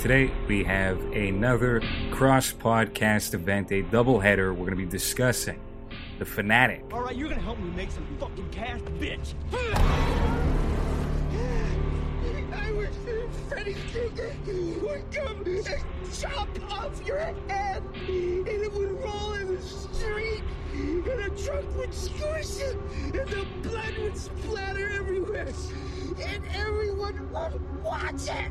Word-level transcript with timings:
Today 0.00 0.32
we 0.48 0.64
have 0.64 0.98
another 1.12 1.82
cross 2.10 2.54
podcast 2.54 3.34
event, 3.34 3.70
a 3.70 3.82
doubleheader. 3.82 4.48
We're 4.48 4.64
going 4.64 4.70
to 4.70 4.76
be 4.76 4.86
discussing 4.86 5.60
The 6.18 6.24
Fanatic. 6.24 6.86
All 6.90 7.02
right, 7.02 7.14
you're 7.14 7.28
gonna 7.28 7.42
help 7.42 7.58
me 7.58 7.68
make 7.72 7.90
some 7.90 8.06
fucking 8.18 8.48
cash, 8.48 8.80
bitch. 8.98 9.34
I 12.54 12.72
wish 12.72 12.88
Freddy 13.50 13.76
Krueger 13.92 14.34
would 14.80 15.12
come 15.12 15.44
and 15.44 15.68
chop 16.18 16.48
off 16.72 17.06
your 17.06 17.18
head, 17.18 17.82
and 18.08 18.48
it 18.48 18.72
would 18.72 18.92
roll 19.02 19.34
in 19.34 19.54
the 19.54 19.60
street, 19.60 20.42
and 20.72 21.06
a 21.06 21.28
truck 21.44 21.76
would 21.76 21.92
squish 21.92 22.58
it, 22.58 22.78
and 23.02 23.28
the 23.28 23.46
blood 23.62 23.98
would 23.98 24.16
splatter 24.16 24.92
everywhere, 24.92 25.52
and 26.22 26.42
everyone 26.54 27.30
would 27.32 27.82
watch 27.84 28.28
it. 28.28 28.50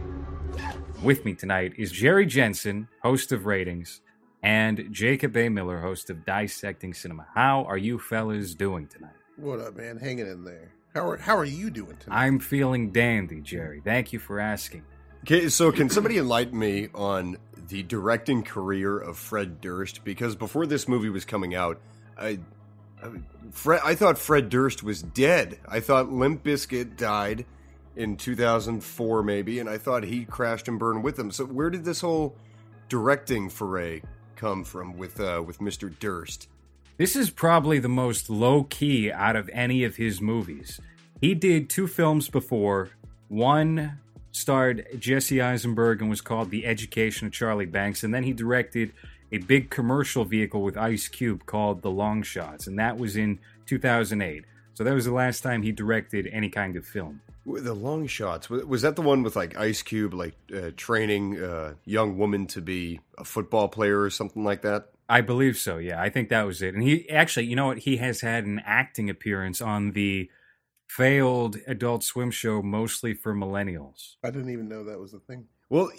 With 1.01 1.23
me 1.23 1.33
tonight 1.33 1.73
is 1.77 1.91
Jerry 1.91 2.25
Jensen, 2.25 2.89
host 3.01 3.31
of 3.31 3.45
Ratings, 3.45 4.01
and 4.43 4.87
Jacob 4.91 5.35
A. 5.37 5.47
Miller, 5.47 5.79
host 5.79 6.09
of 6.09 6.25
Dissecting 6.25 6.93
Cinema. 6.93 7.25
How 7.33 7.63
are 7.63 7.77
you 7.77 7.99
fellas 7.99 8.53
doing 8.53 8.87
tonight? 8.87 9.13
What 9.37 9.59
up, 9.59 9.77
man? 9.77 9.97
Hanging 9.97 10.27
in 10.27 10.43
there. 10.43 10.73
How 10.93 11.07
are 11.07 11.17
How 11.17 11.37
are 11.37 11.45
you 11.45 11.69
doing 11.69 11.95
tonight? 11.97 12.17
I'm 12.17 12.39
feeling 12.39 12.91
dandy, 12.91 13.39
Jerry. 13.39 13.81
Thank 13.83 14.11
you 14.11 14.19
for 14.19 14.39
asking. 14.39 14.83
Okay, 15.23 15.49
so 15.49 15.71
can 15.71 15.89
somebody 15.89 16.17
enlighten 16.17 16.57
me 16.57 16.89
on 16.93 17.37
the 17.67 17.83
directing 17.83 18.43
career 18.43 18.97
of 18.97 19.17
Fred 19.17 19.61
Durst? 19.61 20.03
Because 20.03 20.35
before 20.35 20.65
this 20.65 20.87
movie 20.87 21.09
was 21.09 21.25
coming 21.25 21.55
out, 21.55 21.79
I, 22.17 22.39
I, 23.01 23.09
Fred, 23.51 23.81
I 23.83 23.95
thought 23.95 24.17
Fred 24.17 24.49
Durst 24.49 24.83
was 24.83 25.01
dead. 25.01 25.59
I 25.67 25.79
thought 25.79 26.11
Limp 26.11 26.43
Bizkit 26.43 26.97
died 26.97 27.45
in 27.95 28.17
2004, 28.17 29.23
maybe, 29.23 29.59
and 29.59 29.69
I 29.69 29.77
thought 29.77 30.03
he 30.03 30.25
crashed 30.25 30.67
and 30.67 30.79
burned 30.79 31.03
with 31.03 31.15
them. 31.15 31.31
So 31.31 31.45
where 31.45 31.69
did 31.69 31.83
this 31.83 32.01
whole 32.01 32.35
directing 32.87 33.49
foray 33.49 34.01
come 34.35 34.63
from 34.63 34.97
with 34.97 35.19
uh, 35.19 35.43
with 35.45 35.59
Mr. 35.59 35.97
Durst? 35.99 36.47
This 36.97 37.15
is 37.15 37.29
probably 37.29 37.79
the 37.79 37.87
most 37.89 38.29
low 38.29 38.63
key 38.63 39.11
out 39.11 39.35
of 39.35 39.49
any 39.53 39.83
of 39.83 39.95
his 39.95 40.21
movies. 40.21 40.81
He 41.21 41.33
did 41.33 41.69
two 41.69 41.87
films 41.87 42.29
before. 42.29 42.89
One 43.29 43.99
starred 44.31 44.85
Jesse 44.97 45.41
Eisenberg 45.41 46.01
and 46.01 46.09
was 46.09 46.21
called 46.21 46.49
The 46.49 46.65
Education 46.65 47.27
of 47.27 47.33
Charlie 47.33 47.65
Banks, 47.65 48.03
and 48.03 48.13
then 48.13 48.23
he 48.23 48.33
directed 48.33 48.91
a 49.31 49.37
big 49.37 49.69
commercial 49.69 50.25
vehicle 50.25 50.61
with 50.61 50.77
Ice 50.77 51.07
Cube 51.07 51.45
called 51.45 51.81
The 51.81 51.89
Longshots, 51.89 52.67
and 52.67 52.79
that 52.79 52.97
was 52.97 53.15
in 53.15 53.39
2008. 53.65 54.45
So 54.73 54.83
that 54.83 54.93
was 54.93 55.05
the 55.05 55.13
last 55.13 55.41
time 55.41 55.61
he 55.61 55.71
directed 55.71 56.27
any 56.31 56.49
kind 56.49 56.75
of 56.75 56.85
film. 56.85 57.21
W- 57.49 57.63
The 57.63 57.73
long 57.73 58.07
shots 58.07 58.49
was 58.49 58.63
was 58.65 58.81
that 58.83 58.95
the 58.95 59.01
one 59.01 59.23
with 59.23 59.35
like 59.35 59.57
Ice 59.57 59.81
Cube, 59.81 60.13
like 60.13 60.35
uh, 60.55 60.71
training 60.77 61.41
a 61.41 61.75
young 61.85 62.17
woman 62.17 62.47
to 62.47 62.61
be 62.61 62.99
a 63.17 63.23
football 63.23 63.67
player 63.67 63.99
or 64.01 64.09
something 64.09 64.43
like 64.43 64.61
that? 64.61 64.89
I 65.09 65.21
believe 65.21 65.57
so. 65.57 65.77
Yeah, 65.77 65.99
I 66.01 66.09
think 66.09 66.29
that 66.29 66.45
was 66.45 66.61
it. 66.61 66.75
And 66.75 66.83
he 66.83 67.09
actually, 67.09 67.47
you 67.47 67.55
know 67.55 67.65
what? 67.67 67.79
He 67.79 67.97
has 67.97 68.21
had 68.21 68.45
an 68.45 68.61
acting 68.63 69.09
appearance 69.09 69.59
on 69.61 69.91
the 69.93 70.29
failed 70.87 71.57
Adult 71.67 72.03
Swim 72.03 72.29
show, 72.31 72.61
mostly 72.61 73.13
for 73.15 73.33
millennials. 73.33 74.15
I 74.23 74.29
didn't 74.29 74.51
even 74.51 74.69
know 74.69 74.83
that 74.85 74.99
was 74.99 75.13
a 75.15 75.19
thing. 75.19 75.45
Well, 75.69 75.91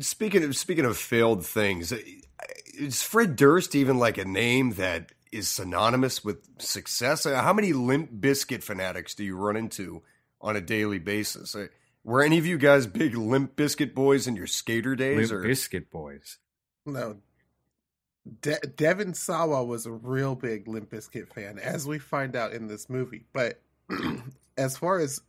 speaking 0.00 0.44
of 0.44 0.56
speaking 0.56 0.84
of 0.84 0.96
failed 0.96 1.44
things, 1.44 1.92
is 2.78 3.02
Fred 3.02 3.34
Durst 3.36 3.74
even 3.74 3.98
like 3.98 4.18
a 4.18 4.24
name 4.24 4.72
that 4.74 5.12
is 5.32 5.48
synonymous 5.48 6.24
with 6.24 6.46
success? 6.58 7.24
How 7.24 7.52
many 7.52 7.72
Limp 7.72 8.12
Bizkit 8.12 8.62
fanatics 8.62 9.14
do 9.14 9.24
you 9.24 9.36
run 9.36 9.56
into 9.56 10.02
on 10.40 10.56
a 10.56 10.60
daily 10.60 10.98
basis? 10.98 11.54
Uh, 11.54 11.68
were 12.04 12.22
any 12.22 12.38
of 12.38 12.46
you 12.46 12.58
guys 12.58 12.86
big 12.86 13.14
Limp 13.14 13.56
Bizkit 13.56 13.94
boys 13.94 14.26
in 14.26 14.36
your 14.36 14.46
skater 14.46 14.96
days? 14.96 15.30
Limp 15.30 15.44
or 15.44 15.46
Biscuit 15.46 15.90
Boys. 15.90 16.38
No. 16.86 17.18
De- 18.42 18.60
Devon 18.76 19.14
Sawa 19.14 19.64
was 19.64 19.86
a 19.86 19.92
real 19.92 20.34
big 20.34 20.66
Limp 20.68 20.90
Bizkit 20.90 21.32
fan, 21.32 21.58
as 21.58 21.86
we 21.86 21.98
find 21.98 22.36
out 22.36 22.52
in 22.52 22.68
this 22.68 22.88
movie. 22.88 23.26
But 23.32 23.60
as 24.58 24.76
far 24.76 24.98
as 24.98 25.20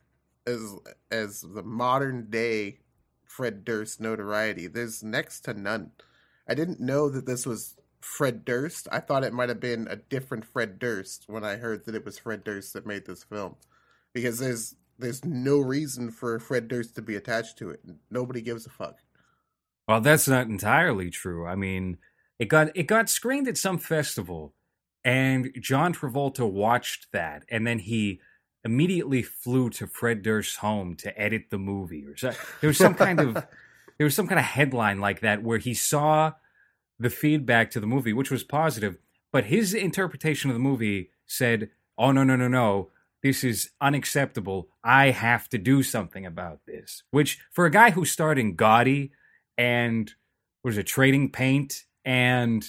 as 0.47 0.75
as 1.12 1.41
the 1.41 1.63
modern 1.63 2.30
day 2.30 2.80
Fred 3.25 3.63
Durst 3.63 4.00
notoriety, 4.00 4.68
there's 4.68 5.03
next 5.03 5.41
to 5.41 5.53
none. 5.53 5.91
I 6.47 6.53
didn't 6.53 6.80
know 6.80 7.09
that 7.09 7.25
this 7.25 7.46
was 7.46 7.75
Fred 8.02 8.44
Durst. 8.44 8.88
I 8.91 9.00
thought 9.00 9.24
it 9.24 9.34
might 9.34 9.50
have 9.50 9.59
been 9.59 9.88
a 9.90 9.96
different 9.96 10.46
Fred 10.46 10.80
Durst 10.80 11.25
when 11.28 11.44
I 11.44 11.56
heard 11.56 11.86
that 11.86 11.96
it 11.96 12.06
was 12.06 12.18
Fred 12.18 12.44
Durst 12.44 12.74
that 12.74 12.86
made 12.86 13.06
this 13.06 13.24
film, 13.24 13.56
because 14.13 14.40
there's 14.40 14.75
there's 15.01 15.25
no 15.25 15.59
reason 15.59 16.12
for 16.12 16.39
Fred 16.39 16.67
Durst 16.67 16.95
to 16.95 17.01
be 17.01 17.16
attached 17.16 17.57
to 17.57 17.69
it. 17.69 17.81
Nobody 18.09 18.41
gives 18.41 18.66
a 18.66 18.69
fuck. 18.69 19.00
Well, 19.88 20.01
that's 20.01 20.28
not 20.28 20.47
entirely 20.47 21.09
true. 21.09 21.45
I 21.45 21.56
mean, 21.56 21.97
it 22.39 22.47
got 22.47 22.69
it 22.75 22.84
got 22.84 23.09
screened 23.09 23.47
at 23.47 23.57
some 23.57 23.78
festival, 23.78 24.53
and 25.03 25.51
John 25.59 25.94
Travolta 25.94 26.50
watched 26.50 27.12
that, 27.12 27.44
and 27.50 27.67
then 27.67 27.79
he 27.79 28.22
immediately 28.63 29.23
flew 29.23 29.69
to 29.72 29.88
Fred 29.88 30.22
Durst's 30.22 30.57
home 30.57 30.95
to 30.97 31.19
edit 31.19 31.45
the 31.50 31.57
movie. 31.57 32.06
Or 32.06 32.16
so, 32.16 32.31
there 32.62 32.68
was 32.68 32.78
some 32.78 32.94
kind 32.94 33.19
of 33.19 33.33
there 33.97 34.06
was 34.06 34.16
some 34.16 34.28
kind 34.28 34.39
of 34.39 34.45
headline 34.45 35.00
like 35.00 35.22
that 35.22 35.44
where 35.44 35.57
he 35.57 35.73
saw 35.73 36.33
the 37.00 37.09
feedback 37.09 37.72
to 37.72 37.79
the 37.79 37.88
movie, 37.88 38.13
which 38.13 38.31
was 38.31 38.44
positive, 38.44 38.97
but 39.31 39.45
his 39.45 39.73
interpretation 39.73 40.50
of 40.50 40.56
the 40.56 40.59
movie 40.59 41.09
said, 41.25 41.69
"Oh 41.97 42.12
no, 42.12 42.23
no, 42.23 42.35
no, 42.35 42.47
no." 42.47 42.89
This 43.24 43.44
is 43.44 43.70
unacceptable. 43.80 44.70
I 44.84 45.12
have 45.12 45.48
to 45.50 45.58
do 45.58 45.84
something 45.84 46.26
about 46.26 46.59
this. 46.66 47.04
Which, 47.12 47.40
for 47.52 47.66
a 47.66 47.72
guy 47.72 47.92
who 47.92 48.06
starred 48.06 48.40
in 48.40 48.56
Gotti 48.56 49.12
and 49.58 50.12
was 50.64 50.78
it 50.78 50.88
Trading 50.88 51.31
Paint 51.31 51.84
and 52.04 52.66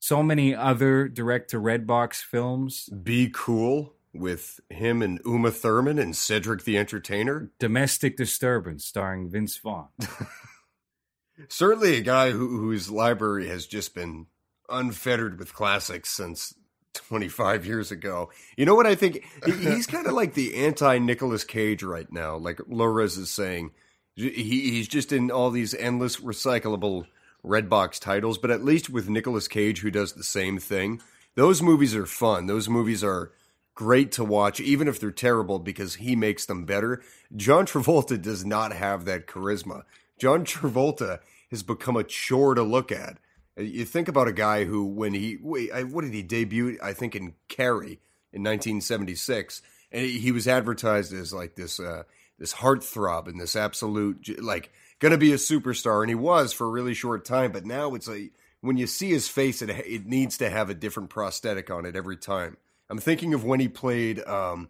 so 0.00 0.22
many 0.22 0.54
other 0.54 1.08
direct 1.08 1.50
to 1.50 1.58
Redbox 1.58 2.16
films, 2.16 2.88
Be 2.88 3.30
Cool 3.32 3.94
with 4.12 4.60
him 4.68 5.02
and 5.02 5.20
Uma 5.24 5.50
Thurman 5.50 5.98
and 5.98 6.16
Cedric 6.16 6.64
the 6.64 6.76
Entertainer? 6.76 7.50
Domestic 7.58 8.16
Disturbance 8.16 8.84
starring 8.84 9.30
Vince 9.30 9.56
Vaughn. 9.56 9.88
Certainly 11.48 11.96
a 11.96 12.02
guy 12.02 12.30
who, 12.30 12.60
whose 12.60 12.90
library 12.90 13.48
has 13.48 13.66
just 13.66 13.94
been 13.94 14.26
unfettered 14.68 15.38
with 15.38 15.54
classics 15.54 16.10
since 16.10 16.54
25 16.94 17.66
years 17.66 17.90
ago. 17.90 18.30
You 18.56 18.66
know 18.66 18.74
what 18.74 18.86
I 18.86 18.94
think? 18.94 19.24
He's 19.44 19.86
kind 19.86 20.06
of 20.06 20.12
like 20.12 20.34
the 20.34 20.54
anti 20.56 20.98
Nicolas 20.98 21.44
Cage 21.44 21.82
right 21.82 22.10
now, 22.12 22.36
like 22.36 22.58
Lores 22.58 23.18
is 23.18 23.30
saying. 23.30 23.72
He, 24.14 24.30
he's 24.30 24.88
just 24.88 25.10
in 25.10 25.30
all 25.30 25.50
these 25.50 25.74
endless 25.74 26.18
recyclable 26.18 27.06
Redbox 27.44 27.98
titles, 27.98 28.38
but 28.38 28.50
at 28.50 28.64
least 28.64 28.90
with 28.90 29.08
Nicolas 29.08 29.48
Cage, 29.48 29.80
who 29.80 29.90
does 29.90 30.12
the 30.12 30.22
same 30.22 30.58
thing, 30.58 31.00
those 31.34 31.62
movies 31.62 31.94
are 31.96 32.06
fun. 32.06 32.46
Those 32.46 32.68
movies 32.68 33.02
are 33.02 33.32
great 33.74 34.12
to 34.12 34.24
watch, 34.24 34.60
even 34.60 34.86
if 34.86 35.00
they're 35.00 35.10
terrible, 35.10 35.58
because 35.58 35.96
he 35.96 36.14
makes 36.14 36.46
them 36.46 36.64
better. 36.64 37.02
John 37.34 37.66
Travolta 37.66 38.20
does 38.20 38.44
not 38.44 38.72
have 38.72 39.04
that 39.06 39.26
charisma. 39.26 39.82
John 40.18 40.44
Travolta 40.44 41.20
has 41.50 41.62
become 41.62 41.96
a 41.96 42.04
chore 42.04 42.54
to 42.54 42.62
look 42.62 42.92
at. 42.92 43.18
Uh, 43.58 43.62
You 43.62 43.84
think 43.84 44.08
about 44.08 44.28
a 44.28 44.32
guy 44.32 44.64
who, 44.64 44.84
when 44.84 45.14
he, 45.14 45.34
what 45.34 46.02
did 46.02 46.14
he 46.14 46.22
debut? 46.22 46.78
I 46.82 46.92
think 46.92 47.14
in 47.16 47.34
Carrie 47.48 48.00
in 48.32 48.42
1976, 48.42 49.62
and 49.90 50.06
he 50.06 50.32
was 50.32 50.48
advertised 50.48 51.12
as 51.12 51.32
like 51.32 51.54
this, 51.54 51.78
uh, 51.78 52.04
this 52.38 52.54
heartthrob 52.54 53.28
and 53.28 53.40
this 53.40 53.54
absolute, 53.56 54.42
like, 54.42 54.70
gonna 54.98 55.18
be 55.18 55.32
a 55.32 55.36
superstar, 55.36 56.00
and 56.00 56.08
he 56.08 56.14
was 56.14 56.52
for 56.52 56.66
a 56.66 56.70
really 56.70 56.94
short 56.94 57.24
time. 57.24 57.52
But 57.52 57.66
now 57.66 57.94
it's 57.94 58.08
like 58.08 58.32
when 58.60 58.76
you 58.76 58.86
see 58.86 59.10
his 59.10 59.28
face, 59.28 59.60
it 59.60 59.68
it 59.68 60.06
needs 60.06 60.38
to 60.38 60.48
have 60.48 60.70
a 60.70 60.74
different 60.74 61.10
prosthetic 61.10 61.70
on 61.70 61.84
it 61.84 61.96
every 61.96 62.16
time. 62.16 62.56
I'm 62.88 62.98
thinking 62.98 63.34
of 63.34 63.44
when 63.44 63.58
he 63.60 63.68
played 63.68 64.24
um, 64.26 64.68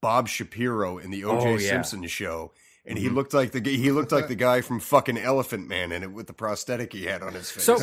Bob 0.00 0.28
Shapiro 0.28 0.98
in 0.98 1.10
the 1.10 1.24
O.J. 1.24 1.46
Oh, 1.46 1.56
yeah. 1.56 1.68
Simpson 1.68 2.06
show. 2.06 2.52
And 2.86 2.98
mm-hmm. 2.98 3.08
he 3.08 3.14
looked 3.14 3.32
like 3.32 3.52
the 3.52 3.60
he 3.60 3.90
looked 3.90 4.12
like 4.12 4.28
the 4.28 4.34
guy 4.34 4.60
from 4.60 4.78
fucking 4.78 5.16
Elephant 5.16 5.68
Man 5.68 5.90
in 5.90 6.02
it 6.02 6.12
with 6.12 6.26
the 6.26 6.32
prosthetic 6.32 6.92
he 6.92 7.04
had 7.04 7.22
on 7.22 7.32
his 7.32 7.50
face. 7.50 7.64
So, 7.64 7.78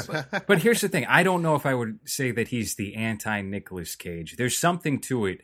but 0.47 0.59
here's 0.59 0.81
the 0.81 0.89
thing: 0.89 1.05
I 1.07 1.23
don't 1.23 1.41
know 1.41 1.55
if 1.55 1.65
I 1.65 1.73
would 1.73 1.99
say 2.05 2.31
that 2.31 2.49
he's 2.49 2.75
the 2.75 2.95
anti 2.95 3.41
Nicolas 3.41 3.95
Cage. 3.95 4.35
There's 4.37 4.57
something 4.57 4.99
to 5.01 5.25
it 5.25 5.41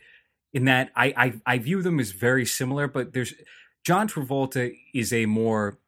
in 0.54 0.66
that 0.66 0.92
I, 0.96 1.14
I 1.18 1.56
I 1.56 1.58
view 1.58 1.82
them 1.82 2.00
as 2.00 2.12
very 2.12 2.46
similar, 2.46 2.88
but 2.88 3.14
there's 3.14 3.34
John 3.84 4.08
Travolta 4.08 4.76
is 4.94 5.12
a 5.12 5.26
more 5.26 5.80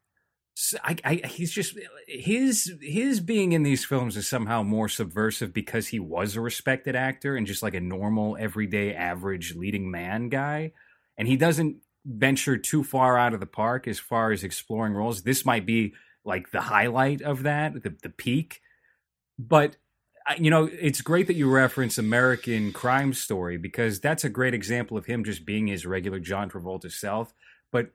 I, 0.83 0.95
I 1.03 1.15
he's 1.27 1.51
just 1.51 1.77
his 2.07 2.73
his 2.81 3.19
being 3.19 3.53
in 3.53 3.63
these 3.63 3.85
films 3.85 4.17
is 4.17 4.27
somehow 4.27 4.63
more 4.63 4.89
subversive 4.89 5.53
because 5.53 5.87
he 5.87 5.99
was 5.99 6.35
a 6.35 6.41
respected 6.41 6.95
actor 6.95 7.35
and 7.35 7.47
just 7.47 7.63
like 7.63 7.75
a 7.75 7.79
normal 7.79 8.35
everyday 8.37 8.93
average 8.93 9.55
leading 9.55 9.89
man 9.89 10.27
guy 10.27 10.73
and 11.17 11.27
he 11.27 11.37
doesn't 11.37 11.77
venture 12.09 12.57
too 12.57 12.83
far 12.83 13.17
out 13.17 13.33
of 13.33 13.39
the 13.39 13.45
park 13.45 13.87
as 13.87 13.99
far 13.99 14.31
as 14.31 14.43
exploring 14.43 14.93
roles. 14.93 15.21
This 15.21 15.45
might 15.45 15.65
be 15.65 15.93
like 16.25 16.51
the 16.51 16.61
highlight 16.61 17.21
of 17.21 17.43
that 17.43 17.83
the, 17.83 17.95
the 18.01 18.09
peak. 18.09 18.61
But 19.37 19.77
you 20.37 20.49
know 20.49 20.69
it's 20.79 21.01
great 21.01 21.25
that 21.25 21.35
you 21.35 21.49
reference 21.49 21.97
american 21.97 22.71
crime 22.71 23.13
story 23.13 23.57
because 23.57 23.99
that's 23.99 24.23
a 24.23 24.29
great 24.29 24.53
example 24.53 24.95
of 24.95 25.07
him 25.07 25.23
just 25.23 25.43
being 25.43 25.65
his 25.65 25.87
regular 25.87 26.19
john 26.19 26.49
travolta 26.49 26.91
self. 26.91 27.33
But 27.71 27.91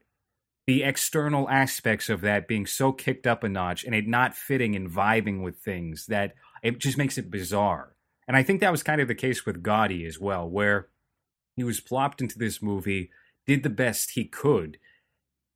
the 0.67 0.83
external 0.83 1.49
aspects 1.51 2.09
of 2.09 2.23
that 2.23 2.49
being 2.49 2.67
so 2.67 2.93
kicked 2.93 3.27
up 3.27 3.45
a 3.45 3.49
notch 3.49 3.85
and 3.85 3.95
it 3.95 4.07
not 4.07 4.35
fitting 4.35 4.75
and 4.75 4.91
vibing 4.91 5.43
with 5.43 5.59
things 5.59 6.07
that 6.07 6.35
it 6.63 6.79
just 6.79 6.97
makes 6.97 7.19
it 7.19 7.31
bizarre. 7.31 7.95
And 8.27 8.37
I 8.37 8.43
think 8.43 8.61
that 8.61 8.73
was 8.73 8.83
kind 8.83 9.01
of 9.01 9.09
the 9.09 9.15
case 9.15 9.45
with 9.45 9.63
Gotti 9.63 10.07
as 10.07 10.19
well, 10.19 10.49
where 10.49 10.89
he 11.57 11.65
was 11.65 11.81
plopped 11.81 12.23
into 12.23 12.39
this 12.39 12.63
movie, 12.63 13.11
did 13.47 13.63
the 13.63 13.71
best 13.71 14.13
he 14.13 14.25
could, 14.25 14.79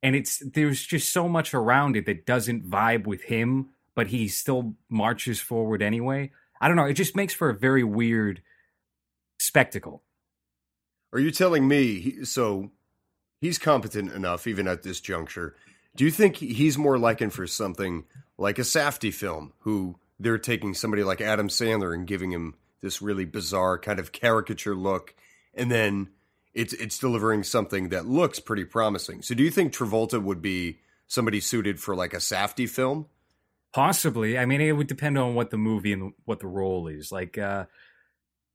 and 0.01 0.15
it's 0.15 0.41
there's 0.53 0.85
just 0.85 1.11
so 1.11 1.27
much 1.27 1.53
around 1.53 1.95
it 1.95 2.05
that 2.05 2.25
doesn't 2.25 2.69
vibe 2.69 3.05
with 3.05 3.23
him, 3.23 3.69
but 3.95 4.07
he 4.07 4.27
still 4.27 4.75
marches 4.89 5.39
forward 5.39 5.81
anyway. 5.81 6.31
I 6.61 6.67
don't 6.67 6.77
know, 6.77 6.85
it 6.85 6.93
just 6.93 7.15
makes 7.15 7.33
for 7.33 7.49
a 7.49 7.57
very 7.57 7.83
weird 7.83 8.41
spectacle. 9.39 10.03
Are 11.11 11.19
you 11.19 11.31
telling 11.31 11.67
me 11.67 11.99
he, 11.99 12.25
so 12.25 12.71
he's 13.41 13.57
competent 13.57 14.11
enough 14.11 14.45
even 14.45 14.67
at 14.67 14.83
this 14.83 14.99
juncture? 14.99 15.55
Do 15.95 16.05
you 16.05 16.11
think 16.11 16.37
he's 16.37 16.77
more 16.77 16.99
likened 16.99 17.33
for 17.33 17.47
something 17.47 18.05
like 18.37 18.59
a 18.59 18.63
Safdie 18.63 19.13
film 19.13 19.53
who 19.59 19.97
they're 20.19 20.37
taking 20.37 20.73
somebody 20.73 21.03
like 21.03 21.21
Adam 21.21 21.47
Sandler 21.47 21.93
and 21.93 22.05
giving 22.05 22.31
him 22.31 22.55
this 22.81 23.01
really 23.01 23.25
bizarre 23.25 23.77
kind 23.77 23.99
of 23.99 24.11
caricature 24.11 24.75
look 24.75 25.15
and 25.53 25.71
then 25.71 26.09
it's 26.53 26.73
it's 26.73 26.97
delivering 26.97 27.43
something 27.43 27.89
that 27.89 28.05
looks 28.05 28.39
pretty 28.39 28.65
promising. 28.65 29.21
So 29.21 29.35
do 29.35 29.43
you 29.43 29.51
think 29.51 29.73
Travolta 29.73 30.21
would 30.21 30.41
be 30.41 30.79
somebody 31.07 31.39
suited 31.39 31.79
for 31.79 31.95
like 31.95 32.13
a 32.13 32.17
Safdie 32.17 32.69
film? 32.69 33.07
Possibly. 33.71 34.37
I 34.37 34.45
mean, 34.45 34.61
it 34.61 34.71
would 34.71 34.87
depend 34.87 35.17
on 35.17 35.35
what 35.35 35.51
the 35.51 35.57
movie 35.57 35.93
and 35.93 36.13
what 36.25 36.39
the 36.39 36.47
role 36.47 36.87
is. 36.87 37.11
Like, 37.11 37.37
uh, 37.37 37.65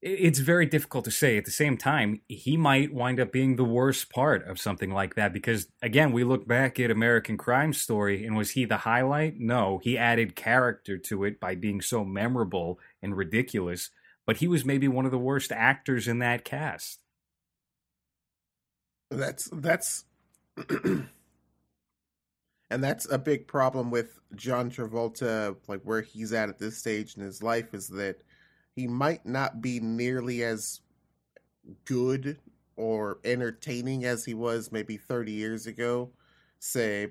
it's 0.03 0.41
very 0.41 0.67
difficult 0.67 1.05
to 1.05 1.11
say. 1.11 1.39
At 1.39 1.45
the 1.45 1.51
same 1.53 1.77
time, 1.77 2.21
he 2.27 2.57
might 2.57 2.93
wind 2.93 3.21
up 3.21 3.33
being 3.33 3.57
the 3.57 3.65
worst 3.65 4.11
part 4.11 4.47
of 4.47 4.61
something 4.61 4.91
like 4.91 5.15
that 5.15 5.33
because, 5.33 5.69
again, 5.83 6.13
we 6.13 6.25
look 6.25 6.47
back 6.49 6.81
at 6.81 6.91
American 6.91 7.39
Crime 7.39 7.73
Story 7.73 8.27
and 8.27 8.37
was 8.37 8.51
he 8.51 8.65
the 8.65 8.79
highlight? 8.79 9.39
No, 9.39 9.81
he 9.83 9.97
added 9.97 10.37
character 10.37 10.99
to 10.99 11.25
it 11.25 11.41
by 11.41 11.55
being 11.55 11.81
so 11.81 12.05
memorable 12.05 12.81
and 13.01 13.17
ridiculous, 13.17 13.91
but 14.27 14.39
he 14.39 14.49
was 14.49 14.65
maybe 14.65 14.89
one 14.89 15.07
of 15.07 15.13
the 15.13 15.19
worst 15.19 15.53
actors 15.53 16.09
in 16.09 16.19
that 16.19 16.45
cast. 16.45 16.99
That's 19.17 19.49
that's 19.53 20.05
and 20.69 21.09
that's 22.71 23.11
a 23.11 23.19
big 23.19 23.47
problem 23.47 23.91
with 23.91 24.19
John 24.35 24.71
Travolta 24.71 25.57
like 25.69 25.83
where 25.83 26.03
he's 26.03 26.33
at 26.33 26.49
at 26.49 26.59
this 26.59 26.79
stage 26.79 27.17
in 27.17 27.23
his 27.23 27.43
life 27.43 27.75
is 27.75 27.89
that 27.89 28.23
he 28.75 28.87
might 28.87 29.25
not 29.25 29.61
be 29.61 29.81
nearly 29.81 30.43
as 30.43 30.81
good 31.85 32.39
or 32.77 33.19
entertaining 33.25 34.05
as 34.05 34.25
he 34.25 34.35
was 34.35 34.73
maybe 34.73 34.97
30 34.97 35.33
years 35.33 35.67
ago 35.67 36.11
say 36.59 37.11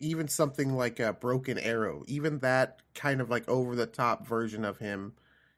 even 0.00 0.26
something 0.28 0.74
like 0.74 0.98
a 0.98 1.12
broken 1.12 1.58
arrow. 1.58 2.02
Even 2.06 2.38
that 2.38 2.80
kind 2.94 3.20
of 3.20 3.30
like 3.30 3.48
over 3.48 3.76
the 3.76 3.86
top 3.86 4.26
version 4.26 4.64
of 4.64 4.78
him 4.78 5.12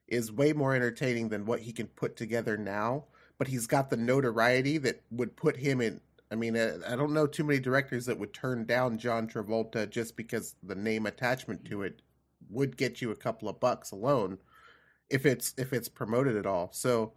is 0.08 0.32
way 0.32 0.52
more 0.52 0.74
entertaining 0.74 1.28
than 1.28 1.46
what 1.46 1.60
he 1.60 1.72
can 1.72 1.86
put 1.86 2.16
together 2.16 2.56
now 2.56 3.04
but 3.42 3.48
he's 3.48 3.66
got 3.66 3.90
the 3.90 3.96
notoriety 3.96 4.78
that 4.78 5.02
would 5.10 5.34
put 5.34 5.56
him 5.56 5.80
in. 5.80 6.00
I 6.30 6.36
mean, 6.36 6.56
uh, 6.56 6.78
I 6.86 6.94
don't 6.94 7.12
know 7.12 7.26
too 7.26 7.42
many 7.42 7.58
directors 7.58 8.06
that 8.06 8.16
would 8.16 8.32
turn 8.32 8.66
down 8.66 8.98
John 8.98 9.26
Travolta 9.26 9.90
just 9.90 10.16
because 10.16 10.54
the 10.62 10.76
name 10.76 11.06
attachment 11.06 11.64
to 11.64 11.82
it 11.82 12.02
would 12.50 12.76
get 12.76 13.02
you 13.02 13.10
a 13.10 13.16
couple 13.16 13.48
of 13.48 13.58
bucks 13.58 13.90
alone 13.90 14.38
if 15.10 15.26
it's 15.26 15.54
if 15.58 15.72
it's 15.72 15.88
promoted 15.88 16.36
at 16.36 16.46
all. 16.46 16.70
So 16.72 17.14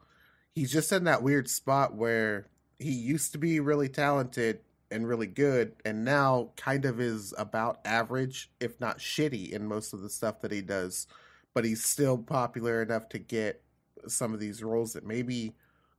he's 0.56 0.72
just 0.72 0.92
in 0.92 1.04
that 1.04 1.22
weird 1.22 1.48
spot 1.48 1.94
where 1.94 2.48
he 2.80 2.89
used 2.89 3.31
to 3.33 3.38
be 3.38 3.60
really 3.60 3.88
talented 3.88 4.62
and 4.89 5.07
really 5.07 5.28
good 5.28 5.74
and 5.86 6.04
now 6.04 6.50
kind 6.57 6.86
of 6.86 7.00
is 7.00 7.36
about 7.38 7.81
average 7.86 8.50
if 8.60 8.80
not 8.80 8.98
shitty 8.98 9.51
in 9.51 9.68
most 9.68 9.94
of 9.94 10.01
the 10.01 10.10
stuff 10.10 10.42
that 10.42 10.51
he 10.51 10.62
does 10.63 11.06
but 11.54 11.66
he's 11.66 11.86
still 11.86 12.18
popular 12.18 12.81
enough 12.81 13.10
to 13.10 13.19
get 13.19 13.62
some 14.07 14.33
of 14.33 14.39
these 14.39 14.63
roles 14.63 14.94
that 14.94 15.06
maybe 15.06 15.54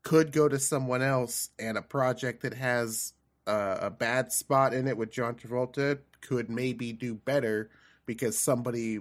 could 0.06 0.31
go 0.31 0.49
to 0.49 0.56
someone 0.56 1.03
else, 1.03 1.49
and 1.58 1.76
a 1.76 1.82
project 1.82 2.43
that 2.43 2.55
has 2.55 3.12
uh, 3.44 3.79
a 3.81 3.91
bad 3.91 4.31
spot 4.31 4.73
in 4.73 4.87
it 4.87 4.97
with 4.97 5.11
John 5.11 5.35
Travolta 5.35 5.99
could 6.20 6.49
maybe 6.49 6.93
do 6.93 7.17
better 7.17 7.70
because 8.06 8.38
somebody 8.38 9.00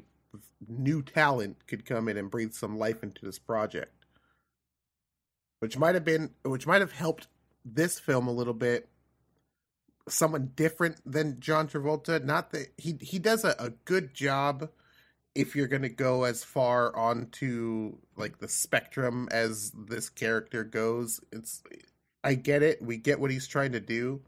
new 0.67 1.03
talent 1.03 1.57
could 1.67 1.85
come 1.85 2.09
in 2.09 2.17
and 2.17 2.31
breathe 2.31 2.53
some 2.53 2.79
life 2.79 3.03
into 3.03 3.23
this 3.23 3.37
project, 3.37 4.07
which 5.59 5.77
might 5.77 5.93
have 5.93 6.03
been, 6.03 6.31
which 6.43 6.65
might 6.65 6.81
have 6.81 6.93
helped 6.93 7.27
this 7.63 7.99
film 7.99 8.27
a 8.27 8.33
little 8.33 8.55
bit. 8.55 8.89
Someone 10.09 10.53
different 10.55 10.97
than 11.05 11.39
John 11.39 11.67
Travolta. 11.67 12.23
Not 12.23 12.49
that 12.49 12.69
he 12.77 12.97
he 12.99 13.19
does 13.19 13.43
a, 13.43 13.55
a 13.59 13.69
good 13.69 14.15
job 14.15 14.69
if 15.35 15.55
you're 15.55 15.67
going 15.67 15.81
to 15.81 15.89
go 15.89 16.23
as 16.23 16.43
far 16.43 16.95
onto 16.95 17.97
like 18.15 18.39
the 18.39 18.47
spectrum 18.47 19.27
as 19.31 19.71
this 19.87 20.09
character 20.09 20.63
goes 20.63 21.19
it's 21.31 21.61
i 22.23 22.33
get 22.33 22.63
it 22.63 22.81
we 22.81 22.97
get 22.97 23.19
what 23.19 23.29
he's 23.29 23.47
trying 23.47 23.73
to 23.73 23.79
do 23.79 24.21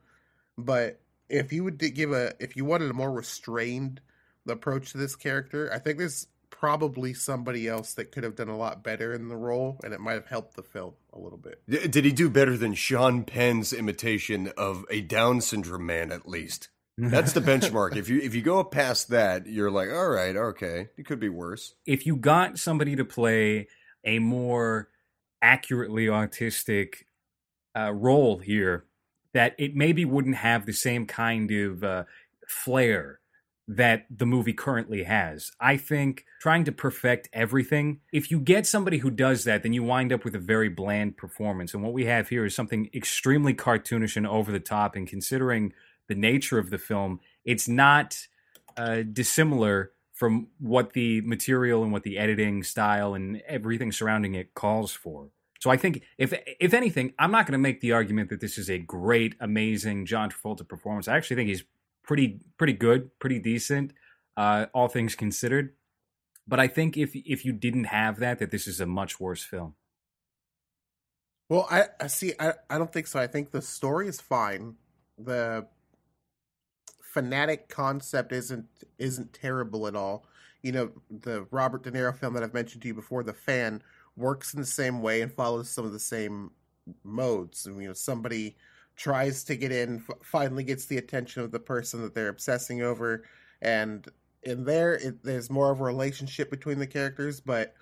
but 0.58 1.00
if 1.30 1.52
you 1.52 1.64
would 1.64 1.80
give 1.96 2.12
a 2.12 2.34
if 2.40 2.56
you 2.56 2.66
wanted 2.66 2.92
a 2.92 2.94
more 2.94 3.12
restrained 3.12 4.02
approach 4.48 4.92
to 4.92 4.98
this 4.98 5.16
character 5.16 5.72
i 5.74 5.80
think 5.80 5.98
there's 5.98 6.28
probably 6.50 7.14
somebody 7.14 7.68
else 7.68 7.94
that 7.94 8.12
could 8.12 8.24
have 8.24 8.36
done 8.36 8.48
a 8.48 8.58
lot 8.58 8.84
better 8.84 9.14
in 9.14 9.28
the 9.28 9.36
role 9.36 9.80
and 9.84 9.94
it 9.94 10.00
might 10.00 10.14
have 10.14 10.26
helped 10.26 10.56
the 10.56 10.64
film 10.64 10.94
a 11.14 11.20
little 11.20 11.38
bit. 11.38 11.62
Did 11.68 12.04
he 12.04 12.12
do 12.12 12.30
better 12.30 12.58
than 12.58 12.74
sean 12.74 13.24
penn's 13.24 13.74
imitation 13.74 14.52
of 14.58 14.84
a 14.90 15.02
down 15.02 15.42
syndrome 15.42 15.86
man 15.86 16.12
at 16.12 16.28
least 16.28 16.70
that's 16.98 17.34
the 17.34 17.42
benchmark. 17.42 17.96
if 17.96 18.10
you 18.10 18.20
if 18.20 18.34
you 18.34 18.42
go 18.42 18.64
past 18.64 19.10
that, 19.10 19.48
you're 19.48 19.72
like, 19.72 19.90
all 19.90 20.10
right, 20.10 20.36
okay, 20.36 20.90
it 20.98 21.06
could 21.06 21.20
be 21.20 21.30
worse. 21.30 21.76
If 21.86 22.06
you 22.06 22.16
got 22.16 22.60
somebody 22.60 22.96
to 22.96 23.06
play 23.06 23.68
a 24.04 24.20
more 24.20 24.90
accurately 25.42 26.08
autistic 26.08 27.04
uh, 27.78 27.94
role 27.94 28.40
here, 28.40 28.86
that 29.34 29.56
it 29.58 29.76
maybe 29.76 30.06
wouldn't 30.06 30.38
have 30.38 30.66
the 30.66 30.74
same 30.74 31.06
kind 31.06 31.52
of 31.52 31.84
uh, 31.84 32.04
flair 32.48 33.20
that 33.68 34.06
the 34.10 34.26
movie 34.26 34.54
currently 34.54 35.04
has. 35.04 35.52
I 35.60 35.76
think 35.76 36.24
trying 36.42 36.64
to 36.66 36.72
perfect 36.72 37.28
everything, 37.34 38.00
if 38.14 38.32
you 38.32 38.40
get 38.40 38.66
somebody 38.66 39.00
who 39.00 39.12
does 39.12 39.44
that, 39.44 39.62
then 39.62 39.74
you 39.74 39.84
wind 39.84 40.14
up 40.14 40.24
with 40.24 40.36
a 40.36 40.40
very 40.40 40.70
bland 40.70 41.18
performance. 41.18 41.74
And 41.74 41.84
what 41.84 41.92
we 41.92 42.06
have 42.06 42.30
here 42.30 42.46
is 42.46 42.56
something 42.56 42.90
extremely 42.94 43.54
cartoonish 43.54 44.16
and 44.16 44.26
over 44.26 44.54
the 44.54 44.62
top. 44.62 44.96
And 44.96 45.06
considering 45.06 45.74
the 46.08 46.16
nature 46.16 46.58
of 46.58 46.70
the 46.70 46.78
film, 46.78 47.20
it's 47.46 47.68
not 47.68 48.18
uh, 48.76 49.04
dissimilar 49.12 49.92
from 50.14 50.48
what 50.60 50.94
the 50.94 51.22
material 51.22 51.84
and 51.84 51.92
what 51.92 52.04
the 52.04 52.18
editing 52.18 52.64
style 52.64 53.14
and 53.14 53.42
everything 53.48 53.92
surrounding 53.92 54.34
it 54.34 54.54
calls 54.56 54.92
for. 54.92 55.30
So 55.60 55.70
I 55.70 55.78
think 55.78 56.04
if 56.18 56.34
if 56.60 56.74
anything, 56.74 57.14
I'm 57.18 57.32
not 57.32 57.46
going 57.46 57.54
to 57.54 57.58
make 57.58 57.82
the 57.82 57.92
argument 57.92 58.30
that 58.30 58.40
this 58.40 58.58
is 58.58 58.70
a 58.70 58.78
great, 58.78 59.36
amazing 59.40 60.06
John 60.06 60.30
Travolta 60.30 60.68
performance. 60.68 61.08
I 61.08 61.18
actually 61.18 61.38
think 61.38 61.50
he's 61.50 61.64
pretty 62.04 62.40
pretty 62.58 62.74
good, 62.74 63.18
pretty 63.20 63.40
decent, 63.40 63.94
uh, 64.36 64.68
all 64.74 64.88
things 64.88 65.16
considered. 65.16 65.74
But 66.48 66.60
I 66.60 66.68
think 66.68 66.98
if 66.98 67.12
if 67.14 67.44
you 67.44 67.54
didn't 67.54 67.86
have 67.86 68.20
that, 68.20 68.40
that 68.40 68.52
this 68.52 68.68
is 68.68 68.80
a 68.80 68.86
much 68.86 69.20
worse 69.20 69.44
film. 69.44 69.76
Well, 71.50 71.68
I, 71.70 71.86
I 72.00 72.08
see. 72.08 72.34
I, 72.40 72.54
I 72.70 72.78
don't 72.78 72.92
think 72.92 73.08
so. 73.08 73.20
I 73.20 73.28
think 73.28 73.52
the 73.52 73.62
story 73.62 74.08
is 74.08 74.20
fine. 74.20 74.76
The 75.18 75.68
fanatic 77.18 77.68
concept 77.68 78.32
isn't 78.32 78.68
isn't 79.00 79.34
terrible 79.34 79.88
at 79.88 79.96
all. 79.96 80.26
You 80.62 80.72
know, 80.72 80.92
the 81.10 81.48
Robert 81.50 81.82
De 81.82 81.92
Niro 81.92 82.16
film 82.16 82.34
that 82.36 82.44
I've 82.44 82.54
mentioned 82.54 82.84
to 82.84 82.88
you 82.90 82.94
before, 82.94 83.24
The 83.24 83.34
Fan, 83.34 83.82
works 84.16 84.54
in 84.54 84.60
the 84.60 84.66
same 84.68 85.02
way 85.02 85.22
and 85.22 85.32
follows 85.32 85.68
some 85.68 85.86
of 85.86 85.94
the 85.94 86.00
same 86.00 86.52
modes. 87.04 87.66
And, 87.66 87.82
you 87.82 87.88
know, 87.88 87.94
somebody 87.94 88.56
tries 88.96 89.44
to 89.46 89.56
get 89.56 89.72
in, 89.72 90.04
f- 90.08 90.18
finally 90.22 90.64
gets 90.64 90.86
the 90.86 90.98
attention 90.98 91.42
of 91.42 91.52
the 91.52 91.60
person 91.60 92.02
that 92.04 92.14
they're 92.14 92.30
obsessing 92.30 92.84
over, 92.84 93.24
and 93.62 94.08
in 94.44 94.64
there, 94.64 94.94
it, 94.94 95.24
there's 95.24 95.50
more 95.50 95.72
of 95.72 95.80
a 95.80 95.84
relationship 95.84 96.52
between 96.52 96.80
the 96.80 96.88
characters, 96.88 97.40
but 97.40 97.74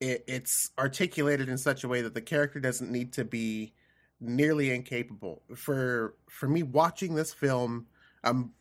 it, 0.00 0.24
it's 0.26 0.70
articulated 0.78 1.48
in 1.48 1.58
such 1.58 1.84
a 1.84 1.88
way 1.88 2.00
that 2.00 2.14
the 2.14 2.20
character 2.22 2.60
doesn't 2.60 2.90
need 2.90 3.12
to 3.12 3.24
be 3.24 3.74
nearly 4.20 4.70
incapable. 4.70 5.42
For 5.54 6.14
for 6.28 6.48
me, 6.48 6.62
watching 6.62 7.14
this 7.14 7.32
film 7.32 7.86
um, 8.24 8.52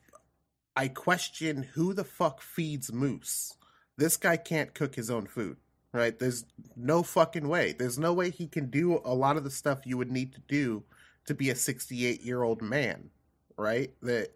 I 0.76 0.88
question 0.88 1.64
who 1.74 1.94
the 1.94 2.04
fuck 2.04 2.42
feeds 2.42 2.92
Moose. 2.92 3.56
This 3.98 4.18
guy 4.18 4.38
can't 4.38 4.74
cook 4.74 4.96
his 4.96 5.10
own 5.10 5.28
food, 5.28 5.58
right? 5.92 6.18
There's 6.18 6.46
no 6.76 7.04
fucking 7.04 7.48
way. 7.48 7.74
There's 7.74 8.00
no 8.00 8.14
way 8.14 8.30
he 8.30 8.48
can 8.48 8.70
do 8.70 9.02
a 9.06 9.14
lot 9.14 9.38
of 9.38 9.44
the 9.44 9.52
stuff 9.52 9.86
you 9.86 9.98
would 9.98 10.12
need 10.12 10.34
to 10.34 10.42
do 10.48 10.84
to 11.26 11.34
be 11.34 11.50
a 11.50 11.56
68 11.56 12.22
year 12.22 12.44
old 12.44 12.62
man, 12.62 13.10
right? 13.58 13.94
That, 14.02 14.32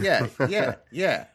yeah, 0.00 0.28
yeah, 0.48 0.76
yeah. 0.90 1.26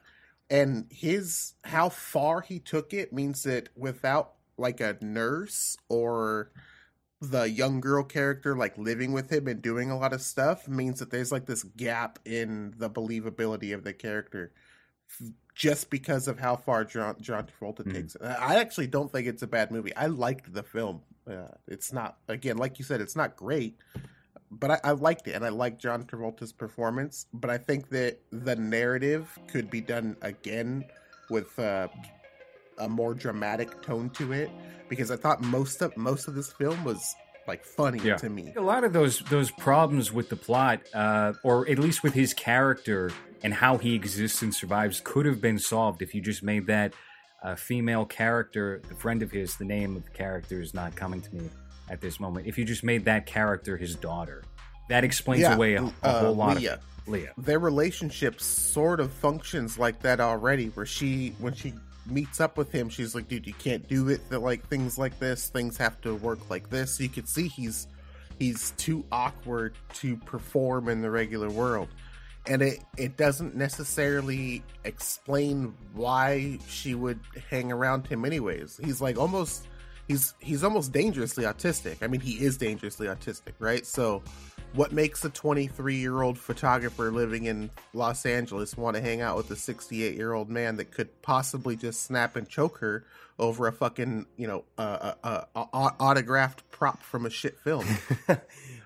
And 0.50 0.86
his 0.92 1.54
how 1.64 1.90
far 1.90 2.42
he 2.42 2.60
took 2.60 2.94
it 2.94 3.14
means 3.14 3.44
that 3.44 3.70
without 3.76 4.34
like 4.58 4.82
a 4.82 4.98
nurse 5.02 5.78
or 5.90 6.52
the 7.22 7.48
young 7.50 7.80
girl 7.80 8.04
character 8.04 8.56
like 8.56 8.76
living 8.78 9.12
with 9.14 9.32
him 9.32 9.48
and 9.48 9.62
doing 9.62 9.92
a 9.92 9.98
lot 9.98 10.12
of 10.12 10.22
stuff 10.22 10.68
means 10.68 11.00
that 11.00 11.12
there's 11.12 11.32
like 11.32 11.46
this 11.46 11.64
gap 11.64 12.18
in 12.26 12.74
the 12.78 12.90
believability 12.90 13.74
of 13.76 13.84
the 13.84 13.94
character 13.94 14.52
just 15.54 15.90
because 15.90 16.28
of 16.28 16.40
how 16.40 16.56
far 16.56 16.84
John, 16.84 17.16
John 17.22 17.46
Travolta 17.46 17.84
Mm. 17.84 17.94
takes 17.94 18.16
it. 18.16 18.22
I 18.24 18.56
actually 18.60 18.88
don't 18.88 19.12
think 19.12 19.28
it's 19.28 19.44
a 19.44 19.48
bad 19.48 19.70
movie. 19.72 19.96
I 19.96 20.08
liked 20.08 20.52
the 20.54 20.64
film. 20.64 21.02
Uh, 21.30 21.50
it's 21.68 21.94
not 21.94 22.18
again, 22.28 22.58
like 22.58 22.80
you 22.80 22.86
said, 22.86 23.02
it's 23.02 23.16
not 23.16 23.36
great, 23.36 23.78
but 24.50 24.72
I, 24.72 24.80
I 24.84 24.92
liked 24.92 25.28
it, 25.28 25.34
and 25.34 25.46
I 25.46 25.50
liked 25.50 25.80
John 25.80 26.04
Travolta's 26.06 26.52
performance. 26.52 27.28
But 27.34 27.52
I 27.52 27.58
think 27.60 27.90
that 27.90 28.20
the 28.32 28.56
narrative 28.56 29.38
could 29.48 29.70
be 29.70 29.82
done 29.82 30.16
again 30.24 30.86
with 31.30 31.58
uh, 31.60 31.90
a 32.82 32.90
more 32.90 33.14
dramatic 33.14 33.82
tone 33.82 34.10
to 34.12 34.32
it, 34.34 34.50
because 34.90 35.12
I 35.12 35.16
thought 35.16 35.42
most 35.42 35.82
of 35.82 35.96
most 35.96 36.28
of 36.28 36.36
this 36.36 36.52
film 36.54 36.84
was 36.84 37.16
like 37.48 37.64
funny 37.64 38.00
Yeah. 38.04 38.18
to 38.18 38.30
me. 38.30 38.54
A 38.58 38.62
lot 38.62 38.84
of 38.84 38.94
those 38.94 39.20
those 39.30 39.52
problems 39.52 40.12
with 40.12 40.30
the 40.30 40.36
plot, 40.36 40.82
uh, 40.94 41.34
or 41.44 41.68
at 41.70 41.80
least 41.80 42.04
with 42.04 42.14
his 42.14 42.34
character 42.34 43.12
and 43.44 43.54
how 43.54 43.78
he 43.78 43.96
exists 43.96 44.42
and 44.42 44.54
survives, 44.54 45.02
could 45.04 45.26
have 45.26 45.42
been 45.42 45.58
solved 45.60 46.02
if 46.02 46.14
you 46.14 46.22
just 46.22 46.44
made 46.44 46.68
that 46.68 46.94
uh, 47.44 47.56
female 47.56 48.06
character, 48.06 48.82
the 48.88 48.96
friend 48.96 49.24
of 49.24 49.32
his. 49.32 49.56
The 49.56 49.66
name 49.66 49.96
of 49.96 50.04
the 50.06 50.12
character 50.12 50.62
is 50.62 50.74
not 50.74 50.96
coming 50.96 51.22
to 51.22 51.36
me 51.36 51.50
at 51.90 52.02
this 52.02 52.20
moment. 52.20 52.46
If 52.48 52.58
you 52.58 52.66
just 52.66 52.84
made 52.84 53.06
that 53.06 53.26
character 53.26 53.78
his 53.78 53.96
daughter, 53.96 54.44
that 54.90 55.04
explains 55.04 55.42
Yeah, 55.42 55.56
away 55.56 55.76
a, 55.76 55.84
a 55.84 55.92
uh, 56.04 56.20
whole 56.20 56.36
lot 56.36 56.58
Leah. 56.58 56.74
of 56.74 56.80
Leah. 57.08 57.34
their 57.38 57.58
relationship 57.58 58.40
sort 58.40 59.00
of 59.00 59.12
functions 59.12 59.80
like 59.80 60.00
that 60.02 60.20
already 60.20 60.68
where 60.68 60.86
she 60.86 61.34
when 61.40 61.54
she 61.54 61.74
meets 62.08 62.40
up 62.40 62.58
with 62.58 62.72
him 62.72 62.90
she's 62.90 63.14
like 63.14 63.28
dude 63.28 63.46
you 63.46 63.54
can't 63.54 63.88
do 63.88 64.10
it 64.10 64.22
that 64.30 64.40
like 64.40 64.68
things 64.68 64.98
like 64.98 65.18
this. 65.20 65.50
Things 65.50 65.78
have 65.78 66.00
to 66.02 66.16
work 66.16 66.50
like 66.50 66.70
this. 66.70 67.00
You 67.00 67.10
could 67.10 67.28
see 67.28 67.48
he's 67.48 67.88
he's 68.40 68.72
too 68.72 69.06
awkward 69.12 69.76
to 69.96 70.18
perform 70.18 70.90
in 70.90 71.02
the 71.02 71.12
regular 71.12 71.50
world. 71.50 71.90
And 72.48 72.62
it 72.62 72.80
it 72.98 73.18
doesn't 73.18 73.56
necessarily 73.56 74.64
explain 74.84 75.74
why 75.94 76.60
she 76.68 76.96
would 76.96 77.20
hang 77.50 77.72
around 77.72 78.08
him 78.08 78.26
anyways. 78.26 78.80
He's 78.84 79.02
like 79.02 79.18
almost 79.18 79.68
he's 80.08 80.34
he's 80.40 80.64
almost 80.64 80.92
dangerously 80.92 81.44
autistic. 81.44 81.98
I 82.02 82.08
mean 82.08 82.22
he 82.22 82.44
is 82.44 82.58
dangerously 82.58 83.08
autistic 83.08 83.54
right? 83.60 83.86
So 83.86 84.24
what 84.74 84.92
makes 84.92 85.26
a 85.26 85.30
23 85.30 85.96
year 85.96 86.22
old 86.22 86.38
photographer 86.38 87.12
living 87.12 87.46
in 87.46 87.70
Los 87.94 88.26
Angeles 88.26 88.78
want 88.78 88.96
to 88.96 89.02
hang 89.02 89.22
out 89.22 89.38
with 89.38 89.52
a 89.52 89.56
68 89.56 90.16
year 90.16 90.34
old 90.34 90.50
man 90.50 90.78
that 90.78 90.92
could 90.92 91.22
possibly 91.22 91.76
just 91.76 92.04
snap 92.04 92.36
and 92.36 92.48
choke 92.48 92.78
her 92.80 93.06
over 93.38 93.68
a 93.68 93.72
fucking, 93.72 94.26
you 94.38 94.48
know, 94.48 94.64
uh, 94.78 95.14
uh, 95.24 95.44
uh, 95.56 95.66
au- 95.74 95.96
autographed 96.00 96.70
prop 96.72 97.02
from 97.04 97.26
a 97.26 97.30
shit 97.30 97.60
film? 97.60 97.86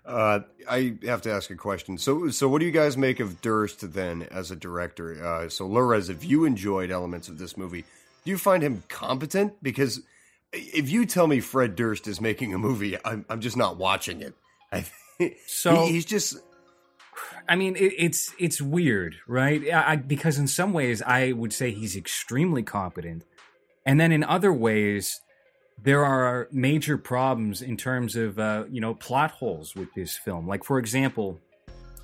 Uh, 0.05 0.41
I 0.69 0.97
have 1.05 1.23
to 1.23 1.31
ask 1.31 1.49
a 1.49 1.55
question. 1.55 1.97
So, 1.97 2.29
so 2.29 2.47
what 2.47 2.59
do 2.59 2.65
you 2.65 2.71
guys 2.71 2.95
make 2.95 3.19
of 3.19 3.41
Durst 3.41 3.91
then 3.93 4.27
as 4.29 4.51
a 4.51 4.55
director? 4.55 5.25
Uh, 5.25 5.49
so, 5.49 5.67
Lorez, 5.67 6.11
if 6.11 6.23
you 6.23 6.45
enjoyed 6.45 6.91
elements 6.91 7.27
of 7.27 7.39
this 7.39 7.57
movie, 7.57 7.85
do 8.23 8.29
you 8.29 8.37
find 8.37 8.61
him 8.61 8.83
competent? 8.87 9.55
Because 9.63 10.01
if 10.53 10.91
you 10.91 11.07
tell 11.07 11.25
me 11.25 11.39
Fred 11.39 11.75
Durst 11.75 12.07
is 12.07 12.21
making 12.21 12.53
a 12.53 12.59
movie, 12.59 12.97
I'm, 13.03 13.25
I'm 13.29 13.41
just 13.41 13.57
not 13.57 13.77
watching 13.77 14.21
it. 14.21 14.35
I 14.71 14.81
think 14.81 15.04
So- 15.47 15.85
he- 15.85 15.93
he's 15.93 16.05
just 16.05 16.37
I 17.47 17.55
mean, 17.55 17.75
it, 17.75 17.93
it's 17.97 18.33
it's 18.39 18.61
weird, 18.61 19.15
right? 19.27 19.61
I, 19.71 19.91
I- 19.91 19.95
because 19.95 20.37
in 20.37 20.47
some 20.47 20.73
ways, 20.73 21.01
I 21.01 21.31
would 21.31 21.53
say 21.53 21.71
he's 21.71 21.95
extremely 21.95 22.63
competent, 22.63 23.23
and 23.85 23.99
then 23.99 24.11
in 24.11 24.23
other 24.23 24.51
ways, 24.51 25.21
there 25.81 26.03
are 26.03 26.47
major 26.51 26.97
problems 26.97 27.61
in 27.61 27.77
terms 27.77 28.15
of 28.15 28.37
uh, 28.39 28.65
you 28.69 28.81
know 28.81 28.95
plot 28.95 29.31
holes 29.31 29.75
with 29.75 29.93
this 29.93 30.17
film. 30.17 30.47
Like 30.47 30.63
for 30.65 30.77
example, 30.79 31.39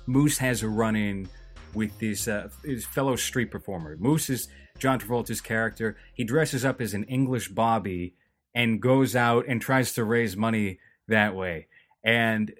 Moose 0.06 0.38
has 0.38 0.62
a 0.62 0.68
run-in 0.68 1.28
with 1.74 1.98
this 1.98 2.26
uh, 2.28 2.48
his 2.64 2.86
fellow 2.86 3.16
street 3.16 3.50
performer. 3.50 3.96
Moose 3.98 4.30
is 4.30 4.48
John 4.78 4.98
Travolta's 4.98 5.40
character. 5.42 5.96
He 6.14 6.24
dresses 6.24 6.64
up 6.64 6.80
as 6.80 6.94
an 6.94 7.04
English 7.04 7.48
Bobby 7.48 8.14
and 8.54 8.80
goes 8.80 9.14
out 9.16 9.44
and 9.48 9.60
tries 9.60 9.92
to 9.94 10.04
raise 10.04 10.36
money 10.36 10.78
that 11.08 11.34
way. 11.34 11.66
And 12.04 12.52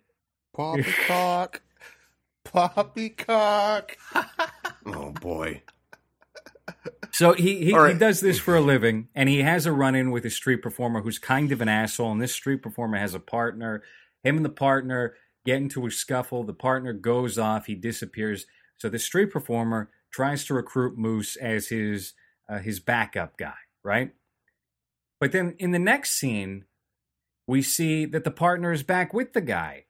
Poppycock. 0.54 1.60
Poppycock. 2.44 3.96
oh 4.86 5.12
boy. 5.12 5.62
So 7.12 7.34
he 7.34 7.64
he, 7.64 7.72
All 7.74 7.80
right. 7.80 7.92
he 7.92 7.98
does 7.98 8.20
this 8.20 8.38
for 8.38 8.56
a 8.56 8.60
living, 8.60 9.08
and 9.14 9.28
he 9.28 9.42
has 9.42 9.66
a 9.66 9.72
run 9.72 9.94
in 9.94 10.10
with 10.10 10.24
a 10.24 10.30
street 10.30 10.62
performer 10.62 11.02
who's 11.02 11.18
kind 11.18 11.52
of 11.52 11.60
an 11.60 11.68
asshole. 11.68 12.10
And 12.12 12.20
this 12.20 12.32
street 12.32 12.62
performer 12.62 12.98
has 12.98 13.14
a 13.14 13.20
partner. 13.20 13.82
Him 14.24 14.36
and 14.36 14.44
the 14.44 14.50
partner 14.50 15.14
get 15.44 15.56
into 15.58 15.86
a 15.86 15.90
scuffle. 15.90 16.44
The 16.44 16.54
partner 16.54 16.92
goes 16.92 17.38
off. 17.38 17.66
He 17.66 17.74
disappears. 17.74 18.46
So 18.78 18.88
the 18.88 18.98
street 18.98 19.26
performer 19.30 19.90
tries 20.12 20.44
to 20.46 20.54
recruit 20.54 20.96
Moose 20.98 21.36
as 21.36 21.68
his 21.68 22.14
uh, 22.48 22.58
his 22.58 22.80
backup 22.80 23.36
guy, 23.36 23.54
right? 23.84 24.12
But 25.20 25.32
then 25.32 25.54
in 25.58 25.70
the 25.70 25.78
next 25.78 26.18
scene, 26.18 26.64
we 27.46 27.62
see 27.62 28.06
that 28.06 28.24
the 28.24 28.30
partner 28.30 28.72
is 28.72 28.82
back 28.82 29.12
with 29.12 29.32
the 29.34 29.40
guy, 29.40 29.84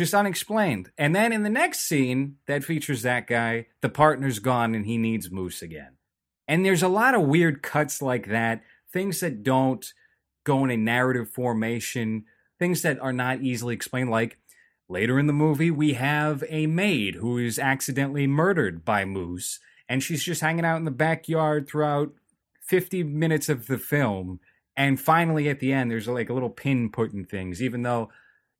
just 0.00 0.14
unexplained. 0.14 0.90
And 0.96 1.14
then 1.14 1.30
in 1.30 1.42
the 1.42 1.50
next 1.50 1.80
scene 1.80 2.36
that 2.46 2.64
features 2.64 3.02
that 3.02 3.26
guy, 3.26 3.66
the 3.82 3.90
partner's 3.90 4.38
gone 4.38 4.74
and 4.74 4.86
he 4.86 4.96
needs 4.96 5.30
Moose 5.30 5.60
again. 5.60 5.98
And 6.48 6.64
there's 6.64 6.82
a 6.82 6.88
lot 6.88 7.14
of 7.14 7.26
weird 7.26 7.62
cuts 7.62 8.00
like 8.00 8.28
that, 8.28 8.62
things 8.90 9.20
that 9.20 9.42
don't 9.42 9.92
go 10.44 10.64
in 10.64 10.70
a 10.70 10.76
narrative 10.78 11.28
formation, 11.28 12.24
things 12.58 12.80
that 12.80 12.98
are 12.98 13.12
not 13.12 13.42
easily 13.42 13.74
explained. 13.74 14.10
Like 14.10 14.38
later 14.88 15.18
in 15.18 15.26
the 15.26 15.34
movie, 15.34 15.70
we 15.70 15.92
have 15.92 16.42
a 16.48 16.66
maid 16.66 17.16
who 17.16 17.36
is 17.36 17.58
accidentally 17.58 18.26
murdered 18.26 18.86
by 18.86 19.04
Moose, 19.04 19.60
and 19.86 20.02
she's 20.02 20.24
just 20.24 20.40
hanging 20.40 20.64
out 20.64 20.78
in 20.78 20.86
the 20.86 20.90
backyard 20.90 21.68
throughout 21.68 22.14
50 22.62 23.02
minutes 23.02 23.50
of 23.50 23.66
the 23.66 23.76
film. 23.76 24.40
And 24.78 24.98
finally, 24.98 25.50
at 25.50 25.60
the 25.60 25.74
end, 25.74 25.90
there's 25.90 26.08
like 26.08 26.30
a 26.30 26.34
little 26.34 26.48
pin 26.48 26.88
put 26.90 27.12
in 27.12 27.26
things, 27.26 27.60
even 27.62 27.82
though, 27.82 28.10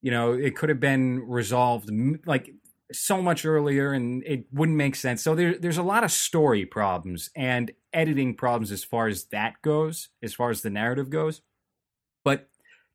you 0.03 0.11
know, 0.11 0.33
it 0.33 0.57
could 0.57 0.69
have 0.69 0.81
been 0.81 1.29
resolved 1.29 1.91
like 2.27 2.53
so 2.93 3.23
much 3.23 3.45
earlier 3.45 3.93
and 3.93 4.23
it 4.25 4.47
wouldn't 4.53 4.79
make 4.79 4.97
sense. 4.97 5.23
So 5.23 5.35
there, 5.35 5.57
there's 5.57 5.77
a 5.77 5.83
lot 5.83 6.05
of 6.05 6.11
story 6.11 6.65
problems 6.65 7.31
and 7.37 7.71
editing 7.93 8.35
problems 8.35 8.73
as 8.73 8.83
far 8.83 9.07
as 9.07 9.25
that 9.27 9.63
goes, 9.63 10.09
as 10.23 10.35
far 10.35 10.51
as 10.51 10.63
the 10.63 10.71
narrative 10.71 11.11
goes. 11.11 11.43
But 12.25 12.49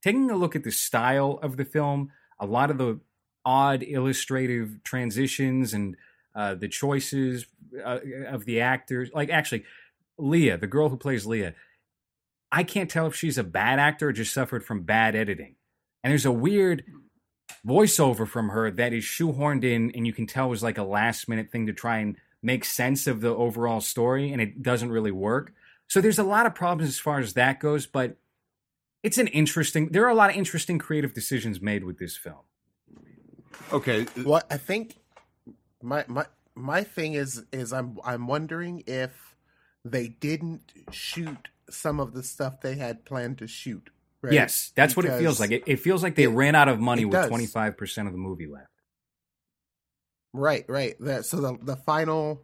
taking 0.04 0.30
a 0.30 0.36
look 0.36 0.56
at 0.56 0.64
the 0.64 0.72
style 0.72 1.40
of 1.42 1.58
the 1.58 1.66
film, 1.66 2.12
a 2.40 2.46
lot 2.46 2.72
of 2.72 2.78
the 2.78 3.00
odd 3.46 3.84
illustrative 3.84 4.84
transitions 4.84 5.74
and 5.74 5.96
uh, 6.36 6.56
the 6.56 6.68
choices 6.68 7.46
uh, 7.84 8.00
of 8.28 8.46
the 8.46 8.62
actors, 8.62 9.10
like 9.14 9.30
actually, 9.30 9.64
Leah, 10.18 10.58
the 10.58 10.68
girl 10.68 10.90
who 10.90 10.98
plays 10.98 11.26
Leah, 11.26 11.54
I 12.52 12.64
can't 12.64 12.90
tell 12.90 13.08
if 13.08 13.16
she's 13.16 13.38
a 13.38 13.44
bad 13.44 13.80
actor 13.80 14.10
or 14.10 14.14
just 14.14 14.34
suffered 14.34 14.64
from 14.64 14.84
bad 14.84 15.16
editing. 15.16 15.56
And 16.06 16.12
there's 16.12 16.26
a 16.28 16.32
weird 16.32 16.84
voiceover 17.66 18.28
from 18.28 18.50
her 18.50 18.70
that 18.70 18.94
is 18.94 19.04
shoehorned 19.04 19.64
in, 19.64 19.90
and 19.96 20.06
you 20.06 20.14
can 20.14 20.28
tell 20.28 20.48
was 20.48 20.62
like 20.62 20.78
a 20.78 20.84
last 20.84 21.28
minute 21.28 21.50
thing 21.50 21.66
to 21.66 21.74
try 21.74 21.98
and 21.98 22.16
make 22.44 22.64
sense 22.64 23.08
of 23.08 23.22
the 23.22 23.34
overall 23.34 23.82
story, 23.82 24.32
and 24.32 24.40
it 24.40 24.62
doesn't 24.62 24.92
really 24.92 25.10
work. 25.10 25.52
So 25.88 26.02
there's 26.02 26.20
a 26.20 26.24
lot 26.24 26.46
of 26.46 26.54
problems 26.54 26.90
as 26.90 27.00
far 27.00 27.18
as 27.18 27.34
that 27.34 27.60
goes, 27.60 27.88
but 27.88 28.18
it's 29.02 29.18
an 29.18 29.26
interesting. 29.30 29.88
There 29.88 30.06
are 30.06 30.10
a 30.10 30.14
lot 30.14 30.30
of 30.30 30.36
interesting 30.36 30.78
creative 30.78 31.16
decisions 31.16 31.60
made 31.60 31.84
with 31.84 31.98
this 31.98 32.16
film. 32.16 32.46
Okay. 33.74 34.04
Uh, 34.04 34.22
what 34.26 34.46
I 34.52 34.58
think 34.58 34.98
my 35.82 36.06
my 36.08 36.28
my 36.54 36.84
thing 36.84 37.14
is 37.14 37.46
is 37.52 37.74
I'm 37.74 37.98
I'm 38.06 38.28
wondering 38.28 38.84
if 38.86 39.36
they 39.84 40.10
didn't 40.10 40.72
shoot 40.92 41.48
some 41.68 42.00
of 42.00 42.14
the 42.14 42.22
stuff 42.22 42.62
they 42.62 42.76
had 42.76 43.06
planned 43.06 43.40
to 43.40 43.48
shoot. 43.48 43.90
Right? 44.25 44.34
Yes, 44.34 44.72
that's 44.75 44.96
what 44.96 45.05
it 45.05 45.17
feels 45.20 45.39
like. 45.39 45.51
It, 45.51 45.63
it 45.65 45.79
feels 45.79 46.03
like 46.03 46.15
they 46.15 46.27
ran 46.27 46.55
out 46.55 46.67
of 46.67 46.79
money 46.79 47.05
with 47.05 47.20
25% 47.29 48.08
of 48.08 48.12
the 48.12 48.17
movie 48.17 48.48
left. 48.48 48.67
Right, 50.34 50.65
right. 50.67 50.96
That 51.00 51.25
so 51.25 51.38
the 51.38 51.58
the 51.62 51.75
final 51.77 52.41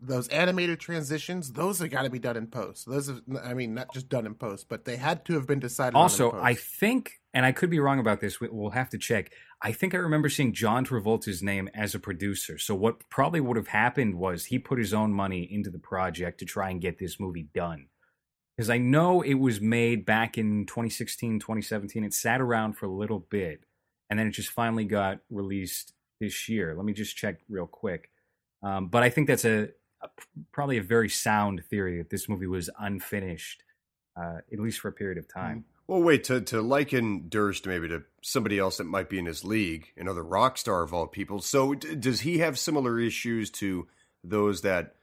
those 0.00 0.28
animated 0.28 0.78
transitions, 0.80 1.52
those 1.52 1.78
have 1.78 1.90
got 1.90 2.02
to 2.02 2.10
be 2.10 2.18
done 2.18 2.36
in 2.36 2.46
post. 2.46 2.88
Those 2.88 3.08
have, 3.08 3.20
I 3.42 3.54
mean, 3.54 3.74
not 3.74 3.92
just 3.92 4.08
done 4.08 4.26
in 4.26 4.34
post, 4.34 4.68
but 4.68 4.84
they 4.84 4.96
had 4.96 5.24
to 5.26 5.34
have 5.34 5.46
been 5.46 5.58
decided. 5.60 5.96
on 5.96 6.00
in 6.00 6.04
Also. 6.04 6.32
I 6.32 6.54
think, 6.54 7.20
and 7.34 7.44
I 7.44 7.52
could 7.52 7.70
be 7.70 7.80
wrong 7.80 7.98
about 7.98 8.20
this, 8.20 8.40
we- 8.40 8.48
we'll 8.50 8.70
have 8.70 8.90
to 8.90 8.98
check. 8.98 9.32
I 9.62 9.72
think 9.72 9.94
I 9.94 9.98
remember 9.98 10.28
seeing 10.28 10.52
John 10.52 10.84
Travolta's 10.84 11.42
name 11.42 11.68
as 11.74 11.94
a 11.94 11.98
producer. 11.98 12.58
So, 12.58 12.74
what 12.74 13.08
probably 13.10 13.40
would 13.40 13.56
have 13.56 13.68
happened 13.68 14.16
was 14.16 14.46
he 14.46 14.58
put 14.58 14.78
his 14.78 14.94
own 14.94 15.12
money 15.12 15.48
into 15.50 15.70
the 15.70 15.78
project 15.80 16.38
to 16.40 16.44
try 16.44 16.70
and 16.70 16.80
get 16.80 16.98
this 16.98 17.18
movie 17.18 17.48
done. 17.54 17.86
Because 18.58 18.70
I 18.70 18.78
know 18.78 19.22
it 19.22 19.34
was 19.34 19.60
made 19.60 20.04
back 20.04 20.36
in 20.36 20.66
2016, 20.66 21.38
2017. 21.38 22.02
It 22.02 22.12
sat 22.12 22.40
around 22.40 22.72
for 22.72 22.86
a 22.86 22.92
little 22.92 23.20
bit, 23.20 23.60
and 24.10 24.18
then 24.18 24.26
it 24.26 24.32
just 24.32 24.50
finally 24.50 24.84
got 24.84 25.20
released 25.30 25.92
this 26.18 26.48
year. 26.48 26.74
Let 26.74 26.84
me 26.84 26.92
just 26.92 27.16
check 27.16 27.38
real 27.48 27.68
quick. 27.68 28.10
Um, 28.64 28.88
but 28.88 29.04
I 29.04 29.10
think 29.10 29.28
that's 29.28 29.44
a, 29.44 29.68
a 30.02 30.08
probably 30.50 30.76
a 30.76 30.82
very 30.82 31.08
sound 31.08 31.62
theory 31.70 31.98
that 31.98 32.10
this 32.10 32.28
movie 32.28 32.48
was 32.48 32.68
unfinished, 32.80 33.62
uh, 34.20 34.38
at 34.52 34.58
least 34.58 34.80
for 34.80 34.88
a 34.88 34.92
period 34.92 35.18
of 35.18 35.32
time. 35.32 35.64
Well, 35.86 36.02
wait 36.02 36.24
to 36.24 36.40
to 36.40 36.60
liken 36.60 37.28
Durst 37.28 37.64
maybe 37.64 37.86
to 37.90 38.02
somebody 38.22 38.58
else 38.58 38.78
that 38.78 38.84
might 38.84 39.08
be 39.08 39.20
in 39.20 39.26
his 39.26 39.44
league, 39.44 39.92
another 39.96 40.24
rock 40.24 40.58
star 40.58 40.82
of 40.82 40.92
all 40.92 41.06
people. 41.06 41.40
So, 41.42 41.76
d- 41.76 41.94
does 41.94 42.22
he 42.22 42.38
have 42.38 42.58
similar 42.58 42.98
issues 42.98 43.50
to 43.52 43.86
those 44.24 44.62
that 44.62 44.96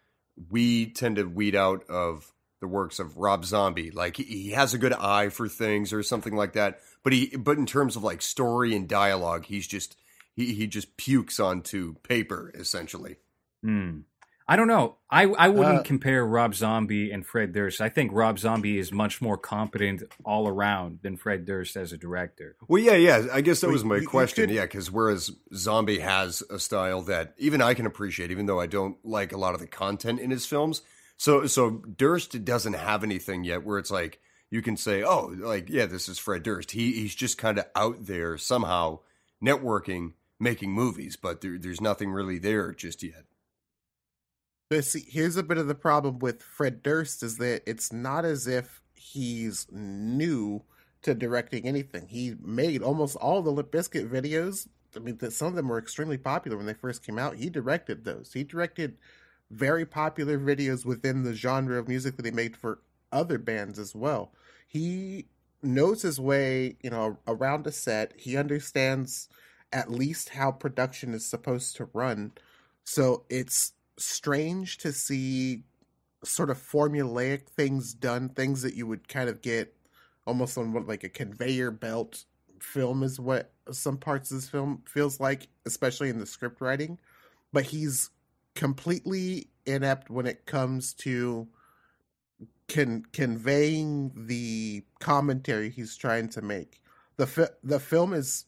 we 0.49 0.87
tend 0.87 1.15
to 1.15 1.23
weed 1.23 1.55
out 1.55 1.89
of 1.89 2.34
the 2.61 2.67
works 2.67 2.99
of 2.99 3.17
Rob 3.17 3.45
Zombie? 3.45 3.91
Like 3.91 4.17
he, 4.17 4.23
he 4.23 4.49
has 4.51 4.73
a 4.73 4.77
good 4.77 4.93
eye 4.93 5.29
for 5.29 5.47
things 5.47 5.91
or 5.93 6.03
something 6.03 6.35
like 6.35 6.53
that, 6.53 6.79
but 7.03 7.13
he 7.13 7.35
but 7.35 7.57
in 7.57 7.65
terms 7.65 7.95
of 7.95 8.03
like 8.03 8.21
story 8.21 8.75
and 8.75 8.87
dialogue, 8.87 9.45
he's 9.45 9.67
just 9.67 9.95
he 10.33 10.53
he 10.53 10.67
just 10.67 10.97
pukes 10.97 11.39
onto 11.39 11.95
paper 12.03 12.51
essentially. 12.55 13.17
Hmm. 13.63 13.99
I 14.47 14.57
don't 14.57 14.67
know. 14.67 14.97
I 15.09 15.23
I 15.23 15.47
wouldn't 15.49 15.79
Uh, 15.79 15.83
compare 15.83 16.23
Rob 16.23 16.53
Zombie 16.53 17.09
and 17.09 17.25
Fred 17.25 17.51
Durst. 17.51 17.81
I 17.81 17.89
think 17.89 18.11
Rob 18.13 18.37
Zombie 18.37 18.77
is 18.77 18.91
much 18.91 19.19
more 19.19 19.37
competent 19.39 20.03
all 20.23 20.47
around 20.47 20.99
than 21.01 21.17
Fred 21.17 21.45
Durst 21.45 21.75
as 21.75 21.91
a 21.91 21.97
director. 21.97 22.55
Well, 22.67 22.79
yeah, 22.79 22.93
yeah. 22.93 23.25
I 23.33 23.41
guess 23.41 23.61
that 23.61 23.71
was 23.71 23.83
my 23.83 23.95
you- 23.95 24.01
you 24.03 24.07
question. 24.07 24.51
Yeah, 24.51 24.61
because 24.61 24.91
whereas 24.91 25.31
Zombie 25.55 25.97
has 25.97 26.43
a 26.51 26.59
style 26.59 27.01
that 27.03 27.33
even 27.39 27.59
I 27.59 27.73
can 27.73 27.87
appreciate, 27.87 28.29
even 28.29 28.45
though 28.45 28.59
I 28.59 28.67
don't 28.67 29.03
like 29.03 29.31
a 29.33 29.37
lot 29.37 29.55
of 29.55 29.61
the 29.61 29.67
content 29.67 30.19
in 30.19 30.29
his 30.29 30.45
films. 30.45 30.83
So, 31.17 31.47
so 31.47 31.69
Durst 31.71 32.43
doesn't 32.43 32.73
have 32.73 33.03
anything 33.03 33.43
yet 33.43 33.63
where 33.63 33.79
it's 33.79 33.91
like 33.91 34.19
you 34.49 34.61
can 34.61 34.77
say, 34.77 35.03
"Oh, 35.03 35.33
like 35.37 35.69
yeah, 35.69 35.85
this 35.85 36.09
is 36.09 36.19
Fred 36.19 36.43
Durst." 36.43 36.71
He 36.71 36.93
he's 36.93 37.15
just 37.15 37.37
kind 37.37 37.57
of 37.57 37.65
out 37.75 38.05
there 38.05 38.37
somehow 38.37 38.99
networking, 39.43 40.13
making 40.39 40.71
movies, 40.71 41.15
but 41.15 41.41
there, 41.41 41.57
there's 41.57 41.81
nothing 41.81 42.11
really 42.11 42.37
there 42.37 42.73
just 42.73 43.03
yet. 43.03 43.25
But 44.69 44.85
see, 44.85 45.05
here's 45.07 45.37
a 45.37 45.43
bit 45.43 45.57
of 45.57 45.67
the 45.67 45.75
problem 45.75 46.19
with 46.19 46.41
Fred 46.41 46.81
Durst 46.81 47.21
is 47.23 47.37
that 47.37 47.61
it's 47.65 47.93
not 47.93 48.25
as 48.25 48.47
if 48.47 48.81
he's 48.93 49.67
new 49.71 50.63
to 51.03 51.13
directing 51.13 51.67
anything. 51.67 52.07
He 52.07 52.35
made 52.41 52.81
almost 52.81 53.15
all 53.17 53.41
the 53.43 53.51
Limp 53.51 53.71
Bizkit 53.71 54.09
videos. 54.09 54.67
I 54.95 54.99
mean, 54.99 55.19
some 55.29 55.49
of 55.49 55.55
them 55.55 55.67
were 55.67 55.77
extremely 55.77 56.17
popular 56.17 56.57
when 56.57 56.65
they 56.65 56.73
first 56.73 57.05
came 57.05 57.19
out. 57.19 57.35
He 57.35 57.49
directed 57.49 58.05
those. 58.05 58.33
He 58.33 58.43
directed 58.43 58.97
very 59.51 59.85
popular 59.85 60.37
videos 60.39 60.85
within 60.85 61.23
the 61.23 61.33
genre 61.33 61.77
of 61.77 61.87
music 61.87 62.17
that 62.17 62.25
he 62.25 62.31
made 62.31 62.57
for 62.57 62.79
other 63.11 63.37
bands 63.37 63.79
as 63.79 63.95
well. 63.95 64.31
He 64.67 65.27
knows 65.61 66.01
his 66.01 66.19
way, 66.19 66.77
you 66.81 66.89
know, 66.89 67.17
around 67.27 67.67
a 67.67 67.71
set. 67.71 68.13
He 68.17 68.37
understands 68.37 69.29
at 69.71 69.91
least 69.91 70.29
how 70.29 70.51
production 70.51 71.13
is 71.13 71.25
supposed 71.25 71.75
to 71.77 71.89
run. 71.93 72.31
So 72.83 73.23
it's 73.29 73.73
strange 73.97 74.77
to 74.79 74.91
see 74.91 75.63
sort 76.23 76.49
of 76.49 76.57
formulaic 76.57 77.47
things 77.47 77.93
done, 77.93 78.29
things 78.29 78.61
that 78.63 78.75
you 78.75 78.87
would 78.87 79.07
kind 79.07 79.29
of 79.29 79.41
get 79.41 79.75
almost 80.25 80.57
on 80.57 80.73
what 80.73 80.87
like 80.87 81.03
a 81.03 81.09
conveyor 81.09 81.71
belt 81.71 82.25
film 82.59 83.03
is 83.03 83.19
what 83.19 83.51
some 83.71 83.97
parts 83.97 84.31
of 84.31 84.37
this 84.37 84.49
film 84.49 84.81
feels 84.87 85.19
like, 85.19 85.47
especially 85.65 86.09
in 86.09 86.19
the 86.19 86.25
script 86.25 86.61
writing. 86.61 86.97
But 87.53 87.65
he's 87.65 88.09
completely 88.55 89.49
inept 89.65 90.09
when 90.09 90.25
it 90.25 90.45
comes 90.45 90.93
to 90.93 91.47
con- 92.67 93.05
conveying 93.11 94.11
the 94.15 94.83
commentary 94.99 95.69
he's 95.69 95.95
trying 95.95 96.29
to 96.29 96.41
make. 96.41 96.81
The 97.17 97.27
fi- 97.27 97.55
the 97.63 97.79
film 97.79 98.13
is 98.13 98.45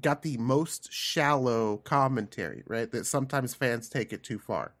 got 0.00 0.22
the 0.22 0.38
most 0.38 0.92
shallow 0.92 1.78
commentary, 1.78 2.62
right? 2.66 2.90
That 2.90 3.06
sometimes 3.06 3.54
fans 3.54 3.88
take 3.88 4.12
it 4.12 4.22
too 4.22 4.38
far. 4.38 4.74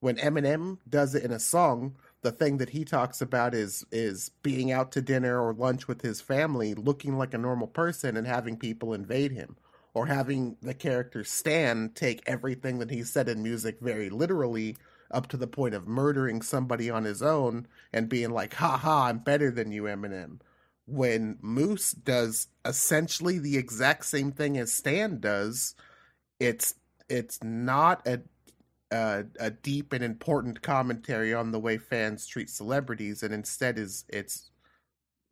When 0.00 0.16
Eminem 0.16 0.78
does 0.88 1.14
it 1.14 1.24
in 1.24 1.32
a 1.32 1.38
song, 1.38 1.96
the 2.22 2.32
thing 2.32 2.58
that 2.58 2.70
he 2.70 2.84
talks 2.84 3.20
about 3.20 3.54
is 3.54 3.84
is 3.90 4.30
being 4.42 4.72
out 4.72 4.92
to 4.92 5.02
dinner 5.02 5.40
or 5.40 5.52
lunch 5.54 5.88
with 5.88 6.02
his 6.02 6.20
family, 6.20 6.74
looking 6.74 7.16
like 7.18 7.34
a 7.34 7.38
normal 7.38 7.66
person 7.66 8.16
and 8.16 8.26
having 8.26 8.56
people 8.56 8.94
invade 8.94 9.32
him, 9.32 9.56
or 9.94 10.06
having 10.06 10.56
the 10.62 10.74
character 10.74 11.24
Stan 11.24 11.90
take 11.94 12.22
everything 12.26 12.78
that 12.78 12.90
he 12.90 13.02
said 13.02 13.28
in 13.28 13.42
music 13.42 13.78
very 13.80 14.10
literally 14.10 14.76
up 15.10 15.26
to 15.28 15.36
the 15.36 15.46
point 15.46 15.74
of 15.74 15.88
murdering 15.88 16.42
somebody 16.42 16.88
on 16.88 17.04
his 17.04 17.22
own 17.22 17.66
and 17.92 18.08
being 18.08 18.30
like, 18.30 18.54
"Ha 18.54 18.76
ha, 18.76 19.06
I'm 19.06 19.18
better 19.18 19.50
than 19.50 19.72
you, 19.72 19.84
Eminem." 19.84 20.40
When 20.86 21.38
Moose 21.40 21.92
does 21.92 22.48
essentially 22.64 23.38
the 23.38 23.56
exact 23.56 24.04
same 24.06 24.32
thing 24.32 24.58
as 24.58 24.72
Stan 24.72 25.20
does, 25.20 25.74
it's 26.38 26.74
it's 27.08 27.42
not 27.42 28.06
a 28.06 28.20
a, 28.92 29.24
a 29.38 29.50
deep 29.50 29.92
and 29.92 30.02
important 30.02 30.62
commentary 30.62 31.32
on 31.34 31.52
the 31.52 31.60
way 31.60 31.78
fans 31.78 32.26
treat 32.26 32.50
celebrities, 32.50 33.22
and 33.22 33.34
instead 33.34 33.78
is 33.78 34.04
it's 34.08 34.50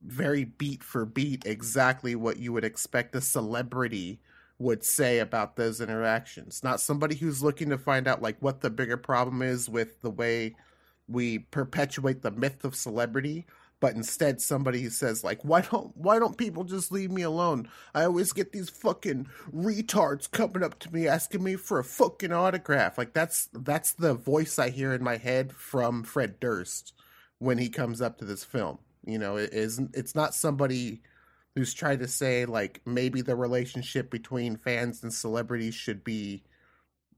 very 0.02 0.44
beat 0.44 0.82
for 0.82 1.04
beat 1.04 1.44
exactly 1.46 2.14
what 2.14 2.38
you 2.38 2.52
would 2.52 2.64
expect 2.64 3.14
a 3.16 3.20
celebrity 3.20 4.20
would 4.58 4.84
say 4.84 5.20
about 5.20 5.56
those 5.56 5.80
interactions. 5.80 6.62
Not 6.64 6.80
somebody 6.80 7.14
who's 7.14 7.42
looking 7.42 7.70
to 7.70 7.78
find 7.78 8.08
out 8.08 8.22
like 8.22 8.36
what 8.40 8.60
the 8.60 8.70
bigger 8.70 8.96
problem 8.96 9.42
is 9.42 9.68
with 9.68 10.00
the 10.02 10.10
way 10.10 10.56
we 11.06 11.38
perpetuate 11.38 12.22
the 12.22 12.30
myth 12.30 12.64
of 12.64 12.74
celebrity, 12.74 13.46
but 13.80 13.94
instead 13.94 14.40
somebody 14.40 14.82
who 14.82 14.90
says 14.90 15.22
like 15.22 15.40
why 15.44 15.60
don't 15.60 15.96
why 15.96 16.18
don't 16.18 16.36
people 16.36 16.64
just 16.64 16.90
leave 16.90 17.10
me 17.10 17.22
alone? 17.22 17.68
I 17.94 18.04
always 18.04 18.32
get 18.32 18.52
these 18.52 18.68
fucking 18.68 19.28
retards 19.54 20.30
coming 20.30 20.64
up 20.64 20.78
to 20.80 20.92
me 20.92 21.06
asking 21.06 21.44
me 21.44 21.54
for 21.54 21.78
a 21.78 21.84
fucking 21.84 22.32
autograph. 22.32 22.98
Like 22.98 23.12
that's 23.12 23.48
that's 23.52 23.92
the 23.92 24.14
voice 24.14 24.58
I 24.58 24.70
hear 24.70 24.92
in 24.92 25.04
my 25.04 25.16
head 25.16 25.52
from 25.52 26.02
Fred 26.02 26.40
Durst 26.40 26.94
when 27.38 27.58
he 27.58 27.68
comes 27.68 28.02
up 28.02 28.18
to 28.18 28.24
this 28.24 28.44
film. 28.44 28.78
You 29.06 29.18
know, 29.18 29.36
it 29.36 29.52
isn't 29.52 29.92
it's 29.94 30.16
not 30.16 30.34
somebody 30.34 31.00
who's 31.54 31.74
trying 31.74 31.98
to 31.98 32.08
say 32.08 32.44
like 32.44 32.80
maybe 32.86 33.20
the 33.20 33.36
relationship 33.36 34.10
between 34.10 34.56
fans 34.56 35.02
and 35.02 35.12
celebrities 35.12 35.74
should 35.74 36.04
be 36.04 36.42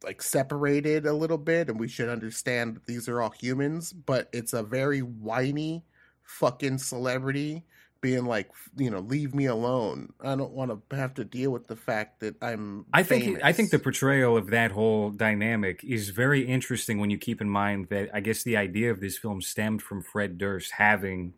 like 0.02 0.22
separated 0.22 1.06
a 1.06 1.12
little 1.12 1.38
bit 1.38 1.68
and 1.68 1.78
we 1.78 1.88
should 1.88 2.08
understand 2.08 2.76
that 2.76 2.86
these 2.86 3.08
are 3.08 3.20
all 3.20 3.30
humans, 3.30 3.92
but 3.92 4.28
it's 4.32 4.52
a 4.52 4.62
very 4.62 5.00
whiny 5.00 5.84
fucking 6.22 6.78
celebrity 6.78 7.64
being 8.00 8.24
like, 8.24 8.50
you 8.76 8.90
know, 8.90 9.00
leave 9.00 9.34
me 9.34 9.46
alone. 9.46 10.12
I 10.22 10.34
don't 10.34 10.52
want 10.52 10.70
to 10.90 10.96
have 10.96 11.14
to 11.14 11.24
deal 11.24 11.50
with 11.50 11.66
the 11.66 11.76
fact 11.76 12.20
that 12.20 12.34
I'm 12.42 12.86
I 12.92 13.02
think 13.02 13.24
famous. 13.24 13.42
I 13.44 13.52
think 13.52 13.70
the 13.70 13.78
portrayal 13.78 14.36
of 14.36 14.48
that 14.48 14.70
whole 14.70 15.10
dynamic 15.10 15.84
is 15.84 16.08
very 16.08 16.46
interesting 16.46 16.98
when 16.98 17.10
you 17.10 17.18
keep 17.18 17.40
in 17.40 17.50
mind 17.50 17.88
that 17.90 18.08
I 18.14 18.20
guess 18.20 18.42
the 18.42 18.56
idea 18.56 18.90
of 18.90 19.00
this 19.00 19.18
film 19.18 19.42
stemmed 19.42 19.82
from 19.82 20.02
Fred 20.02 20.38
Durst 20.38 20.72
having 20.72 21.34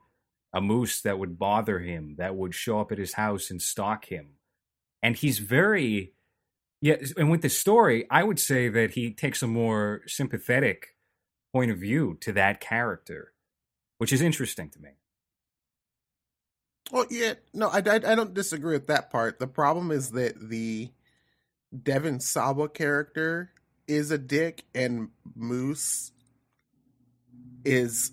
a 0.53 0.61
moose 0.61 1.01
that 1.03 1.19
would 1.19 1.38
bother 1.38 1.81
him, 1.81 2.17
that 2.19 2.37
would 2.37 2.55
show 2.55 2.81
up 2.81 2.93
at 2.93 2.99
his 2.99 3.15
house 3.15 3.51
and 3.51 3.61
stalk 3.61 4.07
him. 4.07 4.35
And 5.03 5.17
he's 5.17 5.38
very 5.38 6.15
yeah, 6.83 6.97
and 7.17 7.31
with 7.31 7.43
the 7.43 7.49
story, 7.49 8.07
I 8.11 8.25
would 8.25 8.41
say 8.41 8.69
that 8.69 8.91
he 8.91 9.12
takes 9.12 9.41
a 9.41 9.47
more 9.47 10.03
sympathetic 10.09 10.97
point 11.53 11.71
of 11.71 11.79
view 11.79 12.19
to 12.23 12.33
that 12.33 12.61
character, 12.61 13.33
which 13.99 14.12
is 14.12 14.21
interesting 14.21 14.69
to 14.71 14.81
me. 14.81 14.91
Well, 16.91 17.07
yeah, 17.09 17.35
no, 17.55 17.69
I, 17.69 17.79
I, 17.79 17.95
I 17.95 18.15
don't 18.17 18.35
disagree 18.35 18.75
with 18.75 18.88
that 18.88 19.11
part. 19.11 19.38
The 19.38 19.47
problem 19.47 19.93
is 19.93 20.11
that 20.11 20.51
the 20.51 20.91
Devon 21.83 22.19
Sawa 22.19 22.69
character 22.69 23.53
is 23.87 24.11
a 24.11 24.19
dick, 24.19 24.65
and 24.75 25.11
Moose 25.37 26.11
is 27.65 28.11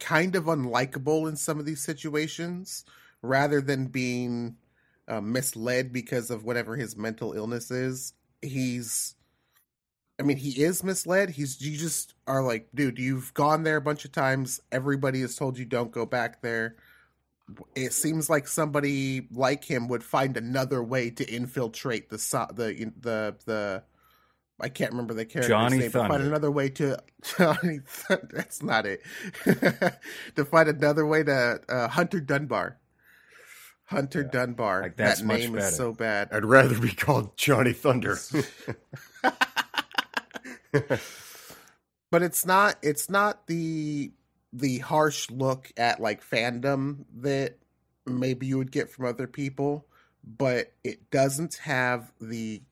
kind 0.00 0.34
of 0.34 0.44
unlikable 0.44 1.28
in 1.28 1.36
some 1.36 1.58
of 1.58 1.66
these 1.66 1.82
situations, 1.82 2.84
rather 3.22 3.60
than 3.60 3.86
being 3.86 4.56
uh, 5.06 5.20
misled 5.20 5.92
because 5.92 6.30
of 6.30 6.44
whatever 6.44 6.76
his 6.76 6.96
mental 6.96 7.32
illness 7.34 7.70
is. 7.70 8.14
He's, 8.42 9.14
I 10.18 10.22
mean, 10.22 10.38
he 10.38 10.62
is 10.62 10.82
misled. 10.82 11.30
He's 11.30 11.60
you 11.60 11.76
just 11.76 12.14
are 12.26 12.42
like, 12.42 12.68
dude, 12.74 12.98
you've 12.98 13.32
gone 13.34 13.62
there 13.62 13.76
a 13.76 13.82
bunch 13.82 14.04
of 14.04 14.12
times. 14.12 14.60
Everybody 14.72 15.20
has 15.20 15.36
told 15.36 15.58
you 15.58 15.64
don't 15.64 15.92
go 15.92 16.06
back 16.06 16.42
there 16.42 16.76
it 17.74 17.92
seems 17.92 18.30
like 18.30 18.46
somebody 18.46 19.26
like 19.32 19.64
him 19.64 19.88
would 19.88 20.04
find 20.04 20.36
another 20.36 20.82
way 20.82 21.10
to 21.10 21.28
infiltrate 21.28 22.08
the 22.10 22.16
the 22.54 22.92
the 23.00 23.36
the 23.46 23.82
I 24.60 24.68
can't 24.68 24.90
remember 24.92 25.14
the 25.14 25.24
character's 25.24 25.48
Johnny 25.48 25.78
name. 25.78 25.90
but 25.90 26.08
Find 26.08 26.22
another 26.22 26.50
way 26.50 26.68
to 26.70 26.98
Johnny. 27.38 27.80
Thunder. 27.86 28.28
That's 28.32 28.62
not 28.62 28.86
it. 28.86 29.02
to 30.36 30.44
find 30.44 30.68
another 30.68 31.06
way 31.06 31.22
to 31.24 31.60
uh, 31.68 31.88
Hunter 31.88 32.20
Dunbar. 32.20 32.78
Hunter 33.84 34.22
Dunbar. 34.22 34.82
Like, 34.82 34.96
that's 34.96 35.20
that 35.20 35.26
much 35.26 35.40
name 35.40 35.52
better. 35.54 35.66
is 35.66 35.76
so 35.76 35.92
bad. 35.92 36.28
I'd 36.32 36.44
rather 36.44 36.78
be 36.78 36.92
called 36.92 37.36
Johnny 37.36 37.72
Thunder. 37.72 38.18
but 42.10 42.22
it's 42.22 42.46
not 42.46 42.76
it's 42.82 43.10
not 43.10 43.46
the 43.46 44.12
the 44.52 44.78
harsh 44.78 45.30
look 45.30 45.72
at 45.76 46.00
like 46.00 46.24
fandom 46.24 47.04
that 47.18 47.56
maybe 48.06 48.46
you 48.46 48.58
would 48.58 48.70
get 48.72 48.90
from 48.90 49.06
other 49.06 49.26
people 49.26 49.86
but 50.24 50.72
it 50.84 51.10
doesn't 51.10 51.54
have 51.56 52.12
the 52.20 52.62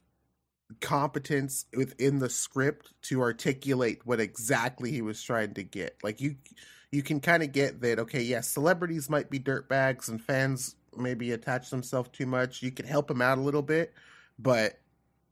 competence 0.80 1.66
within 1.76 2.18
the 2.18 2.28
script 2.28 2.92
to 3.02 3.20
articulate 3.20 4.00
what 4.04 4.20
exactly 4.20 4.90
he 4.90 5.02
was 5.02 5.22
trying 5.22 5.54
to 5.54 5.62
get. 5.62 5.96
Like 6.02 6.20
you 6.20 6.36
you 6.90 7.02
can 7.02 7.20
kind 7.20 7.42
of 7.42 7.52
get 7.52 7.80
that 7.80 7.98
okay, 7.98 8.22
yes, 8.22 8.48
celebrities 8.48 9.10
might 9.10 9.30
be 9.30 9.38
dirtbags 9.38 10.08
and 10.08 10.20
fans 10.20 10.76
maybe 10.96 11.32
attach 11.32 11.70
themselves 11.70 12.10
too 12.10 12.26
much. 12.26 12.62
You 12.62 12.70
can 12.70 12.86
help 12.86 13.10
him 13.10 13.22
out 13.22 13.38
a 13.38 13.42
little 13.42 13.62
bit, 13.62 13.92
but 14.38 14.78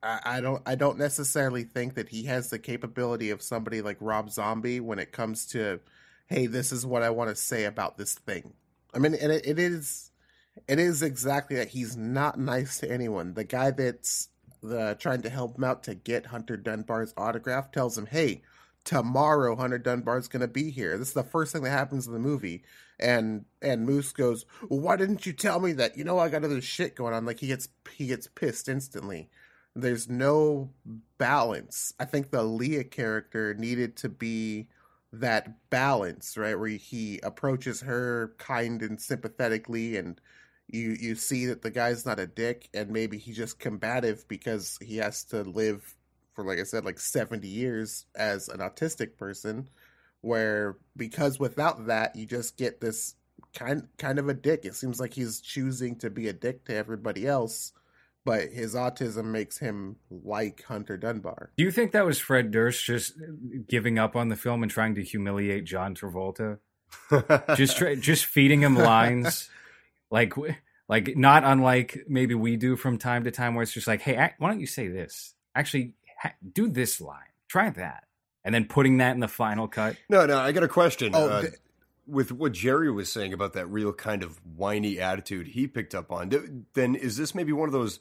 I, 0.03 0.21
I 0.25 0.41
don't 0.41 0.63
I 0.67 0.75
don't 0.75 0.99
necessarily 0.99 1.65
think 1.65 1.95
that 1.95 2.09
he 2.09 2.25
has 2.25 2.51
the 2.51 2.59
capability 2.59 3.31
of 3.31 3.43
somebody 3.43 3.83
like 3.83 3.99
Rob 4.01 4.31
Zombie 4.31 4.81
when 4.81 4.99
it 4.99 5.13
comes 5.13 5.47
to 5.49 5.81
hey, 6.27 6.47
this 6.47 6.73
is 6.73 6.85
what 6.85 7.03
I 7.03 7.11
want 7.11 7.31
to 7.31 7.37
say 7.37 7.65
about 7.65 7.97
this 7.97 8.15
thing. 8.15 8.53
I 8.93 8.99
mean, 8.99 9.15
and 9.15 9.31
it, 9.31 9.47
it 9.47 9.59
is 9.59 10.11
it 10.69 10.79
is 10.79 11.03
exactly 11.03 11.57
that 11.57 11.69
he's 11.69 11.97
not 11.97 12.39
nice 12.39 12.79
to 12.79 12.91
anyone. 12.91 13.35
The 13.35 13.45
guy 13.45 13.71
that's 13.71 14.29
trying 14.99 15.23
to 15.23 15.31
help 15.31 15.57
him 15.57 15.65
out 15.65 15.83
to 15.85 15.95
get 15.95 16.27
Hunter 16.27 16.57
Dunbar's 16.57 17.15
autograph 17.17 17.73
tells 17.73 17.97
him, 17.97 18.07
"Hey, 18.07 18.43
tomorrow 18.85 19.57
Hunter 19.57 19.79
Dunbar's 19.79 20.29
going 20.29 20.41
to 20.41 20.49
be 20.49 20.71
here." 20.71 20.97
This 20.99 21.09
is 21.09 21.15
the 21.15 21.23
first 21.25 21.53
thing 21.53 21.63
that 21.63 21.71
happens 21.71 22.07
in 22.07 22.13
the 22.13 22.19
movie. 22.19 22.65
And 22.99 23.45
and 23.61 23.85
Moose 23.87 24.13
goes, 24.13 24.47
"Why 24.69 24.97
didn't 24.97 25.27
you 25.27 25.33
tell 25.33 25.61
me 25.61 25.73
that? 25.73 25.97
You 25.97 26.05
know 26.05 26.19
I 26.19 26.29
got 26.29 26.45
other 26.45 26.61
shit 26.61 26.95
going 26.97 27.15
on." 27.15 27.27
Like 27.27 27.41
he 27.41 27.49
gets 27.49 27.69
he 27.93 28.07
gets 28.07 28.29
pissed 28.29 28.69
instantly. 28.69 29.31
There's 29.75 30.09
no 30.09 30.71
balance. 31.19 31.93
I 32.01 32.07
think 32.07 32.31
the 32.31 32.43
Leah 32.43 32.85
character 32.85 33.53
needed 33.55 33.97
to 33.99 34.09
be 34.09 34.69
that 35.13 35.71
balance, 35.71 36.37
right? 36.37 36.59
Where 36.59 36.69
he 36.69 37.21
approaches 37.23 37.83
her 37.83 38.35
kind 38.39 38.83
and 38.83 39.01
sympathetically 39.01 39.97
and 39.97 40.21
you 40.69 40.97
you 40.99 41.15
see 41.15 41.47
that 41.47 41.63
the 41.63 41.71
guy's 41.71 42.05
not 42.05 42.19
a 42.19 42.27
dick 42.27 42.69
and 42.75 42.91
maybe 42.91 43.19
he's 43.19 43.37
just 43.37 43.59
combative 43.59 44.27
because 44.29 44.79
he 44.83 44.97
has 44.97 45.25
to 45.25 45.43
live 45.43 45.95
for 46.35 46.45
like 46.45 46.59
I 46.59 46.65
said 46.65 46.85
like 46.85 46.99
70 46.99 47.47
years 47.47 48.07
as 48.17 48.49
an 48.49 48.59
autistic 48.59 49.17
person 49.17 49.69
where 50.21 50.77
because 50.97 51.39
without 51.39 51.87
that 51.87 52.17
you 52.17 52.27
just 52.27 52.57
get 52.57 52.81
this 52.81 53.15
kind 53.55 53.89
kind 53.97 54.19
of 54.19 54.29
a 54.29 54.35
dick 54.35 54.65
it 54.65 54.75
seems 54.75 54.99
like 54.99 55.15
he's 55.15 55.41
choosing 55.41 55.97
to 55.97 56.11
be 56.11 56.29
a 56.29 56.33
dick 56.33 56.65
to 56.65 56.75
everybody 56.75 57.27
else 57.27 57.73
but 58.25 58.51
his 58.51 58.75
autism 58.75 59.27
makes 59.27 59.57
him 59.57 59.95
like 60.11 60.65
Hunter 60.65 60.97
Dunbar. 60.97 61.53
Do 61.57 61.63
you 61.63 61.71
think 61.71 61.93
that 61.93 62.05
was 62.05 62.19
Fred 62.19 62.51
Durst 62.51 62.85
just 62.85 63.13
giving 63.69 64.01
up 64.01 64.17
on 64.17 64.31
the 64.31 64.35
film 64.35 64.65
and 64.65 64.71
trying 64.71 64.97
to 64.97 65.05
humiliate 65.05 65.65
John 65.65 65.95
Travolta? 65.95 66.59
just 67.57 67.77
tra- 67.77 67.95
just 67.95 68.25
feeding 68.25 68.63
him 68.63 68.75
lines 68.75 69.49
like 70.11 70.35
like 70.89 71.17
not 71.17 71.45
unlike 71.45 72.05
maybe 72.09 72.35
we 72.35 72.57
do 72.57 72.77
from 72.77 72.99
time 72.99 73.25
to 73.25 73.31
time 73.31 73.55
where 73.55 73.63
it's 73.63 73.73
just 73.73 73.87
like 73.87 74.03
hey 74.03 74.33
why 74.39 74.49
don't 74.49 74.61
you 74.61 74.67
say 74.67 74.89
this? 74.89 75.35
Actually 75.55 75.95
do 76.53 76.69
this 76.69 77.01
line. 77.01 77.21
Try 77.49 77.71
that. 77.71 78.05
And 78.45 78.55
then 78.55 78.67
putting 78.67 78.99
that 78.99 79.13
in 79.13 79.21
the 79.21 79.29
final 79.29 79.69
cut. 79.69 79.97
No 80.09 80.27
no 80.27 80.39
i 80.39 80.53
got 80.53 80.63
a 80.63 80.69
question 80.69 81.13
oh, 81.15 81.29
uh, 81.29 81.41
th- 81.43 81.55
with 82.07 82.31
what 82.31 82.53
jerry 82.53 82.91
was 82.91 83.11
saying 83.11 83.33
about 83.33 83.55
that 83.55 83.67
real 83.67 83.93
kind 83.93 84.23
of 84.23 84.39
whiny 84.57 85.01
attitude 85.01 85.49
he 85.49 85.67
picked 85.67 85.95
up 85.95 86.13
on 86.13 86.65
then 86.75 86.95
is 86.95 87.17
this 87.17 87.35
maybe 87.35 87.53
one 87.53 87.69
of 87.69 87.73
those 87.73 87.99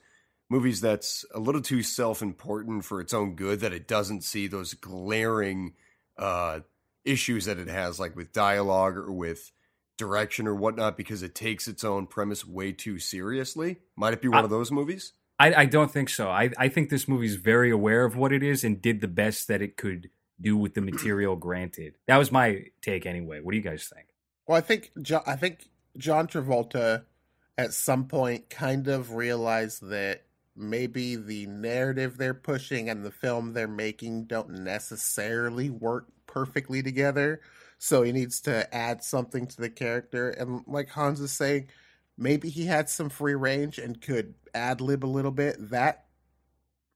movies 0.50 0.82
that's 0.82 1.26
a 1.34 1.40
little 1.40 1.62
too 1.62 1.82
self-important 1.82 2.86
for 2.86 3.02
its 3.02 3.14
own 3.14 3.36
good 3.36 3.62
that 3.62 3.74
it 3.74 3.88
doesn't 3.88 4.24
see 4.24 4.48
those 4.48 4.74
glaring 4.76 5.74
uh, 6.18 6.60
issues 7.04 7.46
that 7.46 7.58
it 7.58 7.68
has 7.68 8.00
like 8.00 8.16
with 8.16 8.32
dialogue 8.32 8.96
or 8.98 9.12
with 9.12 9.52
direction 9.98 10.48
or 10.48 10.56
whatnot 10.56 10.98
because 10.98 11.24
it 11.24 11.36
takes 11.36 11.68
its 11.68 11.84
own 11.84 12.08
premise 12.08 12.46
way 12.46 12.72
too 12.72 13.00
seriously? 13.00 13.78
Might 13.96 14.14
it 14.14 14.22
be 14.22 14.28
one 14.28 14.40
I, 14.40 14.44
of 14.44 14.50
those 14.50 14.72
movies? 14.72 15.14
I, 15.40 15.54
I 15.54 15.66
don't 15.66 15.92
think 15.92 16.10
so. 16.10 16.30
I, 16.30 16.52
I 16.58 16.70
think 16.70 16.90
this 16.90 17.08
movie's 17.08 17.36
very 17.36 17.72
aware 17.72 18.06
of 18.06 18.16
what 18.16 18.32
it 18.32 18.44
is 18.44 18.64
and 18.64 18.82
did 18.82 19.02
the 19.02 19.08
best 19.08 19.48
that 19.48 19.62
it 19.62 19.78
could 19.78 20.10
do 20.40 20.58
with 20.58 20.74
the 20.74 20.82
material 20.82 21.36
granted. 21.36 21.96
That 22.08 22.18
was 22.18 22.32
my 22.32 22.66
take 22.82 23.06
anyway. 23.06 23.40
What 23.42 23.52
do 23.52 23.58
you 23.58 23.64
guys 23.64 23.92
think? 23.94 24.08
Well, 24.48 24.58
I 24.58 24.62
think 24.62 24.92
I 25.26 25.36
think 25.36 25.70
John 25.98 26.28
Travolta 26.28 27.04
at 27.58 27.74
some 27.74 28.08
point 28.08 28.50
kind 28.50 28.88
of 28.88 29.14
realized 29.14 29.88
that 29.90 30.24
maybe 30.56 31.16
the 31.16 31.48
narrative 31.48 32.18
they're 32.18 32.34
pushing 32.34 32.90
and 32.90 33.04
the 33.04 33.12
film 33.12 33.54
they're 33.54 33.68
making 33.68 34.26
don't 34.26 34.50
necessarily 34.50 35.70
work 35.70 36.08
perfectly 36.28 36.82
together 36.82 37.42
so 37.86 38.02
he 38.02 38.12
needs 38.12 38.42
to 38.42 38.74
add 38.74 39.04
something 39.04 39.46
to 39.46 39.62
the 39.62 39.70
character. 39.70 40.32
And 40.32 40.64
like 40.66 40.90
Hans 40.90 41.20
is 41.20 41.32
saying, 41.32 41.68
maybe 42.18 42.50
he 42.50 42.66
had 42.66 42.90
some 42.90 43.10
free 43.10 43.36
range 43.36 43.78
and 43.78 44.02
could 44.02 44.34
ad 44.56 44.82
lib 44.82 45.06
a 45.06 45.06
little 45.06 45.30
bit. 45.30 45.56
That 45.70 46.06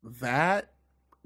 that 0.04 0.72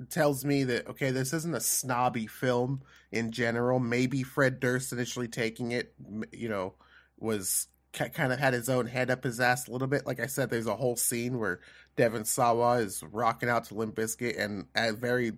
tells 0.09 0.43
me 0.43 0.65
that 0.65 0.87
okay, 0.89 1.11
this 1.11 1.31
isn't 1.31 1.55
a 1.55 1.61
snobby 1.61 2.27
film 2.27 2.81
in 3.13 3.31
general. 3.31 3.79
Maybe 3.79 4.21
Fred 4.21 4.59
Durst 4.59 4.91
initially 4.91 5.29
taking 5.29 5.71
it, 5.71 5.93
you 6.33 6.49
know, 6.49 6.73
was 7.17 7.67
kind 7.93 8.33
of 8.33 8.39
had 8.39 8.53
his 8.53 8.67
own 8.67 8.87
head 8.87 9.09
up 9.09 9.23
his 9.23 9.39
ass 9.39 9.69
a 9.69 9.71
little 9.71 9.87
bit. 9.87 10.05
Like 10.05 10.19
I 10.19 10.25
said, 10.25 10.49
there's 10.49 10.67
a 10.67 10.75
whole 10.75 10.97
scene 10.97 11.39
where 11.39 11.61
Devon 11.95 12.25
Sawa 12.25 12.79
is 12.79 13.01
rocking 13.13 13.47
out 13.47 13.63
to 13.65 13.75
Limp 13.75 13.95
Bizkit 13.95 14.37
and 14.37 14.65
at 14.75 14.95
very 14.95 15.37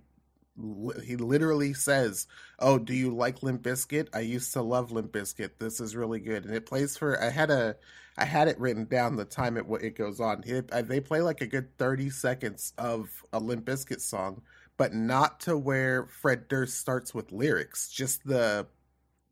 he 1.03 1.15
literally 1.17 1.73
says, 1.73 2.27
"Oh, 2.59 2.79
do 2.79 2.93
you 2.93 3.13
like 3.13 3.43
Limp 3.43 3.61
Bizkit? 3.63 4.07
I 4.13 4.21
used 4.21 4.53
to 4.53 4.61
love 4.61 4.91
Limp 4.91 5.11
Bizkit. 5.11 5.51
This 5.59 5.79
is 5.79 5.95
really 5.95 6.19
good." 6.19 6.45
And 6.45 6.55
it 6.55 6.65
plays 6.65 6.97
for 6.97 7.21
I 7.21 7.29
had 7.29 7.51
a 7.51 7.75
I 8.17 8.25
had 8.25 8.47
it 8.47 8.59
written 8.59 8.85
down 8.85 9.17
the 9.17 9.25
time 9.25 9.57
it 9.57 9.65
it 9.81 9.95
goes 9.95 10.19
on. 10.19 10.43
It, 10.45 10.71
uh, 10.71 10.81
they 10.81 11.01
play 11.01 11.21
like 11.21 11.41
a 11.41 11.47
good 11.47 11.77
30 11.77 12.09
seconds 12.09 12.73
of 12.77 13.09
a 13.33 13.39
Limp 13.39 13.65
Bizkit 13.65 14.01
song, 14.01 14.41
but 14.77 14.93
not 14.93 15.41
to 15.41 15.57
where 15.57 16.07
Fred 16.07 16.47
Durst 16.47 16.79
starts 16.79 17.13
with 17.13 17.31
lyrics, 17.31 17.89
just 17.89 18.25
the 18.25 18.67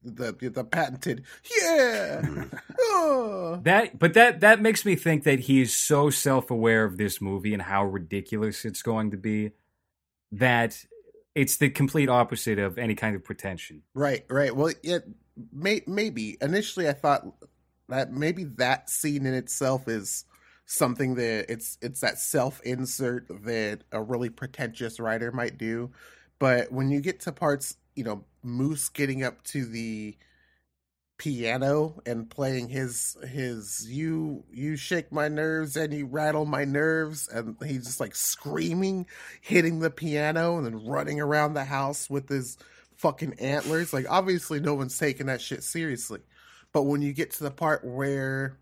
the 0.04 0.34
the 0.54 0.66
patented 0.66 1.24
yeah 1.62 2.46
oh. 2.82 3.60
that 3.64 3.98
but 3.98 4.14
that 4.14 4.42
that 4.42 4.62
makes 4.62 4.86
me 4.86 4.98
think 4.98 5.24
that 5.24 5.40
he's 5.40 5.74
so 5.74 6.10
self-aware 6.10 6.84
of 6.84 6.98
this 6.98 7.22
movie 7.22 7.54
and 7.54 7.64
how 7.64 7.86
ridiculous 7.86 8.66
it's 8.66 8.82
going 8.82 9.12
to 9.12 9.18
be 9.18 9.52
that 10.32 10.86
it's 11.36 11.58
the 11.58 11.70
complete 11.70 12.10
opposite 12.10 12.60
of 12.60 12.78
any 12.78 12.96
kind 12.96 13.16
of 13.16 13.24
pretension. 13.24 13.82
Right, 13.94 14.26
right. 14.30 14.56
Well, 14.56 14.74
it 14.84 15.08
may, 15.52 15.82
maybe 15.88 16.38
initially 16.42 16.88
I 16.88 16.94
thought 16.94 17.26
that 17.90 18.12
maybe 18.12 18.44
that 18.44 18.90
scene 18.90 19.26
in 19.26 19.34
itself 19.34 19.88
is 19.88 20.26
something 20.66 21.16
that 21.16 21.52
it's 21.52 21.78
it's 21.82 22.00
that 22.02 22.18
self 22.18 22.62
insert 22.62 23.28
that 23.44 23.82
a 23.92 24.02
really 24.02 24.30
pretentious 24.30 25.00
writer 25.00 25.32
might 25.32 25.58
do. 25.58 25.92
But 26.40 26.72
when 26.72 26.90
you 26.90 27.02
get 27.02 27.20
to 27.22 27.32
parts, 27.32 27.78
you 27.96 28.04
know, 28.04 28.26
Moose 28.44 28.90
getting 28.90 29.24
up 29.24 29.44
to 29.46 29.66
the 29.66 30.18
piano 31.18 32.02
and 32.06 32.30
playing 32.30 32.68
his 32.70 33.16
his 33.28 33.86
you 33.88 34.44
you 34.52 34.76
shake 34.76 35.12
my 35.12 35.28
nerves 35.28 35.78
and 35.78 35.94
you 35.94 36.06
rattle 36.06 36.46
my 36.46 36.66
nerves 36.66 37.28
and 37.28 37.56
he's 37.66 37.86
just 37.86 38.00
like 38.00 38.16
screaming 38.16 39.06
hitting 39.40 39.80
the 39.80 39.92
piano 39.92 40.58
and 40.58 40.66
then 40.66 40.86
running 40.86 41.22
around 41.22 41.54
the 41.54 41.64
house 41.64 42.10
with 42.10 42.28
his 42.30 42.58
fucking 42.98 43.34
antlers. 43.40 43.94
Like 43.94 44.06
obviously 44.10 44.60
no 44.60 44.74
one's 44.74 44.98
taking 44.98 45.28
that 45.28 45.42
shit 45.42 45.64
seriously. 45.64 46.22
But 46.72 46.84
when 46.84 47.02
you 47.02 47.14
get 47.14 47.32
to 47.32 47.44
the 47.44 47.52
part 47.52 47.86
where 47.86 48.58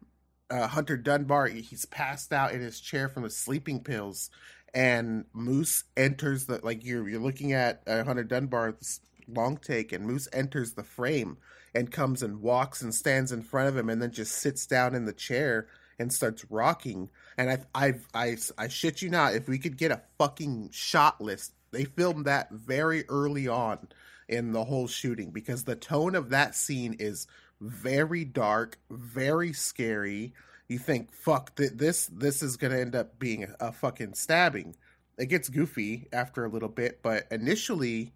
uh, 0.49 0.67
Hunter 0.67 0.97
Dunbar 0.97 1.47
he's 1.47 1.85
passed 1.85 2.33
out 2.33 2.51
in 2.51 2.59
his 2.59 2.81
chair 2.81 3.07
from 3.07 3.23
the 3.23 3.29
sleeping 3.29 3.81
pills 3.81 4.29
and 4.73 5.25
Moose 5.33 5.85
enters 5.95 6.45
the 6.45 6.59
like 6.63 6.83
you're 6.83 7.07
you're 7.07 7.21
looking 7.21 7.53
at 7.53 7.81
uh, 7.87 8.03
Hunter 8.03 8.23
Dunbar's 8.23 8.99
long 9.27 9.57
take 9.57 9.93
and 9.93 10.05
Moose 10.05 10.27
enters 10.33 10.73
the 10.73 10.83
frame 10.83 11.37
and 11.73 11.91
comes 11.91 12.21
and 12.21 12.41
walks 12.41 12.81
and 12.81 12.93
stands 12.93 13.31
in 13.31 13.41
front 13.41 13.69
of 13.69 13.77
him 13.77 13.89
and 13.89 14.01
then 14.01 14.11
just 14.11 14.33
sits 14.33 14.65
down 14.65 14.95
in 14.95 15.05
the 15.05 15.13
chair 15.13 15.67
and 15.99 16.11
starts 16.11 16.45
rocking. 16.49 17.09
And 17.37 17.49
I, 17.49 17.59
I, 17.73 17.93
I, 18.13 18.37
I 18.57 18.67
shit 18.67 19.01
you 19.01 19.09
not, 19.09 19.35
if 19.35 19.47
we 19.47 19.59
could 19.59 19.77
get 19.77 19.91
a 19.91 20.01
fucking 20.17 20.69
shot 20.71 21.21
list, 21.21 21.53
they 21.71 21.85
filmed 21.85 22.25
that 22.25 22.51
very 22.51 23.07
early 23.07 23.47
on 23.47 23.87
in 24.27 24.51
the 24.51 24.63
whole 24.63 24.87
shooting 24.87 25.31
because 25.31 25.63
the 25.63 25.75
tone 25.75 26.15
of 26.15 26.29
that 26.29 26.55
scene 26.55 26.95
is 26.99 27.27
very 27.61 28.25
dark, 28.25 28.79
very 28.89 29.53
scary. 29.53 30.33
You 30.67 30.79
think, 30.79 31.13
fuck, 31.13 31.55
th- 31.55 31.73
this 31.75 32.07
this 32.07 32.41
is 32.41 32.57
gonna 32.57 32.77
end 32.77 32.95
up 32.95 33.19
being 33.19 33.43
a, 33.43 33.67
a 33.67 33.71
fucking 33.71 34.13
stabbing. 34.15 34.75
It 35.17 35.27
gets 35.27 35.49
goofy 35.49 36.07
after 36.11 36.45
a 36.45 36.49
little 36.49 36.69
bit, 36.69 37.01
but 37.03 37.27
initially 37.29 38.13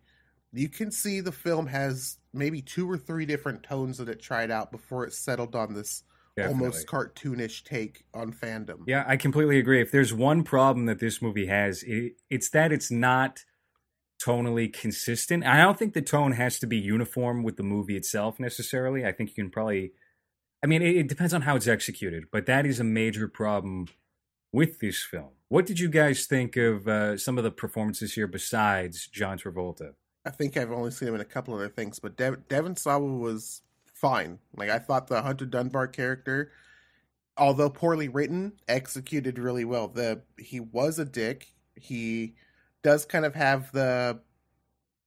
you 0.56 0.70
can 0.70 0.92
see 0.92 1.20
the 1.20 1.32
film 1.32 1.68
has 1.68 2.18
maybe 2.34 2.62
two 2.62 2.90
or 2.90 2.98
three 2.98 3.26
different 3.26 3.64
tones 3.64 3.98
that 3.98 4.10
it 4.10 4.22
tried 4.22 4.52
out 4.52 4.72
before 4.72 5.06
it 5.06 5.14
settled 5.14 5.56
on 5.56 5.74
this 5.74 6.04
Definitely. 6.36 6.66
almost 6.66 6.88
cartoonish 6.88 7.64
take 7.64 8.04
on 8.14 8.34
fandom. 8.34 8.80
Yeah, 8.88 9.06
I 9.08 9.18
completely 9.18 9.58
agree. 9.58 9.82
If 9.82 9.92
there's 9.92 10.14
one 10.14 10.44
problem 10.44 10.86
that 10.88 11.00
this 11.00 11.22
movie 11.22 11.48
has, 11.48 11.84
it, 11.84 12.14
it's 12.30 12.50
that 12.50 12.72
it's 12.72 12.92
not 12.92 13.46
tonally 14.22 14.72
consistent. 14.72 15.46
I 15.46 15.62
don't 15.62 15.78
think 15.78 15.94
the 15.94 16.02
tone 16.02 16.34
has 16.34 16.60
to 16.60 16.68
be 16.68 16.78
uniform 16.78 17.44
with 17.44 17.58
the 17.58 17.64
movie 17.64 17.96
itself 17.96 18.40
necessarily. 18.40 19.06
I 19.06 19.12
think 19.12 19.30
you 19.30 19.44
can 19.44 19.50
probably 19.50 19.94
I 20.66 20.68
mean, 20.68 20.82
it, 20.82 20.96
it 20.96 21.08
depends 21.08 21.32
on 21.32 21.44
how 21.44 21.56
it's 21.56 21.68
executed, 21.68 22.26
but 22.32 22.48
that 22.48 22.66
is 22.66 22.80
a 22.80 22.84
major 22.84 23.28
problem 23.28 23.88
with 24.52 24.80
this 24.80 25.04
film. 25.04 25.30
What 25.48 25.68
did 25.68 25.80
you 25.80 25.90
guys 25.90 26.26
think 26.26 26.58
of 26.58 26.88
uh, 26.88 27.18
some 27.18 27.38
of 27.38 27.44
the 27.44 27.52
performances 27.52 28.16
here 28.16 28.26
besides 28.26 29.08
John 29.08 29.38
Travolta? 29.38 29.94
I 30.26 30.32
think 30.32 30.58
I've 30.58 30.72
only 30.72 30.92
seen 30.92 31.10
him 31.10 31.16
in 31.16 31.22
a 31.22 31.26
couple 31.26 31.54
other 31.54 31.70
things, 31.70 32.00
but 32.00 32.18
Dev- 32.18 32.48
Devon 32.48 32.76
Sawa 32.76 33.06
was 33.18 33.62
fine. 33.94 34.40
Like 34.56 34.70
I 34.70 34.80
thought 34.80 35.08
the 35.08 35.22
Hunter 35.22 35.46
Dunbar 35.46 35.88
character, 35.88 36.52
although 37.38 37.70
poorly 37.70 38.08
written, 38.08 38.54
executed 38.68 39.40
really 39.40 39.66
well. 39.66 39.88
The 39.88 40.22
he 40.38 40.60
was 40.60 41.00
a 41.00 41.06
dick. 41.06 41.54
He 41.76 42.36
does 42.84 43.06
kind 43.06 43.26
of 43.26 43.36
have 43.36 43.72
the 43.72 44.22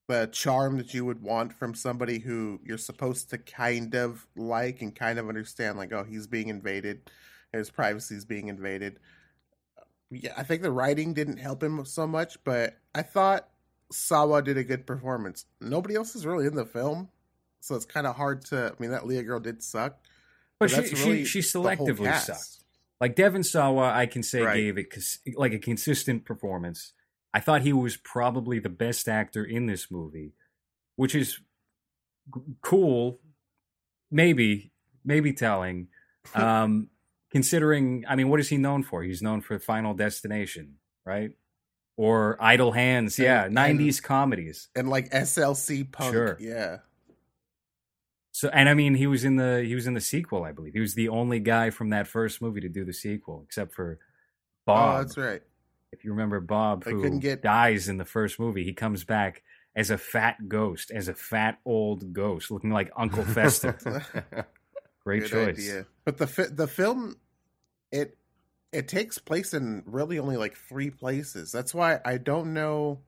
the 0.08 0.26
charm 0.32 0.78
that 0.78 0.94
you 0.94 1.04
would 1.04 1.22
want 1.22 1.52
from 1.52 1.74
somebody 1.74 2.18
who 2.18 2.60
you're 2.64 2.78
supposed 2.78 3.30
to 3.30 3.38
kind 3.38 3.94
of 3.94 4.26
like 4.36 4.80
and 4.80 4.96
kind 4.96 5.18
of 5.18 5.28
understand 5.28 5.76
like 5.76 5.92
oh 5.92 6.02
he's 6.02 6.26
being 6.26 6.48
invaded 6.48 7.10
his 7.52 7.70
privacy 7.70 8.14
is 8.14 8.24
being 8.24 8.48
invaded 8.48 8.98
yeah 10.10 10.32
i 10.36 10.42
think 10.42 10.62
the 10.62 10.70
writing 10.70 11.12
didn't 11.12 11.36
help 11.36 11.62
him 11.62 11.84
so 11.84 12.06
much 12.06 12.42
but 12.42 12.78
i 12.94 13.02
thought 13.02 13.48
sawa 13.90 14.42
did 14.42 14.56
a 14.58 14.64
good 14.64 14.86
performance 14.86 15.46
nobody 15.60 15.94
else 15.94 16.14
is 16.14 16.26
really 16.26 16.46
in 16.46 16.54
the 16.54 16.66
film 16.66 17.08
so 17.60 17.74
it's 17.74 17.84
kind 17.86 18.06
of 18.06 18.14
hard 18.16 18.44
to 18.44 18.66
i 18.76 18.82
mean 18.82 18.90
that 18.90 19.06
leah 19.06 19.22
girl 19.22 19.40
did 19.40 19.62
suck 19.62 19.96
But, 20.60 20.70
But 20.74 20.86
she, 20.86 20.94
really 20.96 21.24
she, 21.24 21.40
she 21.42 21.58
selectively 21.58 22.14
sucked. 22.20 22.64
Like 23.00 23.14
Devon 23.14 23.44
Sawa, 23.44 23.92
I 23.94 24.06
can 24.06 24.24
say 24.24 24.42
Right. 24.42 24.56
gave 24.56 24.76
it 24.76 24.92
like 25.36 25.52
a 25.52 25.58
consistent 25.60 26.24
performance. 26.24 26.94
I 27.32 27.38
thought 27.38 27.62
he 27.62 27.72
was 27.72 27.96
probably 27.96 28.58
the 28.58 28.68
best 28.68 29.08
actor 29.08 29.44
in 29.44 29.66
this 29.66 29.88
movie, 29.88 30.32
which 30.96 31.14
is 31.14 31.38
g- 32.34 32.40
cool, 32.60 33.20
maybe, 34.10 34.72
maybe 35.04 35.32
telling. 35.32 35.88
Um, 36.34 36.88
considering, 37.30 38.04
I 38.08 38.16
mean, 38.16 38.28
what 38.28 38.40
is 38.40 38.48
he 38.48 38.56
known 38.58 38.82
for? 38.82 39.02
He's 39.04 39.22
known 39.22 39.40
for 39.42 39.58
Final 39.60 39.94
Destination, 39.94 40.74
right? 41.06 41.30
Or 41.98 42.36
Idle 42.40 42.70
Hands, 42.72 43.18
yeah, 43.18 43.44
and- 43.46 43.56
'90s 43.56 44.00
comedies. 44.02 44.68
and 44.76 44.88
like 44.88 45.10
slc 45.10 45.90
punk 45.92 46.14
Sure. 46.14 46.36
yeah 46.40 46.76
So, 48.30 48.48
and 48.50 48.68
I 48.68 48.74
mean, 48.74 48.94
he 48.94 49.06
was 49.08 49.24
in 49.24 49.34
the 49.36 49.64
he 49.66 49.74
was 49.74 49.86
in 49.88 49.94
the 49.94 50.00
sequel, 50.00 50.44
I 50.44 50.52
believe. 50.52 50.72
He 50.74 50.80
was 50.80 50.94
the 50.94 51.08
only 51.08 51.40
guy 51.40 51.70
from 51.70 51.90
that 51.90 52.06
first 52.06 52.40
movie 52.40 52.60
to 52.60 52.68
do 52.68 52.84
the 52.84 52.92
sequel, 52.92 53.42
except 53.44 53.74
for 53.74 53.98
oh, 54.00 54.04
Bob. 54.66 54.94
oh 54.94 54.98
that's 55.02 55.16
right 55.18 55.42
if 55.90 56.04
you 56.04 56.10
remember 56.10 56.38
Bob, 56.38 56.84
They 56.84 56.90
who 56.92 57.18
get- 57.18 57.42
dies 57.42 57.88
in 57.88 57.96
the 57.96 58.04
first 58.04 58.38
movie, 58.38 58.62
he 58.62 58.74
comes 58.74 59.04
back 59.04 59.42
as 59.74 59.90
a 59.90 59.96
fat 59.96 60.36
ghost, 60.46 60.90
as 60.90 61.08
a 61.08 61.14
fat 61.14 61.58
old 61.64 62.12
ghost, 62.12 62.50
looking 62.50 62.70
like 62.70 62.90
Uncle 62.94 63.24
Fester. 63.24 63.72
Great 65.02 65.22
Good 65.22 65.30
choice. 65.30 65.48
idea. 65.58 65.86
But 66.04 66.18
the 66.18 66.26
fi- 66.26 66.48
the 66.52 66.66
film, 66.68 67.16
it 67.90 68.17
it 68.72 68.88
takes 68.88 69.18
place 69.18 69.54
in 69.54 69.82
really 69.86 70.18
only 70.18 70.36
like 70.36 70.56
three 70.56 70.90
places. 70.90 71.52
That's 71.52 71.74
why 71.74 72.00
I 72.04 72.18
don't 72.18 72.52
know. 72.52 73.00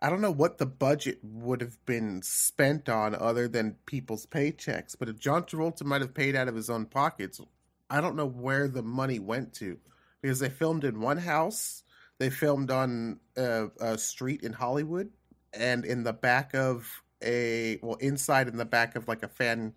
I 0.00 0.10
don't 0.10 0.20
know 0.20 0.32
what 0.32 0.58
the 0.58 0.66
budget 0.66 1.20
would 1.22 1.60
have 1.60 1.84
been 1.86 2.22
spent 2.22 2.88
on 2.88 3.14
other 3.14 3.46
than 3.46 3.76
people's 3.86 4.26
paychecks. 4.26 4.96
But 4.98 5.08
if 5.08 5.20
John 5.20 5.44
Travolta 5.44 5.84
might 5.84 6.00
have 6.00 6.14
paid 6.14 6.34
out 6.34 6.48
of 6.48 6.56
his 6.56 6.68
own 6.68 6.86
pockets, 6.86 7.40
I 7.88 8.00
don't 8.00 8.16
know 8.16 8.26
where 8.26 8.66
the 8.66 8.82
money 8.82 9.20
went 9.20 9.52
to 9.54 9.78
because 10.20 10.40
they 10.40 10.48
filmed 10.48 10.84
in 10.84 11.00
one 11.00 11.18
house. 11.18 11.84
They 12.18 12.30
filmed 12.30 12.70
on 12.70 13.20
a, 13.36 13.68
a 13.80 13.98
street 13.98 14.42
in 14.42 14.52
Hollywood 14.52 15.10
and 15.52 15.84
in 15.84 16.02
the 16.02 16.12
back 16.12 16.54
of 16.54 17.02
a 17.22 17.78
well 17.82 17.96
inside 17.96 18.48
in 18.48 18.56
the 18.56 18.64
back 18.64 18.96
of 18.96 19.06
like 19.06 19.22
a 19.22 19.28
fan 19.28 19.74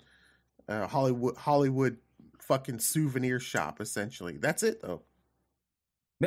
uh, 0.68 0.88
Hollywood 0.88 1.38
Hollywood 1.38 1.98
fucking 2.48 2.80
souvenir 2.80 3.40
shop 3.40 3.82
essentially. 3.82 4.38
That's 4.38 4.64
it 4.64 4.82
though. 4.82 5.04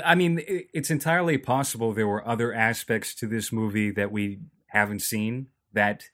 I 0.04 0.14
mean, 0.14 0.42
it's 0.46 0.90
entirely 0.90 1.38
possible 1.38 1.92
there 1.92 2.06
were 2.06 2.26
other 2.26 2.52
aspects 2.52 3.14
to 3.16 3.26
this 3.26 3.50
movie 3.50 3.90
that 3.92 4.12
we 4.12 4.40
haven't 4.66 5.00
seen 5.00 5.48
that 5.72 6.04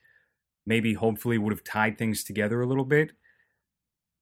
maybe 0.64 0.94
hopefully 0.94 1.38
would 1.38 1.52
have 1.52 1.64
tied 1.64 1.98
things 1.98 2.22
together 2.22 2.60
a 2.60 2.66
little 2.66 2.84
bit. 2.84 3.12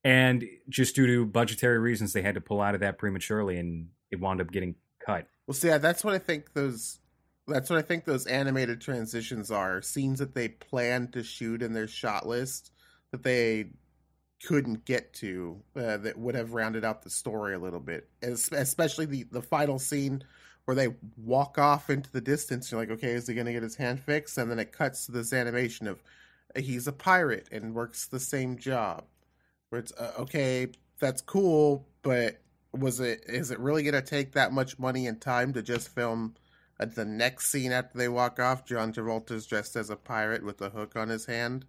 And 0.05 0.45
just 0.69 0.97
due 0.97 1.07
to 1.07 1.27
budgetary 1.27 1.79
reasons, 1.79 2.13
they 2.13 2.23
had 2.23 2.35
to 2.35 2.41
pull 2.41 2.61
out 2.61 2.75
of 2.75 2.81
that 2.81 2.99
prematurely 2.99 3.59
and 3.59 3.89
it 4.11 4.21
wound 4.21 4.41
up 4.41 4.51
getting 4.51 4.75
cut. 5.05 5.27
Well, 5.47 5.55
see, 5.55 5.69
yeah, 5.69 5.79
that's 5.79 6.03
what 6.05 6.15
I 6.15 6.19
think 6.19 6.55
those. 6.55 6.99
That's 7.49 7.69
what 7.69 7.79
I 7.79 7.83
think 7.83 8.05
those 8.05 8.27
animated 8.27 8.81
transitions 8.81 9.51
are 9.51 9.83
scenes 9.83 10.21
that 10.21 10.33
they 10.33 10.49
planned 10.49 11.13
to 11.15 11.25
shoot 11.25 11.61
in 11.61 11.73
their 11.73 11.89
shot 11.89 12.27
list 12.27 12.71
that 13.11 13.25
they 13.25 13.71
couldn't 14.45 14.85
get 14.85 15.13
to 15.15 15.63
uh, 15.77 15.97
that 15.99 16.19
would 16.19 16.35
have 16.35 16.53
rounded 16.53 16.85
out 16.85 17.03
the 17.03 17.11
story 17.11 17.55
a 17.55 17.59
little 17.59 17.81
bit, 17.81 18.09
Es- 18.23 18.51
especially 18.53 19.07
the 19.07 19.25
the 19.31 19.43
final 19.43 19.79
scene 19.79 20.23
where 20.65 20.75
they 20.75 20.89
walk 21.17 21.59
off 21.59 21.91
into 21.91 22.11
the 22.11 22.21
distance. 22.21 22.71
You're 22.71 22.81
like, 22.81 22.91
okay, 22.91 23.11
is 23.11 23.27
he 23.27 23.35
going 23.35 23.47
to 23.47 23.53
get 23.53 23.63
his 23.63 23.77
hand 23.77 24.01
fixed? 24.01 24.39
And 24.39 24.51
then 24.51 24.59
it 24.59 24.73
cuts 24.73 25.07
to 25.07 25.13
this 25.13 25.33
animation 25.33 25.89
of 25.89 26.03
uh, 26.55 26.61
he's 26.61 26.87
a 26.87 26.93
pirate 26.93 27.49
and 27.51 27.75
works 27.75 28.07
the 28.07 28.21
same 28.21 28.57
job. 28.57 29.05
Where 29.71 29.81
it's 29.81 29.93
uh, 29.93 30.13
okay, 30.21 30.69
that's 30.99 31.23
cool, 31.23 31.87
but 32.03 32.41
was 32.73 33.01
it 33.01 33.25
is 33.27 33.51
it 33.51 33.59
really 33.59 33.83
going 33.83 33.95
to 33.95 34.03
take 34.03 34.33
that 34.33 34.53
much 34.53 34.79
money 34.79 35.07
and 35.07 35.21
time 35.21 35.53
to 35.53 35.63
just 35.63 35.89
film 35.89 36.35
uh, 36.81 36.87
the 36.87 37.05
next 37.05 37.51
scene 37.51 37.73
after 37.73 37.99
they 37.99 38.09
walk 38.09 38.39
off? 38.39 38.65
John 38.65 38.93
Travolta's 38.93 39.47
dressed 39.47 39.77
as 39.77 39.91
a 39.91 39.97
pirate 39.97 40.45
with 40.45 40.61
a 40.63 40.71
hook 40.71 40.97
on 40.97 41.09
his 41.09 41.27
hand. 41.27 41.65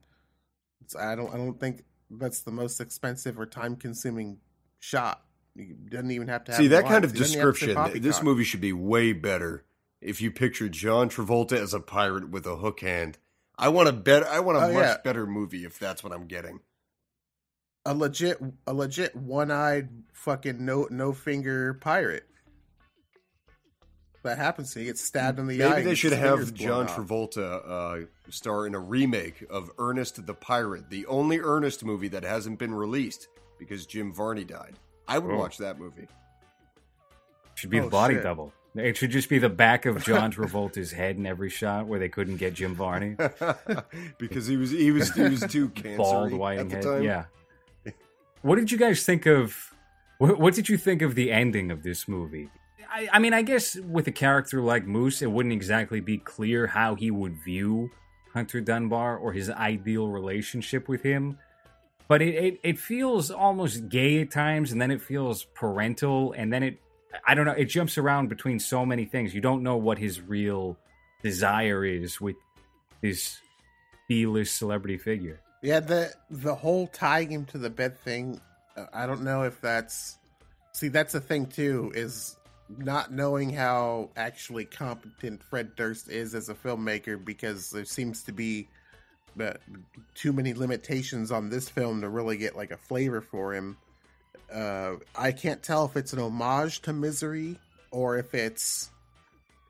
I 0.99 1.15
don't 1.15 1.33
I 1.33 1.37
don't 1.37 1.59
think 1.59 1.83
that's 2.17 2.41
the 2.41 2.51
most 2.51 2.79
expensive 2.81 3.39
or 3.39 3.45
time 3.45 3.75
consuming 3.75 4.37
shot. 4.79 5.21
You 5.55 5.73
doesn't 5.89 6.11
even 6.11 6.27
have 6.29 6.43
to 6.45 6.51
have 6.51 6.59
See 6.59 6.67
that 6.67 6.83
lines. 6.83 6.91
kind 6.93 7.03
of 7.05 7.11
He 7.13 7.19
doesn't 7.19 7.33
even 7.35 7.45
have 7.47 7.53
to 7.55 7.59
say 7.59 7.65
description. 7.67 8.01
This 8.01 8.23
movie 8.23 8.43
should 8.43 8.61
be 8.61 8.73
way 8.73 9.13
better 9.13 9.63
if 10.01 10.21
you 10.21 10.31
picture 10.31 10.67
John 10.69 11.09
Travolta 11.09 11.53
as 11.53 11.73
a 11.73 11.79
pirate 11.79 12.29
with 12.29 12.45
a 12.47 12.55
hook 12.57 12.79
hand. 12.81 13.17
I 13.57 13.69
want 13.69 13.87
a 13.87 13.93
better. 13.93 14.27
I 14.27 14.39
want 14.39 14.57
a 14.57 14.61
Oh, 14.65 14.73
much 14.73 14.81
yeah. 14.83 14.97
better 15.03 15.27
movie 15.27 15.63
if 15.63 15.77
that's 15.77 16.03
what 16.03 16.11
I'm 16.11 16.25
getting. 16.25 16.59
a 17.85 17.93
legit 17.93 18.39
a 18.65 18.73
legit 18.73 19.15
one 19.15 19.51
eyed 19.51 19.89
fucking 20.13 20.63
no 20.65 20.87
no 20.89 21.13
finger 21.13 21.73
pirate. 21.75 22.27
That 24.23 24.37
happens. 24.37 24.73
He 24.73 24.85
gets 24.85 25.01
stabbed 25.01 25.37
in 25.39 25.47
the 25.47 25.61
eye. 25.63 25.69
Maybe 25.69 25.81
they 25.83 25.95
should 25.95 26.13
have 26.13 26.53
John. 26.53 26.87
Travolta 26.87 28.03
uh, 28.03 28.05
star 28.29 28.65
in 28.65 28.73
a 28.73 28.79
remake 28.79 29.43
of 29.49 29.69
Ernest 29.77 30.25
the 30.25 30.33
Pirate, 30.33 30.89
the 30.89 31.05
only 31.07 31.39
Ernest 31.39 31.83
movie 31.83 32.07
that 32.07 32.23
hasn't 32.23 32.57
been 32.57 32.73
released 32.73 33.27
because 33.59 33.85
Jim 33.85 34.13
Varney 34.13 34.45
died. 34.45 34.79
I 35.09 35.19
would 35.19 35.33
Oh. 35.33 35.37
watch 35.37 35.57
that 35.57 35.77
movie. 35.77 36.07
should 37.55 37.69
be 37.69 37.79
the 37.79 37.85
Oh, 37.85 37.89
body 37.89 38.15
shit. 38.15 38.23
double. 38.23 38.53
It 38.75 38.97
should 38.97 39.11
just 39.11 39.29
be 39.29 39.37
the 39.37 39.49
back 39.49 39.85
of 39.85 40.03
John 40.03 40.31
Travolta's 40.31 40.91
head 40.91 41.17
in 41.17 41.25
every 41.27 41.49
shot 41.49 41.85
where 41.85 41.99
they 41.99 42.09
couldn't 42.09 42.37
get 42.37 42.55
Jim 42.55 42.73
Varney. 42.73 43.15
because 44.17 44.47
he 44.47 44.57
was 44.57 44.71
he 44.71 44.91
was 44.91 45.13
he 45.13 45.21
was 45.21 45.41
too 45.41 45.67
Bald, 45.97 46.31
white 46.33 46.57
at 46.59 46.69
the 46.69 46.75
head. 46.77 46.83
time. 46.83 47.03
Yeah. 47.03 47.25
What 48.41 48.55
did 48.55 48.71
you 48.71 48.77
guys 48.77 49.05
think 49.05 49.25
of? 49.27 49.73
What, 50.17 50.39
what 50.39 50.53
did 50.55 50.69
you 50.69 50.77
think 50.77 51.01
of 51.01 51.13
the 51.15 51.31
ending 51.31 51.69
of 51.71 51.83
this 51.83 52.07
movie? 52.07 52.49
I, 52.93 53.09
I 53.13 53.19
mean, 53.19 53.33
I 53.33 53.41
guess 53.41 53.75
with 53.75 54.07
a 54.07 54.11
character 54.11 54.61
like 54.61 54.85
Moose, 54.85 55.23
it 55.23 55.31
wouldn't 55.31 55.53
exactly 55.53 55.99
be 55.99 56.19
clear 56.19 56.67
how 56.67 56.93
he 56.93 57.09
would 57.09 57.35
view 57.43 57.89
Hunter 58.33 58.61
Dunbar 58.61 59.17
or 59.17 59.33
his 59.33 59.49
ideal 59.49 60.07
relationship 60.07 60.87
with 60.87 61.01
him. 61.01 61.39
But 62.07 62.21
it, 62.21 62.35
it, 62.35 62.59
it 62.61 62.79
feels 62.79 63.31
almost 63.31 63.89
gay 63.89 64.21
at 64.21 64.29
times, 64.29 64.71
and 64.71 64.79
then 64.79 64.91
it 64.91 65.01
feels 65.01 65.43
parental, 65.43 66.33
and 66.33 66.53
then 66.53 66.61
it, 66.61 66.81
I 67.25 67.33
don't 67.33 67.45
know, 67.45 67.53
it 67.53 67.65
jumps 67.65 67.97
around 67.97 68.29
between 68.29 68.59
so 68.59 68.85
many 68.85 69.05
things. 69.05 69.33
You 69.33 69.41
don't 69.41 69.63
know 69.63 69.77
what 69.77 69.97
his 69.97 70.21
real 70.21 70.77
desire 71.23 71.83
is 71.83 72.21
with 72.21 72.35
this 73.01 73.39
B 74.07 74.27
list 74.27 74.57
celebrity 74.57 74.97
figure. 74.97 75.39
Yeah, 75.63 75.79
the 75.79 76.13
the 76.29 76.53
whole 76.53 76.87
tying 76.87 77.31
him 77.31 77.45
to 77.45 77.57
the 77.57 77.69
bed 77.69 77.97
thing. 77.97 78.39
uh, 78.75 78.85
I 78.93 79.07
don't 79.07 79.23
know 79.23 79.43
if 79.43 79.59
that's. 79.61 80.19
See, 80.73 80.89
that's 80.89 81.13
the 81.13 81.21
thing 81.21 81.45
too 81.45 81.91
is 81.95 82.35
not 82.69 83.11
knowing 83.11 83.51
how 83.51 84.09
actually 84.15 84.65
competent 84.65 85.43
Fred 85.43 85.75
Durst 85.75 86.09
is 86.09 86.33
as 86.33 86.49
a 86.49 86.55
filmmaker 86.55 87.23
because 87.23 87.69
there 87.69 87.85
seems 87.85 88.23
to 88.23 88.31
be 88.31 88.67
uh, 89.39 89.53
too 90.15 90.33
many 90.33 90.53
limitations 90.53 91.31
on 91.31 91.49
this 91.49 91.69
film 91.69 92.01
to 92.01 92.09
really 92.09 92.37
get 92.37 92.55
like 92.55 92.71
a 92.71 92.77
flavor 92.77 93.21
for 93.21 93.53
him. 93.53 93.77
Uh, 94.53 94.95
I 95.15 95.31
can't 95.31 95.61
tell 95.63 95.85
if 95.85 95.97
it's 95.97 96.13
an 96.13 96.19
homage 96.19 96.81
to 96.83 96.93
Misery 96.93 97.57
or 97.91 98.17
if 98.17 98.33
it's 98.33 98.89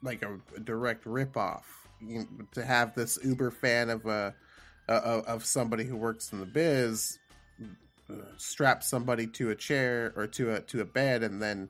like 0.02 0.22
a, 0.24 0.40
a 0.56 0.60
direct 0.60 1.06
ripoff. 1.06 1.64
You, 2.02 2.28
to 2.54 2.66
have 2.66 2.94
this 2.96 3.18
uber 3.24 3.50
fan 3.50 3.90
of 3.90 4.06
a 4.06 4.36
uh, 4.90 5.22
of 5.26 5.46
somebody 5.46 5.86
who 5.86 5.96
works 5.96 6.34
in 6.34 6.42
the 6.42 6.46
biz 6.46 7.18
uh, 8.10 8.16
strap 8.36 8.84
somebody 8.84 9.28
to 9.28 9.52
a 9.52 9.56
chair 9.56 10.14
or 10.18 10.28
to 10.28 10.56
a 10.56 10.60
to 10.62 10.82
a 10.82 10.86
bed 10.86 11.24
and 11.24 11.42
then 11.42 11.70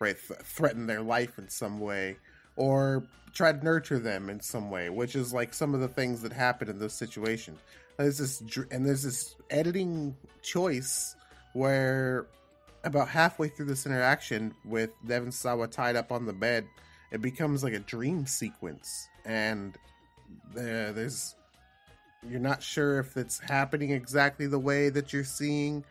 right 0.00 0.16
th- 0.26 0.40
threaten 0.40 0.86
their 0.86 1.02
life 1.02 1.38
in 1.38 1.48
some 1.48 1.80
way 1.80 2.16
or 2.56 3.04
try 3.32 3.52
to 3.52 3.64
nurture 3.64 3.98
them 3.98 4.30
in 4.30 4.40
some 4.40 4.70
way 4.70 4.88
which 4.88 5.14
is 5.14 5.32
like 5.32 5.52
some 5.52 5.74
of 5.74 5.80
the 5.80 5.88
things 5.88 6.22
that 6.22 6.32
happen 6.32 6.68
in 6.68 6.78
those 6.78 6.94
situations. 6.94 7.58
There's 7.96 8.18
this 8.18 8.42
and 8.70 8.86
there's 8.86 9.02
this 9.02 9.34
editing 9.50 10.16
choice 10.42 11.16
where 11.52 12.26
about 12.84 13.08
halfway 13.08 13.48
through 13.48 13.66
this 13.66 13.86
interaction 13.86 14.54
with 14.64 14.90
Devon 15.06 15.32
Sawa 15.32 15.68
tied 15.68 15.96
up 15.96 16.12
on 16.12 16.26
the 16.26 16.32
bed, 16.32 16.66
it 17.10 17.20
becomes 17.20 17.64
like 17.64 17.72
a 17.72 17.80
dream 17.80 18.26
sequence, 18.26 19.08
and 19.24 19.76
there, 20.54 20.92
there's 20.92 21.34
you're 22.28 22.40
not 22.40 22.62
sure 22.62 22.98
if 22.98 23.16
it's 23.16 23.38
happening 23.38 23.92
exactly 23.92 24.46
the 24.46 24.58
way 24.58 24.88
that 24.90 25.12
you're 25.12 25.24
seeing, 25.24 25.84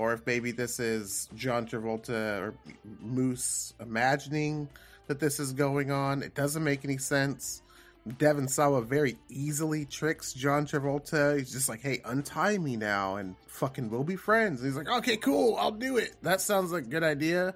or 0.00 0.14
if 0.14 0.24
maybe 0.24 0.50
this 0.50 0.80
is 0.80 1.28
John 1.34 1.66
Travolta 1.66 2.40
or 2.40 2.54
Moose 3.02 3.74
imagining 3.78 4.66
that 5.08 5.20
this 5.20 5.38
is 5.38 5.52
going 5.52 5.90
on. 5.90 6.22
It 6.22 6.34
doesn't 6.34 6.64
make 6.64 6.86
any 6.86 6.96
sense. 6.96 7.60
Devon 8.16 8.48
Sawa 8.48 8.80
very 8.80 9.18
easily 9.28 9.84
tricks 9.84 10.32
John 10.32 10.64
Travolta. 10.64 11.36
He's 11.36 11.52
just 11.52 11.68
like, 11.68 11.82
"Hey, 11.82 12.00
untie 12.06 12.56
me 12.56 12.78
now, 12.78 13.16
and 13.16 13.36
fucking 13.46 13.90
we'll 13.90 14.02
be 14.02 14.16
friends." 14.16 14.62
And 14.62 14.70
he's 14.70 14.76
like, 14.76 14.88
"Okay, 14.88 15.18
cool, 15.18 15.54
I'll 15.56 15.70
do 15.70 15.98
it." 15.98 16.16
That 16.22 16.40
sounds 16.40 16.72
like 16.72 16.84
a 16.84 16.88
good 16.88 17.04
idea. 17.04 17.54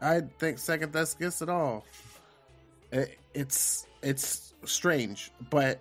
I 0.00 0.22
think 0.38 0.58
second 0.58 0.92
best 0.92 1.18
guess 1.18 1.42
at 1.42 1.50
all. 1.50 1.84
It, 2.90 3.18
it's 3.34 3.86
it's 4.00 4.54
strange, 4.64 5.30
but 5.50 5.78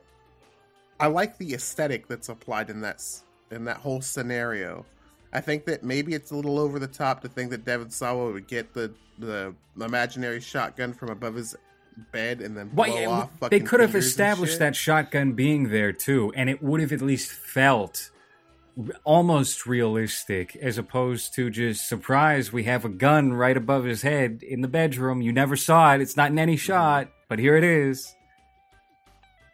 I 0.99 1.07
like 1.07 1.37
the 1.37 1.53
aesthetic 1.53 2.09
that's 2.09 2.27
applied 2.27 2.69
in 2.69 2.81
that 2.81 3.01
in 3.49 3.63
that 3.63 3.77
whole 3.77 4.01
scenario. 4.01 4.85
I 5.35 5.41
think 5.41 5.65
that 5.65 5.83
maybe 5.83 6.13
it's 6.13 6.31
a 6.31 6.35
little 6.35 6.57
over 6.57 6.79
the 6.79 6.87
top 6.87 7.21
to 7.23 7.27
think 7.27 7.51
that 7.51 7.65
Devon 7.65 7.89
Sawa 7.89 8.31
would 8.31 8.47
get 8.47 8.73
the 8.73 8.93
the 9.19 9.53
imaginary 9.79 10.39
shotgun 10.39 10.93
from 10.93 11.09
above 11.09 11.35
his 11.35 11.55
bed 12.13 12.39
and 12.41 12.55
then 12.55 12.69
blow 12.69 12.85
Well, 12.85 13.11
off. 13.11 13.49
they 13.49 13.59
could 13.59 13.81
have 13.81 13.95
established 13.95 14.59
that 14.59 14.75
shotgun 14.77 15.33
being 15.33 15.69
there 15.69 15.91
too, 15.91 16.31
and 16.35 16.49
it 16.49 16.63
would 16.63 16.79
have 16.79 16.93
at 16.93 17.01
least 17.01 17.31
felt 17.31 18.11
almost 19.03 19.65
realistic, 19.65 20.55
as 20.57 20.77
opposed 20.77 21.33
to 21.35 21.49
just 21.49 21.87
surprise. 21.87 22.53
We 22.53 22.63
have 22.63 22.85
a 22.85 22.89
gun 22.89 23.33
right 23.33 23.55
above 23.57 23.83
his 23.83 24.01
head 24.03 24.41
in 24.41 24.61
the 24.61 24.67
bedroom. 24.69 25.21
You 25.21 25.33
never 25.33 25.57
saw 25.57 25.95
it. 25.95 26.01
It's 26.01 26.17
not 26.17 26.31
in 26.31 26.39
any 26.39 26.55
shot, 26.57 27.09
but 27.27 27.39
here 27.39 27.57
it 27.57 27.63
is. 27.65 28.14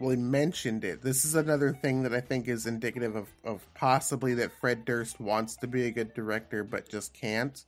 Well, 0.01 0.15
mentioned 0.17 0.83
it. 0.83 1.01
This 1.01 1.23
is 1.25 1.35
another 1.35 1.73
thing 1.73 2.03
that 2.03 2.13
I 2.13 2.21
think 2.21 2.47
is 2.47 2.65
indicative 2.65 3.15
of, 3.15 3.27
of 3.43 3.65
possibly 3.75 4.33
that 4.35 4.51
Fred 4.59 4.83
Durst 4.85 5.19
wants 5.19 5.55
to 5.57 5.67
be 5.67 5.85
a 5.85 5.91
good 5.91 6.13
director 6.13 6.63
but 6.63 6.89
just 6.89 7.13
can't. 7.13 7.63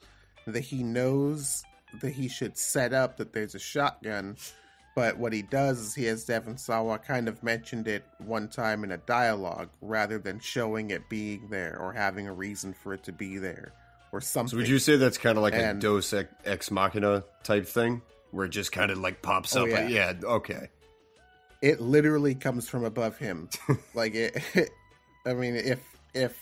That 0.48 0.62
he 0.62 0.84
knows 0.84 1.63
that 2.02 2.12
he 2.12 2.28
should 2.28 2.58
set 2.58 2.91
up 2.93 3.17
that 3.17 3.34
there's 3.34 3.56
a 3.56 3.60
shotgun, 3.60 4.36
but 4.96 5.17
what 5.17 5.32
he 5.32 5.41
does 5.43 5.80
is 5.80 5.96
he 5.96 6.06
has 6.06 6.26
Devon 6.26 6.58
Sawa 6.58 6.98
kind 7.00 7.28
of 7.28 7.41
mentioned 7.43 7.88
it 7.88 8.04
one 8.17 8.48
time 8.50 8.84
in 8.84 8.91
a 8.91 8.98
dialogue 8.98 9.69
rather 9.82 10.17
than 10.19 10.39
showing 10.39 10.89
it 10.89 11.08
being 11.10 11.48
there 11.50 11.78
or 11.80 11.93
having 11.93 12.28
a 12.28 12.34
reason 12.34 12.74
for 12.74 12.93
it 12.93 13.04
to 13.04 13.12
be 13.12 13.38
there 13.38 13.72
or 14.12 14.22
something. 14.22 14.50
So 14.52 14.58
would 14.58 14.67
you 14.67 14.80
say 14.80 14.96
that's 14.98 15.17
kind 15.17 15.38
of 15.38 15.43
like 15.43 15.54
And- 15.54 15.84
a 15.84 15.98
Ex- 15.98 16.13
Ex 16.46 16.72
Machina 16.72 17.24
type 17.43 17.65
thing, 17.67 18.02
where 18.32 18.46
it 18.48 18.50
just 18.50 18.72
kind 18.72 18.89
of 18.91 18.98
like 18.98 19.22
pops 19.22 19.56
Oh, 19.56 19.63
up? 19.63 19.69
yeah. 19.69 19.88
yeah, 19.88 20.13
okay. 20.24 20.67
It 21.63 21.80
literally 21.80 22.36
comes 22.36 22.67
from 22.67 22.84
above 22.84 23.17
him. 23.17 23.49
like 23.93 24.13
it, 24.15 24.38
I 25.26 25.34
mean, 25.34 25.56
if 25.56 25.80
if 26.13 26.38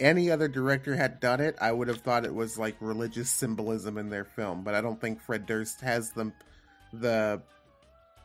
any 0.00 0.30
other 0.30 0.48
director 0.48 0.96
had 0.96 1.20
done 1.20 1.40
it, 1.40 1.56
I 1.60 1.70
would 1.70 1.86
have 1.88 2.00
thought 2.00 2.26
it 2.26 2.34
was 2.34 2.58
like 2.58 2.74
religious 2.80 3.30
symbolism 3.30 3.96
in 3.96 4.10
their 4.10 4.24
film. 4.24 4.64
But 4.64 4.74
I 4.74 4.80
don't 4.80 5.00
think 5.00 5.22
Fred 5.22 5.46
Durst 5.46 5.80
has 5.82 6.10
the 6.10 6.32
the 6.92 7.40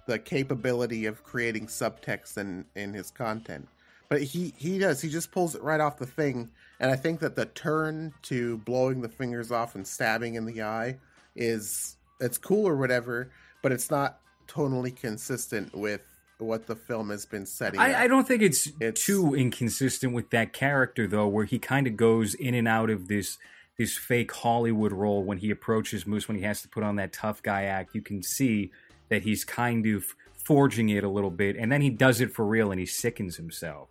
the 0.08 0.17
capability 0.17 1.06
of 1.06 1.23
creating 1.23 1.67
subtext 1.67 2.38
in 2.39 2.65
in 2.75 2.91
his 2.95 3.12
content. 3.12 3.67
But 4.10 4.23
he 4.23 4.51
he 4.58 4.80
does. 4.80 4.99
He 4.99 5.10
just 5.10 5.32
pulls 5.32 5.54
it 5.54 5.62
right 5.62 5.80
off 5.80 5.99
the 5.99 6.08
thing. 6.08 6.49
And 6.80 6.89
I 6.89 6.95
think 6.95 7.19
that 7.19 7.36
the 7.36 7.45
turn 7.45 8.15
to 8.23 8.58
blowing 8.58 9.01
the 9.01 9.10
fingers 9.10 9.51
off 9.51 9.75
and 9.75 9.86
stabbing 9.86 10.34
in 10.34 10.45
the 10.45 10.63
eye 10.63 10.97
is 11.36 11.97
it's 12.19 12.39
cool 12.39 12.67
or 12.67 12.75
whatever, 12.75 13.30
but 13.62 13.71
it's 13.71 13.91
not 13.91 14.19
tonally 14.47 14.95
consistent 14.95 15.75
with 15.75 16.01
what 16.41 16.67
the 16.67 16.75
film 16.75 17.10
has 17.10 17.25
been 17.25 17.45
setting. 17.45 17.80
up. 17.80 17.86
I, 17.86 18.04
I 18.04 18.08
don't 18.08 18.27
think 18.27 18.41
it's, 18.41 18.67
It's- 18.80 19.06
too 19.06 19.36
inconsistent 19.36 20.13
with 20.13 20.30
that 20.32 20.54
character 20.54 21.08
though, 21.08 21.27
where 21.27 21.45
he 21.45 21.60
kind 21.60 21.88
of 21.88 21.95
goes 21.97 22.34
in 22.34 22.54
and 22.54 22.67
out 22.67 22.89
of 22.89 23.08
this 23.08 23.38
this 23.77 23.97
fake 23.97 24.32
Hollywood 24.32 24.91
role 24.91 25.23
when 25.23 25.38
he 25.39 25.49
approaches 25.49 26.06
Moose 26.06 26.27
when 26.27 26.38
he 26.38 26.43
has 26.43 26.62
to 26.62 26.67
put 26.67 26.84
on 26.84 26.97
that 26.97 27.13
tough 27.13 27.41
guy 27.41 27.63
act. 27.63 27.95
You 27.95 28.01
can 28.01 28.21
see 28.21 28.71
that 29.10 29.23
he's 29.23 29.43
kind 29.43 29.86
of 29.88 30.04
forging 30.36 30.89
it 30.89 31.04
a 31.04 31.10
little 31.10 31.32
bit, 31.32 31.56
and 31.56 31.71
then 31.71 31.82
he 31.82 31.89
does 31.89 32.21
it 32.21 32.32
for 32.32 32.45
real 32.45 32.71
and 32.71 32.80
he 32.80 32.86
sickens 32.86 33.38
himself 33.38 33.89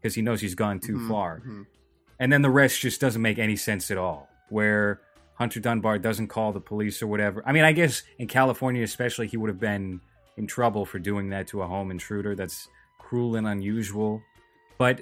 because 0.00 0.14
he 0.14 0.22
knows 0.22 0.40
he's 0.40 0.54
gone 0.54 0.80
too 0.80 0.96
Mhm, 0.96 1.08
far. 1.08 1.40
mhm. 1.46 1.66
And 2.18 2.32
then 2.32 2.42
the 2.42 2.50
rest 2.50 2.80
just 2.80 3.00
doesn't 3.00 3.22
make 3.22 3.38
any 3.38 3.56
sense 3.56 3.90
at 3.90 3.96
all. 3.98 4.28
Where 4.48 5.00
Hunter 5.34 5.60
Dunbar 5.60 5.98
doesn't 5.98 6.28
call 6.28 6.52
the 6.52 6.60
police 6.60 7.02
or 7.02 7.06
whatever. 7.06 7.42
I 7.46 7.52
mean, 7.52 7.64
I 7.64 7.72
guess 7.72 8.02
in 8.18 8.26
California, 8.26 8.82
especially, 8.82 9.26
he 9.28 9.36
would 9.36 9.48
have 9.48 9.60
been 9.60 10.00
in 10.36 10.46
trouble 10.46 10.84
for 10.84 10.98
doing 10.98 11.30
that 11.30 11.46
to 11.48 11.62
a 11.62 11.66
home 11.66 11.90
intruder. 11.90 12.34
That's 12.34 12.68
cruel 12.98 13.36
and 13.36 13.46
unusual. 13.46 14.22
But 14.78 15.00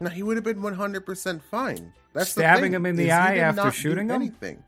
No, 0.00 0.10
he 0.10 0.22
would 0.22 0.36
have 0.36 0.44
been 0.44 0.62
one 0.62 0.74
hundred 0.74 1.04
percent 1.06 1.42
fine. 1.42 1.92
That's 2.12 2.34
the 2.34 2.42
Stabbing 2.42 2.72
him 2.72 2.86
in 2.86 2.96
the 2.96 3.10
eye 3.10 3.38
after 3.38 3.70
shooting 3.70 4.08
him? 4.08 4.14
anything. 4.22 4.62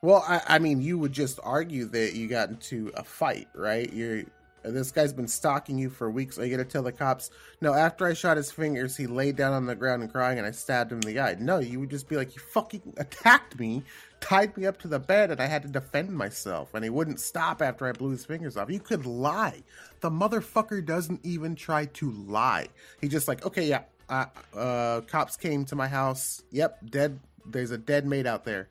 Well, 0.00 0.24
I, 0.28 0.40
I 0.46 0.58
mean, 0.58 0.82
you 0.82 0.98
would 0.98 1.12
just 1.12 1.40
argue 1.42 1.86
that 1.86 2.14
you 2.14 2.28
got 2.28 2.50
into 2.50 2.92
a 2.94 3.02
fight, 3.04 3.48
right? 3.54 3.90
You're 3.92 4.22
this 4.62 4.90
guy's 4.90 5.12
been 5.12 5.28
stalking 5.28 5.76
you 5.76 5.90
for 5.90 6.10
weeks. 6.10 6.38
Are 6.38 6.44
you 6.44 6.50
gonna 6.50 6.64
tell 6.64 6.82
the 6.82 6.92
cops? 6.92 7.30
No, 7.60 7.74
after 7.74 8.06
I 8.06 8.14
shot 8.14 8.38
his 8.38 8.50
fingers, 8.50 8.96
he 8.96 9.06
laid 9.06 9.36
down 9.36 9.52
on 9.52 9.66
the 9.66 9.74
ground 9.74 10.02
and 10.02 10.10
crying, 10.10 10.38
and 10.38 10.46
I 10.46 10.52
stabbed 10.52 10.90
him 10.92 11.00
in 11.00 11.06
the 11.08 11.20
eye. 11.20 11.36
No, 11.38 11.58
you 11.58 11.80
would 11.80 11.90
just 11.90 12.08
be 12.08 12.16
like, 12.16 12.34
you 12.34 12.40
fucking 12.40 12.94
attacked 12.96 13.58
me, 13.58 13.82
tied 14.24 14.56
me 14.56 14.64
up 14.64 14.80
to 14.80 14.88
the 14.88 14.98
bed, 14.98 15.30
and 15.30 15.38
I 15.38 15.44
had 15.44 15.60
to 15.62 15.68
defend 15.68 16.10
myself, 16.10 16.72
and 16.72 16.82
he 16.82 16.88
wouldn't 16.88 17.20
stop 17.20 17.60
after 17.60 17.86
I 17.86 17.92
blew 17.92 18.08
his 18.08 18.24
fingers 18.24 18.56
off. 18.56 18.70
You 18.70 18.80
could 18.80 19.04
lie. 19.04 19.62
The 20.00 20.08
motherfucker 20.08 20.82
doesn't 20.84 21.20
even 21.24 21.54
try 21.54 21.84
to 21.84 22.10
lie. 22.10 22.68
He 23.02 23.08
just 23.08 23.28
like, 23.28 23.44
okay, 23.44 23.66
yeah, 23.66 23.82
uh, 24.08 24.24
uh, 24.56 25.00
cops 25.02 25.36
came 25.36 25.66
to 25.66 25.76
my 25.76 25.88
house. 25.88 26.42
Yep, 26.52 26.90
dead. 26.90 27.20
There's 27.44 27.70
a 27.70 27.76
dead 27.76 28.06
maid 28.06 28.26
out 28.26 28.44
there. 28.44 28.70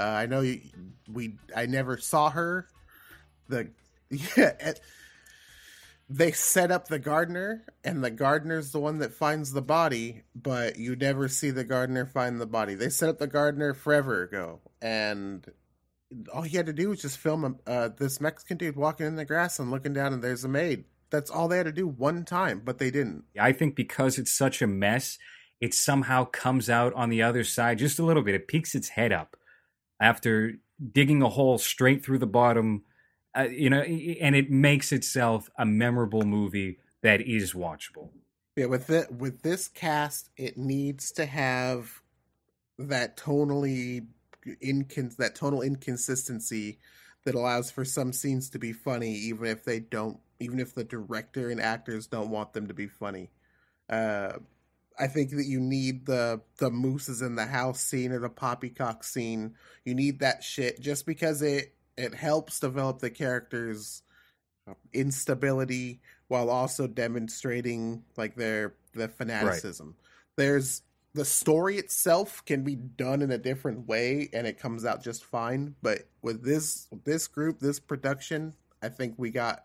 Uh, 0.00 0.02
I 0.02 0.26
know 0.26 0.40
you, 0.40 0.60
we. 1.12 1.36
I 1.54 1.66
never 1.66 1.96
saw 1.96 2.30
her. 2.30 2.66
The 3.48 3.68
yeah. 4.36 4.72
They 6.12 6.32
set 6.32 6.70
up 6.70 6.88
the 6.88 6.98
gardener, 6.98 7.64
and 7.84 8.04
the 8.04 8.10
gardener's 8.10 8.70
the 8.70 8.80
one 8.80 8.98
that 8.98 9.14
finds 9.14 9.52
the 9.52 9.62
body, 9.62 10.22
but 10.34 10.76
you 10.76 10.94
never 10.94 11.26
see 11.26 11.50
the 11.50 11.64
gardener 11.64 12.04
find 12.04 12.38
the 12.40 12.46
body. 12.46 12.74
They 12.74 12.90
set 12.90 13.08
up 13.08 13.18
the 13.18 13.26
gardener 13.26 13.72
forever 13.72 14.22
ago, 14.22 14.60
and 14.82 15.46
all 16.32 16.42
he 16.42 16.56
had 16.56 16.66
to 16.66 16.74
do 16.74 16.90
was 16.90 17.00
just 17.00 17.16
film 17.16 17.58
uh, 17.66 17.88
this 17.96 18.20
Mexican 18.20 18.58
dude 18.58 18.76
walking 18.76 19.06
in 19.06 19.16
the 19.16 19.24
grass 19.24 19.58
and 19.58 19.70
looking 19.70 19.94
down, 19.94 20.12
and 20.12 20.22
there's 20.22 20.44
a 20.44 20.48
maid. 20.48 20.84
That's 21.10 21.30
all 21.30 21.48
they 21.48 21.56
had 21.56 21.66
to 21.66 21.72
do 21.72 21.86
one 21.86 22.24
time, 22.24 22.60
but 22.62 22.78
they 22.78 22.90
didn't. 22.90 23.24
I 23.40 23.52
think 23.52 23.74
because 23.74 24.18
it's 24.18 24.32
such 24.32 24.60
a 24.60 24.66
mess, 24.66 25.18
it 25.60 25.72
somehow 25.72 26.26
comes 26.26 26.68
out 26.68 26.92
on 26.92 27.08
the 27.08 27.22
other 27.22 27.44
side 27.44 27.78
just 27.78 27.98
a 27.98 28.04
little 28.04 28.22
bit. 28.22 28.34
It 28.34 28.48
peeks 28.48 28.74
its 28.74 28.90
head 28.90 29.12
up 29.12 29.36
after 29.98 30.54
digging 30.92 31.22
a 31.22 31.28
hole 31.28 31.56
straight 31.56 32.04
through 32.04 32.18
the 32.18 32.26
bottom, 32.26 32.82
uh, 33.36 33.42
you 33.42 33.70
know, 33.70 33.80
and 33.80 34.36
it 34.36 34.50
makes 34.50 34.92
itself 34.92 35.48
a 35.58 35.64
memorable 35.64 36.22
movie 36.22 36.78
that 37.02 37.20
is 37.20 37.52
watchable. 37.54 38.10
Yeah, 38.56 38.66
with 38.66 38.86
the, 38.86 39.06
with 39.10 39.42
this 39.42 39.68
cast, 39.68 40.30
it 40.36 40.58
needs 40.58 41.10
to 41.12 41.24
have 41.26 42.02
that 42.78 43.16
tonally 43.16 44.06
incon- 44.62 45.16
that 45.16 45.34
tonal 45.34 45.62
inconsistency 45.62 46.78
that 47.24 47.34
allows 47.34 47.70
for 47.70 47.84
some 47.84 48.12
scenes 48.12 48.50
to 48.50 48.58
be 48.58 48.72
funny, 48.72 49.12
even 49.12 49.46
if 49.46 49.64
they 49.64 49.80
don't, 49.80 50.18
even 50.40 50.58
if 50.58 50.74
the 50.74 50.84
director 50.84 51.50
and 51.50 51.60
actors 51.60 52.06
don't 52.06 52.30
want 52.30 52.52
them 52.52 52.66
to 52.66 52.74
be 52.74 52.88
funny. 52.88 53.30
Uh, 53.88 54.32
I 54.98 55.06
think 55.06 55.30
that 55.30 55.46
you 55.46 55.60
need 55.60 56.06
the 56.06 56.42
the 56.58 56.70
mooses 56.70 57.22
in 57.22 57.36
the 57.36 57.46
house 57.46 57.80
scene 57.80 58.12
or 58.12 58.18
the 58.18 58.28
poppycock 58.28 59.04
scene. 59.04 59.54
You 59.84 59.94
need 59.94 60.20
that 60.20 60.42
shit 60.42 60.80
just 60.80 61.06
because 61.06 61.40
it 61.40 61.74
it 61.96 62.14
helps 62.14 62.60
develop 62.60 62.98
the 62.98 63.10
characters' 63.10 64.02
instability 64.92 66.00
while 66.28 66.50
also 66.50 66.86
demonstrating 66.86 68.02
like 68.16 68.34
their 68.34 68.74
the 68.94 69.08
fanaticism. 69.08 69.94
There's 70.36 70.82
the 71.14 71.24
story 71.24 71.76
itself 71.76 72.44
can 72.44 72.62
be 72.62 72.74
done 72.74 73.22
in 73.22 73.30
a 73.30 73.38
different 73.38 73.86
way 73.86 74.30
and 74.32 74.46
it 74.46 74.58
comes 74.58 74.84
out 74.84 75.02
just 75.02 75.24
fine, 75.24 75.74
but 75.82 76.08
with 76.22 76.44
this 76.44 76.88
this 77.04 77.26
group, 77.26 77.60
this 77.60 77.80
production, 77.80 78.54
I 78.82 78.88
think 78.88 79.14
we 79.18 79.30
got 79.30 79.64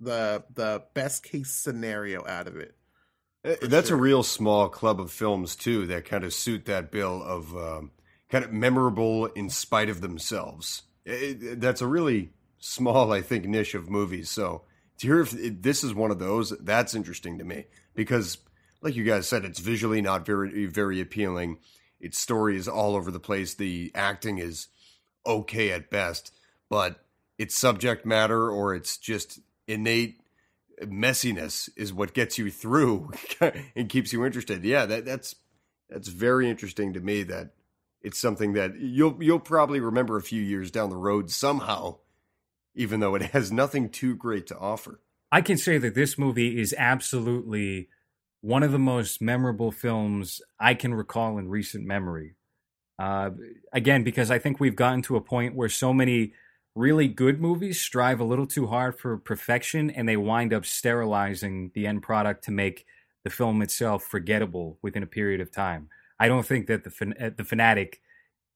the 0.00 0.44
the 0.54 0.84
best 0.94 1.24
case 1.24 1.50
scenario 1.50 2.26
out 2.26 2.46
of 2.46 2.56
it. 2.56 2.74
Uh, 3.44 3.54
That's 3.62 3.90
a 3.90 3.96
real 3.96 4.22
small 4.22 4.68
club 4.68 5.00
of 5.00 5.10
films 5.10 5.56
too 5.56 5.86
that 5.86 6.04
kind 6.04 6.24
of 6.24 6.32
suit 6.32 6.66
that 6.66 6.90
bill 6.90 7.22
of 7.22 7.56
um, 7.56 7.90
kind 8.28 8.44
of 8.44 8.52
memorable 8.52 9.26
in 9.26 9.50
spite 9.50 9.88
of 9.88 10.00
themselves. 10.00 10.82
Eh, 11.06 11.10
eh, 11.12 11.14
it- 11.30 11.42
it- 11.42 11.60
that's 11.60 11.80
a 11.80 11.86
really 11.86 12.32
small, 12.58 13.12
I 13.12 13.22
think, 13.22 13.44
niche 13.46 13.74
of 13.74 13.88
movies. 13.90 14.30
So 14.30 14.62
to 14.98 15.06
hear 15.06 15.20
if 15.20 15.30
this 15.62 15.82
is 15.82 15.94
one 15.94 16.10
of 16.10 16.18
those, 16.18 16.50
that's 16.60 16.94
interesting 16.94 17.38
to 17.38 17.44
me 17.44 17.64
because, 17.94 18.38
like 18.82 18.94
you 18.96 19.04
guys 19.04 19.26
said, 19.28 19.44
it's 19.44 19.60
visually 19.60 20.00
not 20.02 20.26
very 20.26 20.66
very 20.66 21.00
appealing. 21.00 21.58
its 22.02 22.18
story 22.18 22.56
is 22.56 22.66
all 22.66 22.96
over 22.96 23.10
the 23.10 23.20
place. 23.20 23.52
The 23.54 23.90
acting 23.94 24.38
is 24.38 24.68
okay 25.26 25.70
at 25.70 25.90
best, 25.90 26.32
but 26.70 27.04
its 27.36 27.54
subject 27.54 28.06
matter 28.06 28.50
or 28.50 28.74
its 28.74 28.96
just 28.96 29.40
innate 29.66 30.22
messiness 30.82 31.68
is 31.76 31.92
what 31.92 32.14
gets 32.14 32.38
you 32.38 32.50
through 32.50 33.10
and 33.76 33.88
keeps 33.90 34.12
you 34.14 34.24
interested. 34.24 34.64
Yeah, 34.64 34.86
that, 34.86 35.04
that's 35.04 35.36
that's 35.90 36.08
very 36.08 36.48
interesting 36.48 36.94
to 36.94 37.00
me. 37.00 37.22
That 37.22 37.50
it's 38.02 38.18
something 38.18 38.54
that 38.54 38.78
you'll 38.78 39.22
you'll 39.22 39.40
probably 39.40 39.80
remember 39.80 40.16
a 40.16 40.22
few 40.22 40.42
years 40.42 40.70
down 40.70 40.90
the 40.90 40.96
road 40.96 41.30
somehow, 41.30 41.98
even 42.74 43.00
though 43.00 43.14
it 43.14 43.22
has 43.32 43.52
nothing 43.52 43.90
too 43.90 44.14
great 44.16 44.46
to 44.48 44.58
offer. 44.58 45.00
I 45.32 45.42
can 45.42 45.56
say 45.56 45.78
that 45.78 45.94
this 45.94 46.18
movie 46.18 46.60
is 46.60 46.74
absolutely 46.76 47.88
one 48.40 48.62
of 48.62 48.72
the 48.72 48.78
most 48.78 49.20
memorable 49.20 49.70
films 49.70 50.40
I 50.58 50.74
can 50.74 50.94
recall 50.94 51.38
in 51.38 51.48
recent 51.48 51.84
memory. 51.84 52.34
Uh, 52.98 53.30
again, 53.72 54.02
because 54.02 54.30
I 54.30 54.38
think 54.38 54.60
we've 54.60 54.76
gotten 54.76 55.02
to 55.02 55.16
a 55.16 55.20
point 55.20 55.54
where 55.54 55.68
so 55.68 55.92
many 55.92 56.32
really 56.74 57.08
good 57.08 57.40
movies 57.40 57.80
strive 57.80 58.20
a 58.20 58.24
little 58.24 58.46
too 58.46 58.66
hard 58.66 58.98
for 58.98 59.16
perfection 59.16 59.90
and 59.90 60.08
they 60.08 60.16
wind 60.16 60.52
up 60.52 60.64
sterilizing 60.64 61.70
the 61.74 61.86
end 61.86 62.02
product 62.02 62.44
to 62.44 62.50
make 62.50 62.86
the 63.24 63.30
film 63.30 63.62
itself 63.62 64.04
forgettable 64.04 64.78
within 64.82 65.02
a 65.02 65.06
period 65.06 65.40
of 65.40 65.50
time. 65.50 65.88
I 66.20 66.28
don't 66.28 66.46
think 66.46 66.66
that 66.66 66.84
the 66.84 67.34
the 67.36 67.44
fanatic 67.44 68.00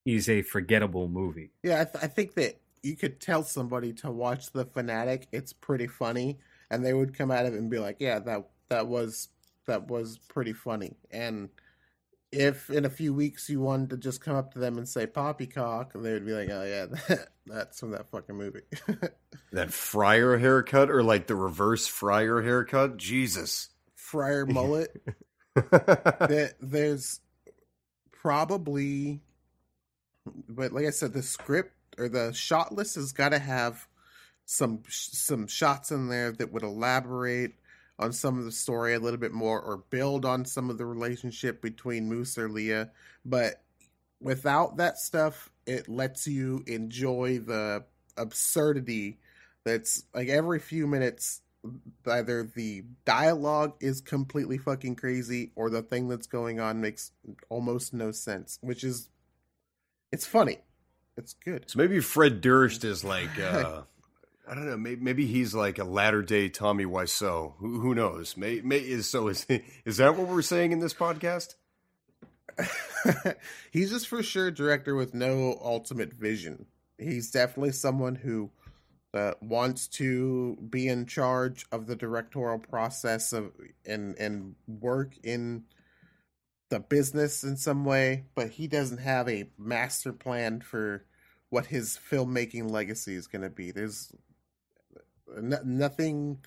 is 0.05 0.29
a 0.29 0.43
forgettable 0.43 1.09
movie. 1.09 1.51
Yeah, 1.63 1.81
I, 1.81 1.85
th- 1.85 2.05
I 2.05 2.07
think 2.09 2.35
that 2.35 2.61
you 2.83 2.95
could 2.95 3.21
tell 3.21 3.43
somebody 3.43 3.95
to 3.95 4.11
watch 4.11 4.53
the 4.53 4.67
fanatic. 4.67 5.27
It's 5.33 5.55
pretty 5.55 5.87
funny, 5.87 6.39
and 6.71 6.85
they 6.85 6.93
would 6.93 7.17
come 7.17 7.31
out 7.31 7.47
of 7.47 7.55
it 7.55 7.59
and 7.59 7.71
be 7.71 7.79
like, 7.79 7.97
"Yeah, 7.99 8.19
that 8.21 8.49
that 8.69 8.87
was 8.87 9.29
that 9.67 9.89
was 9.89 10.19
pretty 10.29 10.53
funny." 10.53 10.99
And 11.11 11.49
if 12.31 12.69
in 12.69 12.85
a 12.85 12.91
few 12.91 13.15
weeks 13.15 13.49
you 13.49 13.61
wanted 13.61 13.91
to 13.91 13.97
just 13.97 14.21
come 14.21 14.37
up 14.37 14.53
to 14.53 14.59
them 14.59 14.77
and 14.77 14.87
say 14.87 15.07
poppycock, 15.07 15.95
they 15.95 16.13
would 16.13 16.27
be 16.27 16.33
like, 16.33 16.51
"Oh 16.51 16.65
yeah, 16.65 16.87
that, 17.09 17.29
that's 17.47 17.81
from 17.81 17.93
that 17.93 18.11
fucking 18.11 18.37
movie." 18.37 18.61
that 19.53 19.73
friar 19.73 20.37
haircut, 20.37 20.91
or 20.91 21.03
like 21.03 21.29
the 21.29 21.37
reverse 21.37 21.87
friar 21.87 22.43
haircut, 22.43 22.99
Jesus, 22.99 23.71
friar 23.95 24.45
mullet. 24.45 24.95
that 25.55 26.57
there's 26.61 27.21
probably, 28.25 29.21
but 30.49 30.73
like 30.73 30.87
I 30.87 30.91
said, 30.91 31.13
the 31.13 31.23
script 31.23 31.75
or 31.99 32.09
the 32.09 32.33
shot 32.33 32.75
list 32.75 32.95
has 32.95 33.13
got 33.13 33.29
to 33.29 33.39
have 33.39 33.87
some 34.47 34.83
some 34.89 35.47
shots 35.47 35.91
in 35.91 36.09
there 36.09 36.33
that 36.33 36.51
would 36.51 36.63
elaborate 36.63 37.53
on 37.99 38.13
some 38.15 38.39
of 38.39 38.47
the 38.47 38.53
story 38.53 38.95
a 38.95 38.99
little 38.99 39.21
bit 39.21 39.33
more 39.33 39.61
or 39.61 39.77
build 39.77 40.25
on 40.25 40.47
some 40.47 40.71
of 40.71 40.79
the 40.79 40.87
relationship 40.87 41.61
between 41.61 42.09
Moose 42.09 42.39
or 42.39 42.49
Leah. 42.49 42.91
But 43.27 43.63
without 44.21 44.79
that 44.79 44.99
stuff, 44.99 45.51
it 45.67 45.87
lets 45.87 46.27
you 46.27 46.65
enjoy 46.67 47.41
the 47.41 47.85
absurdity 48.17 49.19
that's 49.65 50.05
like 50.15 50.29
every 50.29 50.61
few 50.61 50.87
minutes 50.87 51.43
either 52.07 52.43
the 52.43 52.85
dialogue 53.05 53.75
is 53.81 54.01
completely 54.01 54.59
fucking 54.59 54.97
crazy 54.97 55.53
or 55.57 55.71
the 55.71 55.83
thing 55.83 56.09
that's 56.09 56.27
going 56.27 56.61
on 56.61 56.81
makes 56.81 57.13
almost 57.49 57.95
no 57.95 58.11
sense, 58.13 58.59
which 58.61 58.85
is 58.85 59.09
it's 60.13 60.27
funny. 60.27 60.59
It's 61.17 61.35
good. 61.35 61.65
So 61.69 61.79
maybe 61.79 62.01
Fred 62.01 62.41
Durst 62.41 62.85
is 62.85 63.05
like 63.05 63.39
uh 63.41 63.83
I 64.47 64.55
don't 64.55 64.67
know. 64.67 64.77
Maybe, 64.77 65.01
maybe 65.01 65.27
he's 65.27 65.55
like 65.55 65.79
a 65.79 65.85
latter 65.85 66.23
day 66.23 66.49
Tommy 66.49 66.85
Wiseau. 66.85 67.55
Who, 67.59 67.81
who 67.81 67.95
knows? 67.95 68.37
May, 68.37 68.61
may, 68.61 68.79
is 68.79 69.09
so 69.09 69.29
is 69.29 69.47
is 69.85 69.97
that 69.99 70.17
what 70.17 70.29
we're 70.29 70.43
saying 70.43 70.73
in 70.73 70.81
this 70.81 70.95
podcast? 70.95 71.55
he's 73.71 73.91
just 73.91 74.07
for 74.07 74.23
sure 74.23 74.49
a 74.49 74.55
director 74.55 74.95
with 74.95 75.15
no 75.15 75.59
ultimate 75.63 76.13
vision. 76.13 76.67
He's 76.99 77.31
definitely 77.31 77.73
someone 77.73 78.15
who 78.15 78.51
uh, 79.15 79.33
wants 79.41 79.87
to 79.87 80.57
be 80.69 80.89
in 80.89 81.07
charge 81.07 81.67
of 81.71 81.87
the 81.87 81.95
directorial 81.95 82.59
process 82.59 83.33
of 83.33 83.53
and 83.87 84.19
and 84.19 84.57
work 84.67 85.15
in 85.23 85.65
the 86.71 86.81
business 86.81 87.45
in 87.45 87.57
some 87.57 87.85
way, 87.85 88.25
but 88.35 88.51
he 88.51 88.67
doesn't 88.67 88.99
have 88.99 89.29
a 89.29 89.49
master 89.57 90.13
plan 90.13 90.61
for 90.61 91.05
what 91.51 91.67
his 91.67 91.99
filmmaking 92.11 92.69
legacy 92.69 93.15
is 93.15 93.29
going 93.29 93.43
to 93.43 93.51
be. 93.51 93.71
There's 93.71 94.13
nothing 95.41 96.39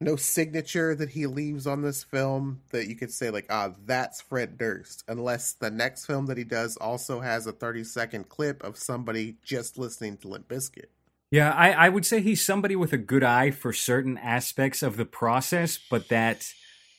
no 0.00 0.16
signature 0.16 0.94
that 0.94 1.10
he 1.10 1.26
leaves 1.26 1.66
on 1.66 1.82
this 1.82 2.04
film 2.04 2.60
that 2.70 2.86
you 2.86 2.94
could 2.94 3.10
say 3.10 3.30
like 3.30 3.46
ah 3.48 3.70
that's 3.86 4.20
fred 4.20 4.58
durst 4.58 5.02
unless 5.08 5.54
the 5.54 5.70
next 5.70 6.04
film 6.04 6.26
that 6.26 6.36
he 6.36 6.44
does 6.44 6.76
also 6.76 7.20
has 7.20 7.46
a 7.46 7.52
30 7.52 7.82
second 7.84 8.28
clip 8.28 8.62
of 8.62 8.76
somebody 8.76 9.36
just 9.42 9.78
listening 9.78 10.18
to 10.18 10.28
limp 10.28 10.46
bizkit 10.48 10.90
yeah 11.30 11.52
I, 11.52 11.72
I 11.72 11.88
would 11.88 12.06
say 12.06 12.20
he's 12.20 12.44
somebody 12.44 12.76
with 12.76 12.92
a 12.92 12.98
good 12.98 13.24
eye 13.24 13.50
for 13.50 13.72
certain 13.72 14.18
aspects 14.18 14.82
of 14.82 14.96
the 14.96 15.06
process 15.06 15.78
but 15.90 16.08
that 16.08 16.52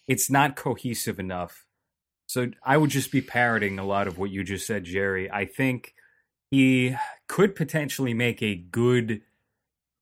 it's 0.08 0.30
not 0.30 0.56
cohesive 0.56 1.20
enough 1.20 1.66
so 2.26 2.52
i 2.64 2.78
would 2.78 2.90
just 2.90 3.12
be 3.12 3.22
parroting 3.22 3.80
a 3.80 3.86
lot 3.86 4.08
of 4.08 4.18
what 4.18 4.30
you 4.30 4.44
just 4.44 4.68
said 4.68 4.84
jerry 4.84 5.30
i 5.32 5.46
think 5.46 5.94
he 6.50 6.96
could 7.28 7.56
potentially 7.56 8.14
make 8.14 8.42
a 8.42 8.56
good 8.56 9.22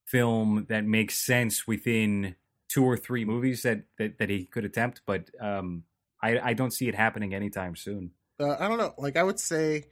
film 0.06 0.66
that 0.68 0.84
makes 0.84 1.18
sense 1.18 1.66
within 1.66 2.36
two 2.68 2.84
or 2.84 2.96
three 2.96 3.24
movies 3.24 3.62
that 3.62 3.82
that, 3.98 4.18
that 4.18 4.30
he 4.30 4.44
could 4.44 4.64
attempt, 4.64 5.02
but 5.06 5.30
um, 5.40 5.84
I 6.22 6.38
I 6.38 6.52
don't 6.54 6.72
see 6.72 6.88
it 6.88 6.94
happening 6.94 7.34
anytime 7.34 7.76
soon. 7.76 8.12
Uh, 8.40 8.56
I 8.58 8.68
don't 8.68 8.78
know. 8.78 8.94
Like 8.98 9.16
I 9.16 9.22
would 9.22 9.40
say, 9.40 9.84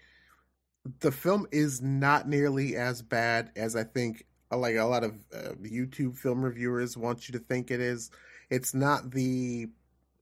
the 1.01 1.13
film 1.13 1.47
is 1.51 1.81
not 1.81 2.29
nearly 2.29 2.77
as 2.77 3.03
bad 3.03 3.51
as 3.57 3.77
I 3.77 3.85
think. 3.85 4.25
Uh, 4.53 4.59
like 4.59 4.77
a 4.77 4.85
lot 4.85 5.05
of 5.05 5.13
uh, 5.35 5.55
YouTube 5.63 6.17
film 6.19 6.43
reviewers 6.43 6.97
want 6.97 7.29
you 7.29 7.33
to 7.33 7.39
think 7.39 7.71
it 7.71 7.81
is. 7.81 8.11
It's 8.51 8.75
not 8.75 9.11
the 9.11 9.69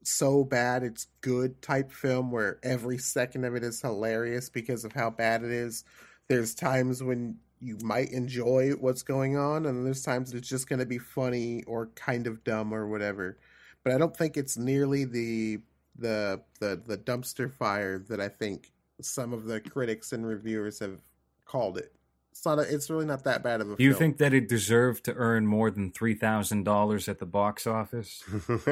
so 0.04 0.44
bad 0.44 0.82
it's 0.82 1.06
good 1.20 1.60
type 1.62 1.92
film 1.92 2.30
where 2.30 2.58
every 2.62 2.98
second 2.98 3.44
of 3.44 3.54
it 3.54 3.62
is 3.62 3.80
hilarious 3.80 4.48
because 4.48 4.84
of 4.84 4.92
how 4.92 5.10
bad 5.10 5.44
it 5.44 5.50
is. 5.50 5.84
There's 6.28 6.54
times 6.54 7.02
when 7.02 7.36
you 7.60 7.78
might 7.82 8.10
enjoy 8.10 8.70
what's 8.72 9.02
going 9.02 9.36
on, 9.36 9.66
and 9.66 9.86
there's 9.86 10.02
times 10.02 10.32
it's 10.34 10.48
just 10.48 10.68
going 10.68 10.80
to 10.80 10.86
be 10.86 10.98
funny 10.98 11.62
or 11.64 11.86
kind 11.94 12.26
of 12.26 12.42
dumb 12.42 12.74
or 12.74 12.88
whatever. 12.88 13.38
But 13.84 13.92
I 13.92 13.98
don't 13.98 14.16
think 14.16 14.36
it's 14.36 14.56
nearly 14.56 15.04
the 15.04 15.58
the 15.98 16.40
the 16.60 16.80
the 16.84 16.98
dumpster 16.98 17.52
fire 17.52 17.98
that 18.08 18.20
I 18.20 18.28
think 18.28 18.72
some 19.04 19.32
of 19.32 19.44
the 19.44 19.60
critics 19.60 20.12
and 20.12 20.26
reviewers 20.26 20.78
have 20.78 21.00
called 21.44 21.78
it. 21.78 21.92
It's 22.32 22.44
not. 22.44 22.58
A, 22.58 22.62
it's 22.62 22.88
really 22.88 23.04
not 23.04 23.24
that 23.24 23.42
bad 23.42 23.60
of 23.60 23.70
a. 23.70 23.76
Do 23.76 23.84
you 23.84 23.90
film. 23.90 23.98
think 23.98 24.18
that 24.18 24.32
it 24.32 24.48
deserved 24.48 25.04
to 25.04 25.14
earn 25.14 25.46
more 25.46 25.70
than 25.70 25.90
three 25.90 26.14
thousand 26.14 26.64
dollars 26.64 27.08
at 27.08 27.18
the 27.18 27.26
box 27.26 27.66
office? 27.66 28.22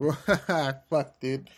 Fuck, 0.90 1.20
dude. 1.20 1.48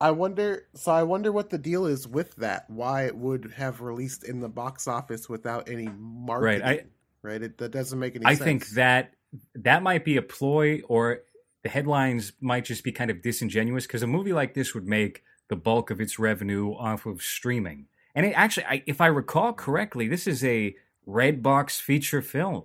I 0.00 0.12
wonder. 0.12 0.66
So 0.74 0.92
I 0.92 1.02
wonder 1.02 1.32
what 1.32 1.50
the 1.50 1.58
deal 1.58 1.86
is 1.86 2.06
with 2.06 2.36
that. 2.36 2.70
Why 2.70 3.06
it 3.06 3.16
would 3.16 3.52
have 3.56 3.80
released 3.80 4.24
in 4.24 4.40
the 4.40 4.48
box 4.48 4.86
office 4.86 5.28
without 5.28 5.68
any 5.68 5.88
marketing? 5.88 6.62
Right. 6.62 6.80
I, 6.80 6.84
right. 7.22 7.42
It 7.42 7.58
that 7.58 7.72
doesn't 7.72 7.98
make 7.98 8.14
any. 8.14 8.24
I 8.24 8.34
sense. 8.34 8.44
think 8.44 8.68
that 8.70 9.14
that 9.56 9.82
might 9.82 10.04
be 10.04 10.16
a 10.16 10.22
ploy, 10.22 10.82
or 10.88 11.22
the 11.64 11.68
headlines 11.68 12.32
might 12.40 12.64
just 12.64 12.84
be 12.84 12.92
kind 12.92 13.10
of 13.10 13.22
disingenuous 13.22 13.86
because 13.86 14.04
a 14.04 14.06
movie 14.06 14.32
like 14.32 14.54
this 14.54 14.72
would 14.72 14.86
make 14.86 15.24
the 15.48 15.56
bulk 15.56 15.90
of 15.90 16.00
its 16.00 16.18
revenue 16.18 16.72
off 16.72 17.06
of 17.06 17.22
streaming. 17.22 17.86
And 18.14 18.26
it 18.26 18.32
actually, 18.32 18.66
I, 18.66 18.82
if 18.86 19.00
I 19.00 19.06
recall 19.06 19.52
correctly, 19.52 20.08
this 20.08 20.26
is 20.26 20.44
a 20.44 20.74
Redbox 21.06 21.80
feature 21.80 22.22
film, 22.22 22.64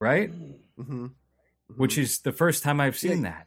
right? 0.00 0.30
Mm-hmm. 0.30 0.82
Mm-hmm. 0.82 1.06
Which 1.76 1.98
is 1.98 2.20
the 2.20 2.32
first 2.32 2.62
time 2.62 2.80
I've 2.80 2.96
seen 2.96 3.22
yeah. 3.22 3.30
that. 3.30 3.46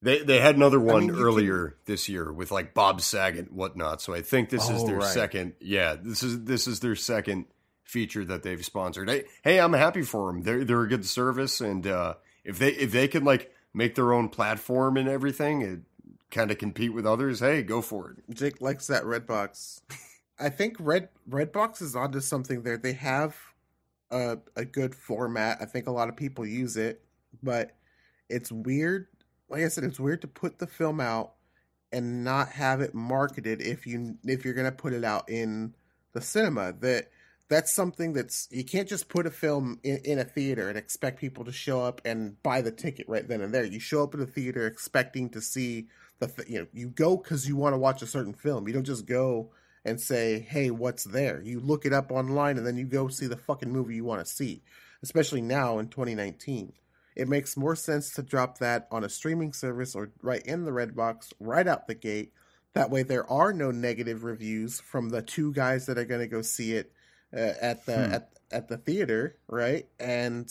They 0.00 0.22
they 0.22 0.38
had 0.38 0.54
another 0.54 0.78
one 0.78 1.04
I 1.04 1.12
mean, 1.12 1.16
earlier 1.16 1.68
can... 1.68 1.76
this 1.86 2.08
year 2.08 2.32
with 2.32 2.52
like 2.52 2.72
Bob 2.72 3.00
Saget 3.00 3.48
and 3.48 3.56
whatnot. 3.56 4.00
So 4.00 4.14
I 4.14 4.22
think 4.22 4.48
this 4.48 4.70
oh, 4.70 4.76
is 4.76 4.84
their 4.84 4.98
right. 4.98 5.08
second. 5.08 5.54
Yeah, 5.60 5.96
this 6.00 6.22
is 6.22 6.44
this 6.44 6.68
is 6.68 6.80
their 6.80 6.94
second 6.94 7.46
feature 7.82 8.24
that 8.24 8.42
they've 8.42 8.64
sponsored. 8.64 9.08
Hey, 9.08 9.24
hey, 9.42 9.58
I'm 9.58 9.72
happy 9.72 10.02
for 10.02 10.30
them. 10.30 10.42
They're 10.42 10.64
they're 10.64 10.82
a 10.82 10.88
good 10.88 11.06
service, 11.06 11.60
and 11.60 11.86
uh, 11.86 12.14
if 12.44 12.58
they 12.58 12.70
if 12.70 12.92
they 12.92 13.08
can 13.08 13.24
like 13.24 13.52
make 13.74 13.96
their 13.96 14.12
own 14.12 14.28
platform 14.28 14.96
and 14.96 15.08
everything, 15.08 15.62
it 15.62 15.80
kind 16.30 16.50
of 16.50 16.58
compete 16.58 16.92
with 16.92 17.06
others. 17.06 17.40
Hey, 17.40 17.62
go 17.62 17.82
for 17.82 18.10
it. 18.10 18.34
Jake 18.34 18.60
likes 18.60 18.86
that 18.88 19.04
Redbox. 19.04 19.80
I 20.38 20.50
think 20.50 20.76
Red 20.78 21.08
Redbox 21.28 21.82
is 21.82 21.96
onto 21.96 22.20
something 22.20 22.62
there. 22.62 22.76
They 22.76 22.92
have 22.94 23.36
a 24.10 24.38
a 24.56 24.64
good 24.64 24.94
format. 24.94 25.58
I 25.60 25.64
think 25.64 25.86
a 25.86 25.92
lot 25.92 26.08
of 26.08 26.16
people 26.16 26.46
use 26.46 26.76
it, 26.76 27.02
but 27.42 27.76
it's 28.28 28.52
weird 28.52 29.08
like 29.48 29.62
I 29.62 29.68
said, 29.68 29.84
it's 29.84 30.00
weird 30.00 30.22
to 30.22 30.28
put 30.28 30.58
the 30.58 30.66
film 30.66 31.00
out 31.00 31.32
and 31.90 32.22
not 32.22 32.50
have 32.50 32.80
it 32.80 32.94
marketed 32.94 33.62
if 33.62 33.86
you 33.86 34.16
if 34.24 34.44
you're 34.44 34.54
gonna 34.54 34.72
put 34.72 34.92
it 34.92 35.04
out 35.04 35.28
in 35.28 35.74
the 36.12 36.20
cinema. 36.20 36.72
That 36.80 37.10
that's 37.48 37.74
something 37.74 38.12
that's 38.12 38.48
you 38.50 38.64
can't 38.64 38.88
just 38.88 39.08
put 39.08 39.26
a 39.26 39.30
film 39.30 39.80
in, 39.82 39.98
in 40.04 40.18
a 40.18 40.24
theater 40.24 40.68
and 40.68 40.76
expect 40.76 41.18
people 41.18 41.44
to 41.44 41.52
show 41.52 41.80
up 41.80 42.02
and 42.04 42.40
buy 42.42 42.60
the 42.60 42.70
ticket 42.70 43.08
right 43.08 43.26
then 43.26 43.40
and 43.40 43.54
there. 43.54 43.64
You 43.64 43.80
show 43.80 44.02
up 44.02 44.14
in 44.14 44.20
a 44.20 44.26
theater 44.26 44.66
expecting 44.66 45.30
to 45.30 45.40
see 45.40 45.88
the 46.18 46.26
th- 46.28 46.48
you 46.48 46.60
know 46.60 46.66
you 46.72 46.88
go 46.88 47.16
because 47.16 47.48
you 47.48 47.56
want 47.56 47.74
to 47.74 47.78
watch 47.78 48.02
a 48.02 48.06
certain 48.06 48.34
film. 48.34 48.66
You 48.66 48.74
don't 48.74 48.84
just 48.84 49.06
go 49.06 49.50
and 49.84 50.00
say, 50.00 50.40
"Hey, 50.40 50.70
what's 50.70 51.04
there?" 51.04 51.40
You 51.42 51.60
look 51.60 51.84
it 51.86 51.92
up 51.92 52.10
online 52.10 52.56
and 52.58 52.66
then 52.66 52.76
you 52.76 52.84
go 52.84 53.08
see 53.08 53.26
the 53.26 53.36
fucking 53.36 53.70
movie 53.70 53.94
you 53.96 54.04
want 54.04 54.24
to 54.26 54.32
see. 54.32 54.62
Especially 55.02 55.40
now 55.40 55.78
in 55.78 55.88
2019, 55.88 56.72
it 57.14 57.28
makes 57.28 57.56
more 57.56 57.76
sense 57.76 58.12
to 58.14 58.22
drop 58.22 58.58
that 58.58 58.88
on 58.90 59.04
a 59.04 59.08
streaming 59.08 59.52
service 59.52 59.94
or 59.94 60.10
right 60.22 60.42
in 60.44 60.64
the 60.64 60.72
red 60.72 60.96
box 60.96 61.32
right 61.38 61.66
out 61.68 61.86
the 61.86 61.94
gate. 61.94 62.32
That 62.74 62.90
way, 62.90 63.02
there 63.04 63.28
are 63.30 63.52
no 63.52 63.70
negative 63.70 64.24
reviews 64.24 64.80
from 64.80 65.10
the 65.10 65.22
two 65.22 65.52
guys 65.52 65.86
that 65.86 65.98
are 65.98 66.04
going 66.04 66.20
to 66.20 66.26
go 66.26 66.42
see 66.42 66.72
it 66.74 66.92
uh, 67.32 67.54
at 67.60 67.86
the 67.86 68.06
Hmm. 68.06 68.12
at 68.12 68.30
at 68.50 68.68
the 68.68 68.78
theater, 68.78 69.36
right? 69.46 69.86
And 70.00 70.50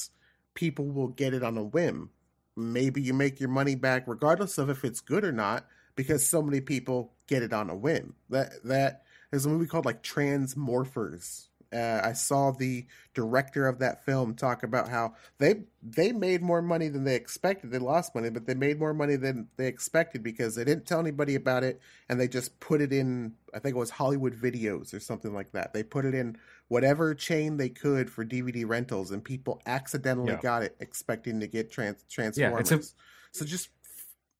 people 0.54 0.86
will 0.86 1.08
get 1.08 1.34
it 1.34 1.44
on 1.44 1.58
a 1.58 1.64
whim. 1.64 2.12
Maybe 2.58 3.02
you 3.02 3.14
make 3.14 3.40
your 3.40 3.50
money 3.50 3.76
back 3.76 4.04
regardless 4.08 4.58
of 4.58 4.70
if 4.70 4.84
it's 4.84 5.00
good 5.00 5.24
or 5.24 5.32
not, 5.32 5.68
because 5.96 6.28
so 6.28 6.42
many 6.42 6.60
people 6.60 7.14
get 7.28 7.44
it 7.44 7.54
on 7.54 7.70
a 7.70 7.76
whim. 7.76 8.16
That 8.30 8.64
that 8.64 9.04
there's 9.30 9.46
a 9.46 9.50
movie 9.50 9.68
called 9.68 9.86
like 9.86 10.02
Transmorphers. 10.02 11.48
Uh, 11.72 12.00
I 12.02 12.14
saw 12.14 12.52
the 12.52 12.86
director 13.14 13.68
of 13.68 13.80
that 13.80 14.06
film 14.06 14.36
talk 14.36 14.64
about 14.64 14.88
how 14.88 15.16
they 15.38 15.66
they 15.84 16.14
made 16.14 16.42
more 16.42 16.62
money 16.62 16.88
than 16.88 17.04
they 17.04 17.16
expected. 17.16 17.72
They 17.72 17.78
lost 17.78 18.16
money, 18.16 18.30
but 18.30 18.48
they 18.48 18.56
made 18.56 18.80
more 18.80 18.94
money 18.94 19.18
than 19.18 19.50
they 19.58 19.68
expected 19.68 20.24
because 20.24 20.56
they 20.56 20.64
didn't 20.64 20.86
tell 20.86 21.00
anybody 21.00 21.36
about 21.36 21.64
it, 21.64 21.82
and 22.08 22.20
they 22.20 22.28
just 22.28 22.60
put 22.60 22.82
it 22.82 22.94
in. 22.94 23.34
I 23.54 23.60
think 23.60 23.76
it 23.76 23.80
was 23.80 23.90
Hollywood 23.90 24.34
Videos 24.34 24.94
or 24.94 25.00
something 25.00 25.34
like 25.34 25.52
that. 25.52 25.74
They 25.74 25.84
put 25.84 26.06
it 26.06 26.16
in 26.16 26.38
whatever 26.68 27.14
chain 27.16 27.58
they 27.58 27.70
could 27.70 28.10
for 28.10 28.26
DVD 28.26 28.68
rentals, 28.68 29.12
and 29.12 29.24
people 29.24 29.62
accidentally 29.66 30.34
Yeah. 30.34 30.42
got 30.42 30.64
it, 30.64 30.76
expecting 30.80 31.40
to 31.40 31.48
get 31.48 31.72
trans 31.72 31.98
Yeah, 32.10 32.14
Transformers. 32.16 32.72
it's 32.72 32.92
a- 32.92 32.96
so 33.40 33.46
just 33.46 33.70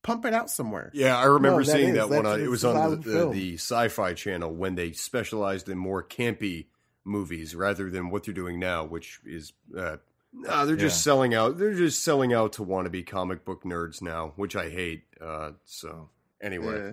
pump 0.04 0.26
it 0.26 0.34
out 0.34 0.50
somewhere. 0.50 0.90
Yeah, 0.94 1.18
I 1.18 1.26
remember 1.26 1.60
No, 1.62 1.66
that 1.66 1.72
seeing 1.72 1.90
is. 1.90 1.96
that 1.96 2.10
one. 2.10 2.26
On, 2.26 2.40
it 2.42 2.48
was 2.50 2.64
on 2.66 3.02
the, 3.02 3.10
the, 3.10 3.30
the 3.30 3.54
Sci-Fi 3.56 4.14
Channel 4.14 4.54
when 4.54 4.76
they 4.76 4.92
specialized 4.94 5.68
in 5.70 5.78
more 5.78 6.04
campy 6.04 6.68
movies 7.04 7.56
rather 7.56 7.90
than 7.90 8.10
what 8.10 8.24
they're 8.26 8.34
doing 8.34 8.60
now, 8.60 8.86
which 8.86 9.20
is 9.26 9.54
uh, 9.78 9.98
nah, 10.34 10.66
they're 10.66 10.76
just 10.76 10.98
Yeah. 11.00 11.04
selling 11.12 11.34
out. 11.34 11.58
They're 11.58 11.74
just 11.74 12.04
selling 12.04 12.34
out 12.34 12.54
to 12.54 12.66
wannabe 12.66 13.06
comic 13.08 13.46
book 13.46 13.64
nerds 13.64 14.02
now, 14.02 14.34
which 14.36 14.56
I 14.56 14.70
hate. 14.70 15.04
Uh, 15.22 15.52
so 15.66 16.10
anyway, 16.42 16.78
Yeah. 16.78 16.92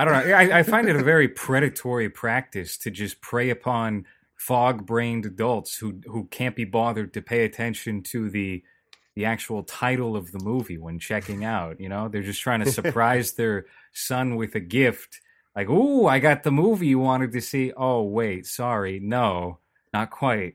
I 0.00 0.04
don't 0.06 0.14
know. 0.14 0.34
I, 0.34 0.60
I 0.60 0.62
find 0.62 0.88
it 0.88 0.96
a 0.96 1.02
very 1.02 1.28
predatory 1.28 2.08
practice 2.08 2.78
to 2.78 2.90
just 2.90 3.20
prey 3.20 3.50
upon 3.50 4.06
fog-brained 4.34 5.26
adults 5.26 5.76
who 5.76 6.00
who 6.06 6.24
can't 6.30 6.56
be 6.56 6.64
bothered 6.64 7.12
to 7.12 7.20
pay 7.20 7.44
attention 7.44 8.02
to 8.04 8.30
the 8.30 8.62
the 9.14 9.26
actual 9.26 9.62
title 9.62 10.16
of 10.16 10.32
the 10.32 10.38
movie 10.38 10.78
when 10.78 10.98
checking 10.98 11.44
out. 11.44 11.78
You 11.78 11.90
know, 11.90 12.08
they're 12.08 12.22
just 12.22 12.40
trying 12.40 12.64
to 12.64 12.72
surprise 12.80 13.32
their 13.32 13.66
son 13.92 14.36
with 14.36 14.54
a 14.54 14.60
gift. 14.60 15.20
Like, 15.54 15.68
"Ooh, 15.68 16.06
I 16.06 16.18
got 16.18 16.44
the 16.44 16.50
movie 16.50 16.86
you 16.86 16.98
wanted 16.98 17.32
to 17.32 17.42
see." 17.42 17.70
Oh, 17.76 18.02
wait, 18.02 18.46
sorry, 18.46 19.00
no, 19.00 19.58
not 19.92 20.08
quite. 20.08 20.54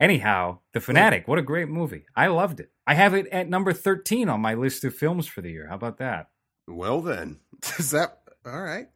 Anyhow, 0.00 0.60
The 0.72 0.80
Fanatic. 0.80 1.28
What 1.28 1.38
a 1.38 1.42
great 1.42 1.68
movie! 1.68 2.06
I 2.16 2.28
loved 2.28 2.60
it. 2.60 2.70
I 2.86 2.94
have 2.94 3.12
it 3.12 3.26
at 3.26 3.46
number 3.46 3.74
thirteen 3.74 4.30
on 4.30 4.40
my 4.40 4.54
list 4.54 4.84
of 4.84 4.94
films 4.94 5.26
for 5.26 5.42
the 5.42 5.50
year. 5.50 5.66
How 5.68 5.74
about 5.74 5.98
that? 5.98 6.30
well 6.66 7.02
then, 7.02 7.40
does 7.60 7.90
that 7.90 8.23
all 8.46 8.60
right? 8.60 8.88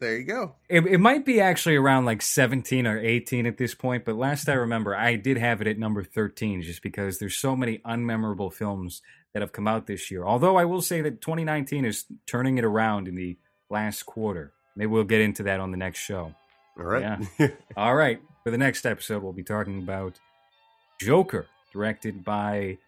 There 0.00 0.18
you 0.18 0.24
go. 0.24 0.56
It, 0.68 0.86
it 0.86 0.98
might 0.98 1.24
be 1.24 1.40
actually 1.40 1.76
around 1.76 2.04
like 2.04 2.20
17 2.20 2.86
or 2.86 2.98
18 2.98 3.46
at 3.46 3.56
this 3.56 3.74
point, 3.74 4.04
but 4.04 4.16
last 4.16 4.48
I 4.48 4.54
remember, 4.54 4.94
I 4.94 5.16
did 5.16 5.38
have 5.38 5.60
it 5.60 5.66
at 5.66 5.78
number 5.78 6.02
13 6.02 6.62
just 6.62 6.82
because 6.82 7.18
there's 7.18 7.36
so 7.36 7.56
many 7.56 7.78
unmemorable 7.78 8.52
films 8.52 9.02
that 9.32 9.40
have 9.40 9.52
come 9.52 9.66
out 9.66 9.86
this 9.86 10.10
year. 10.10 10.24
Although 10.24 10.56
I 10.56 10.64
will 10.64 10.82
say 10.82 11.00
that 11.00 11.20
2019 11.20 11.84
is 11.84 12.04
turning 12.26 12.58
it 12.58 12.64
around 12.64 13.08
in 13.08 13.14
the 13.14 13.38
last 13.70 14.04
quarter. 14.04 14.52
Maybe 14.76 14.88
we'll 14.88 15.04
get 15.04 15.20
into 15.20 15.44
that 15.44 15.60
on 15.60 15.70
the 15.70 15.76
next 15.76 16.00
show. 16.00 16.34
all 16.78 16.84
right. 16.84 17.20
All 17.76 17.94
right, 17.94 18.20
for 18.42 18.50
the 18.50 18.58
next 18.58 18.84
episode, 18.84 19.22
we'll 19.22 19.32
be 19.32 19.44
talking 19.44 19.78
about 19.78 20.18
Joker, 21.00 21.46
directed 21.72 22.24
by 22.24 22.78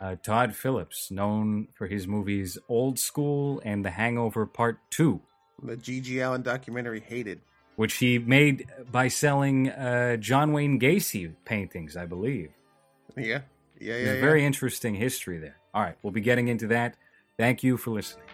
uh, 0.00 0.16
Todd 0.22 0.56
Phillips, 0.56 1.10
known 1.10 1.68
for 1.72 1.86
his 1.86 2.06
movies 2.06 2.58
Old 2.68 2.98
School 2.98 3.62
and 3.64 3.84
The 3.84 3.90
Hangover 3.90 4.44
Part 4.44 4.78
2 4.90 5.20
The 5.62 5.76
G.G. 5.76 6.20
Allin 6.20 6.42
documentary 6.42 7.00
hated. 7.00 7.40
which 7.76 7.94
he 7.94 8.18
made 8.18 8.66
by 8.90 9.08
selling 9.08 9.70
uh, 9.70 10.16
John 10.16 10.52
Wayne 10.52 10.78
Gacy 10.80 11.32
paintings, 11.44 11.96
I 11.96 12.06
believe. 12.06 12.50
Yeah, 13.16 13.24
yeah, 13.24 13.94
There's 13.94 14.06
yeah. 14.06 14.12
a 14.12 14.14
yeah. 14.16 14.20
very 14.20 14.44
interesting 14.44 14.94
history 14.94 15.38
there. 15.38 15.56
All 15.74 15.82
right, 15.82 15.96
we'll 16.02 16.12
be 16.12 16.20
getting 16.20 16.48
into 16.48 16.66
that. 16.68 16.96
Thank 17.36 17.62
you 17.62 17.76
for 17.76 17.90
listening. 17.92 18.24